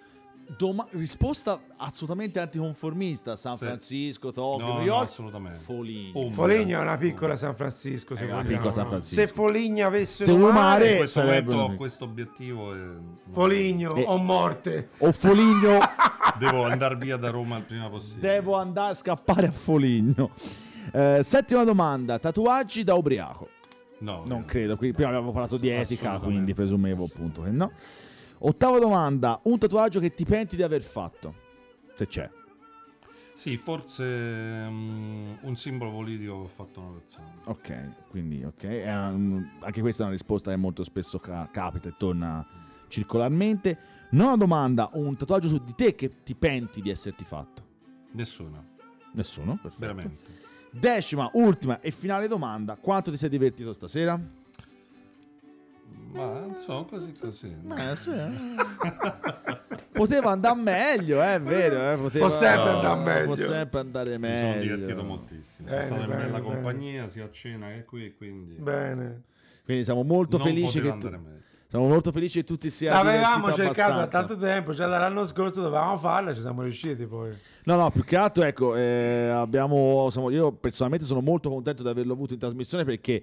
[0.56, 3.36] Doma- risposta assolutamente anticonformista.
[3.36, 3.56] San.
[3.59, 5.05] Francisco, Tokyo, No, New no, York.
[5.05, 5.59] assolutamente.
[5.59, 6.10] Foligno.
[6.18, 6.35] Umbria.
[6.35, 8.52] Foligno è una piccola San Francisco, se È una vogliamo.
[8.55, 8.89] piccola San no?
[8.90, 9.14] Francisco.
[9.20, 12.78] Se Foligno avesse Se un mare, mare- In questo momento ho questo obiettivo e
[13.32, 14.05] Foligno Eh.
[14.06, 14.89] o morte.
[14.98, 15.78] O Foligno,
[16.39, 18.28] devo andare via da Roma il prima possibile.
[18.35, 20.31] devo andare a scappare a Foligno.
[20.93, 23.48] Eh, settima domanda, tatuaggi da ubriaco.
[23.98, 27.73] No, Non credo, qui prima abbiamo parlato di etica, quindi presumevo appunto che no.
[28.39, 31.35] Ottava domanda, un tatuaggio che ti penti di aver fatto.
[31.95, 32.29] Se c'è.
[33.35, 37.29] Sì, forse mm, un simbolo politico che ho fatto una persona.
[37.45, 38.63] Ok, quindi ok.
[38.65, 42.45] Un- anche questa è una risposta che molto spesso ca- capita e torna
[42.89, 43.79] circolarmente.
[44.11, 47.65] Nona domanda, un tatuaggio su di te che ti penti di esserti fatto.
[48.13, 48.65] Nessuno,
[49.13, 49.59] Nessuno?
[49.61, 49.81] Perfetto.
[49.81, 50.25] veramente.
[50.71, 52.77] Decima, ultima e finale domanda.
[52.77, 54.19] Quanto ti sei divertito stasera?
[56.12, 57.57] Ma insomma, così così.
[57.77, 58.31] Eh, sì, eh.
[59.93, 61.93] Poteva andare meglio, è vero.
[61.93, 63.35] Eh, poteva, Può sempre no, andare meglio.
[63.35, 64.74] Può sempre andare Mi sono meglio.
[64.77, 65.69] divertito moltissimo.
[65.69, 66.55] Bene, Sono stato in bene, bella bene.
[66.55, 69.23] compagnia sia a cena che qui, quindi Bene.
[69.65, 71.41] Quindi siamo molto non felici che tu- andare meglio.
[71.66, 74.27] siamo molto felici che tutti siano L'avevamo cercato da abbastanza.
[74.28, 77.33] tanto tempo, già dall'anno scorso dovevamo farla, ci siamo riusciti poi.
[77.65, 81.89] No, no, più che altro, ecco, eh, abbiamo, siamo- io personalmente sono molto contento di
[81.89, 83.23] averlo avuto in trasmissione perché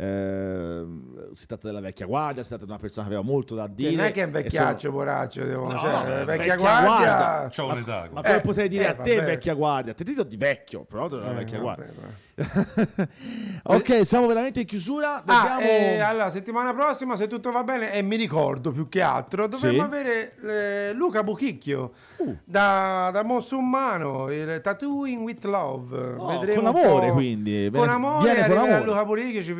[0.00, 0.86] eh,
[1.34, 3.90] si tratta della vecchia guardia, si tratta di una persona che aveva molto da dire.
[3.90, 6.24] Cioè, non è che è un e sono- vecchiaccio, poraccio, devo- No, cioè, no, vecchia,
[6.24, 6.90] vecchia guardia.
[6.96, 7.48] guardia.
[7.50, 8.08] C'ho un'età.
[8.12, 9.26] Ma come Eh, potrei dire eh, a te, vabbè.
[9.26, 9.92] vecchia guardia?
[9.94, 12.00] Ti dico di vecchio, però della Eh, vecchia vabbè, guardia.
[12.00, 12.12] vabbè.
[13.62, 15.22] ok, siamo veramente in chiusura.
[15.24, 19.46] Ah, eh, allora, settimana prossima, se tutto va bene, e mi ricordo più che altro,
[19.46, 19.80] dovremmo Sì.
[19.84, 22.36] avere eh, Luca Buchicchio Uh.
[22.44, 26.14] da, da Monsumano, il Tattooing with Love.
[26.18, 27.70] Oh, Vedremo con amore, quindi.
[27.72, 28.84] Con amore, con amore.
[28.84, 29.54] Luca Buchicchio, ci-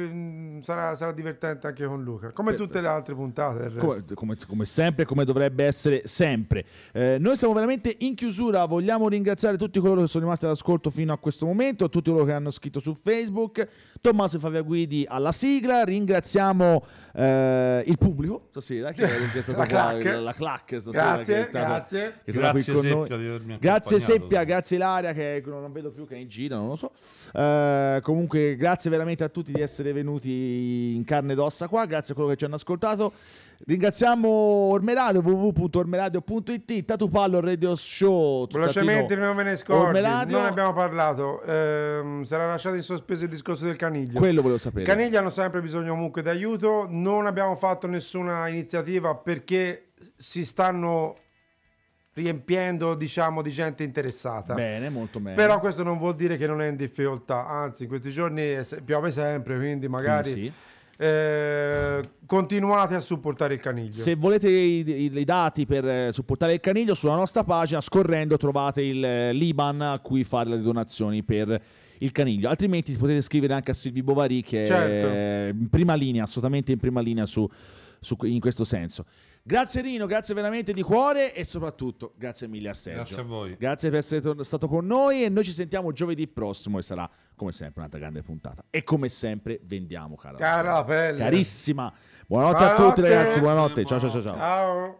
[0.63, 2.69] sarà, sarà divertente anche con Luca, come Perfetto.
[2.69, 3.73] tutte le altre puntate.
[3.77, 6.65] Come, come- come sempre, come dovrebbe essere sempre.
[6.93, 8.65] Eh, noi siamo veramente in chiusura.
[8.67, 12.33] Vogliamo ringraziare tutti coloro che sono rimasti all'ascolto fino a questo momento, tutti coloro che
[12.33, 13.67] hanno scritto su Facebook.
[14.01, 15.85] Tommaso Favia Guidi alla sigla.
[15.85, 16.85] Ringraziamo
[17.15, 20.05] eh, il pubblico stasera, che, è stato La clac.
[20.05, 21.15] la, la clac stasera.
[21.15, 22.01] Grazie, che è stato- grazie.
[22.01, 22.75] che è stata qui Grazie.
[22.75, 24.01] Seppia di avermi Grazie.
[24.01, 26.93] Seppia, grazie Ilaria che non vedo più che è in gira, non lo so.
[27.33, 32.13] Eh, comunque grazie veramente a tutti di essere venuti in carne ed ossa qua, grazie
[32.13, 33.13] a coloro che ci hanno ascoltato.
[33.63, 38.47] Ringraziamo Ormeradio www.ormeradio.it, Tatupallo Radio Show.
[38.51, 40.39] Velocemente, non ve ne scordi, Ormeradio.
[40.39, 41.43] non abbiamo parlato.
[41.43, 44.19] Ehm, sarà lasciato in sospeso il discorso del caniglio.
[44.19, 44.85] Quello volevo I sapere.
[44.87, 46.87] canigli hanno sempre bisogno comunque di aiuto.
[46.89, 51.17] Non abbiamo fatto nessuna iniziativa perché si stanno
[52.15, 54.55] riempiendo, diciamo, di gente interessata.
[54.55, 55.37] Bene, molto bene.
[55.37, 59.11] Però questo non vuol dire che non è in difficoltà, anzi, in questi giorni piove
[59.11, 60.53] sempre, quindi magari Quindi sì.
[61.01, 63.93] Eh, continuate a supportare il caniglio.
[63.93, 68.37] Se volete i, i- i dati per eh, supportare il caniglio, sulla nostra pagina, scorrendo,
[68.37, 71.61] trovate il eh, l'Iban a cui fare le donazioni per
[71.99, 72.49] il caniglio.
[72.51, 75.07] Altrimenti potete scrivere anche a Silvi Bovary, che Certo.
[75.09, 77.49] è in prima linea, assolutamente in prima linea su,
[77.99, 79.05] su- in questo senso.
[79.43, 82.99] Grazie Rino, grazie veramente di cuore e soprattutto grazie mille a Sergio.
[82.99, 83.57] Grazie a voi.
[83.59, 87.53] Grazie per essere stato con noi e noi ci sentiamo giovedì prossimo e sarà come
[87.53, 88.65] sempre un'altra grande puntata.
[88.69, 90.37] E come sempre vendiamo, cara.
[90.37, 91.19] Cara pelle.
[91.19, 91.93] Carissima.
[92.27, 93.03] Buonanotte a tutti Buonanotte.
[93.03, 93.85] ragazzi, buonanotte.
[93.85, 94.37] Ciao ciao ciao ciao.
[94.37, 94.99] Ciao.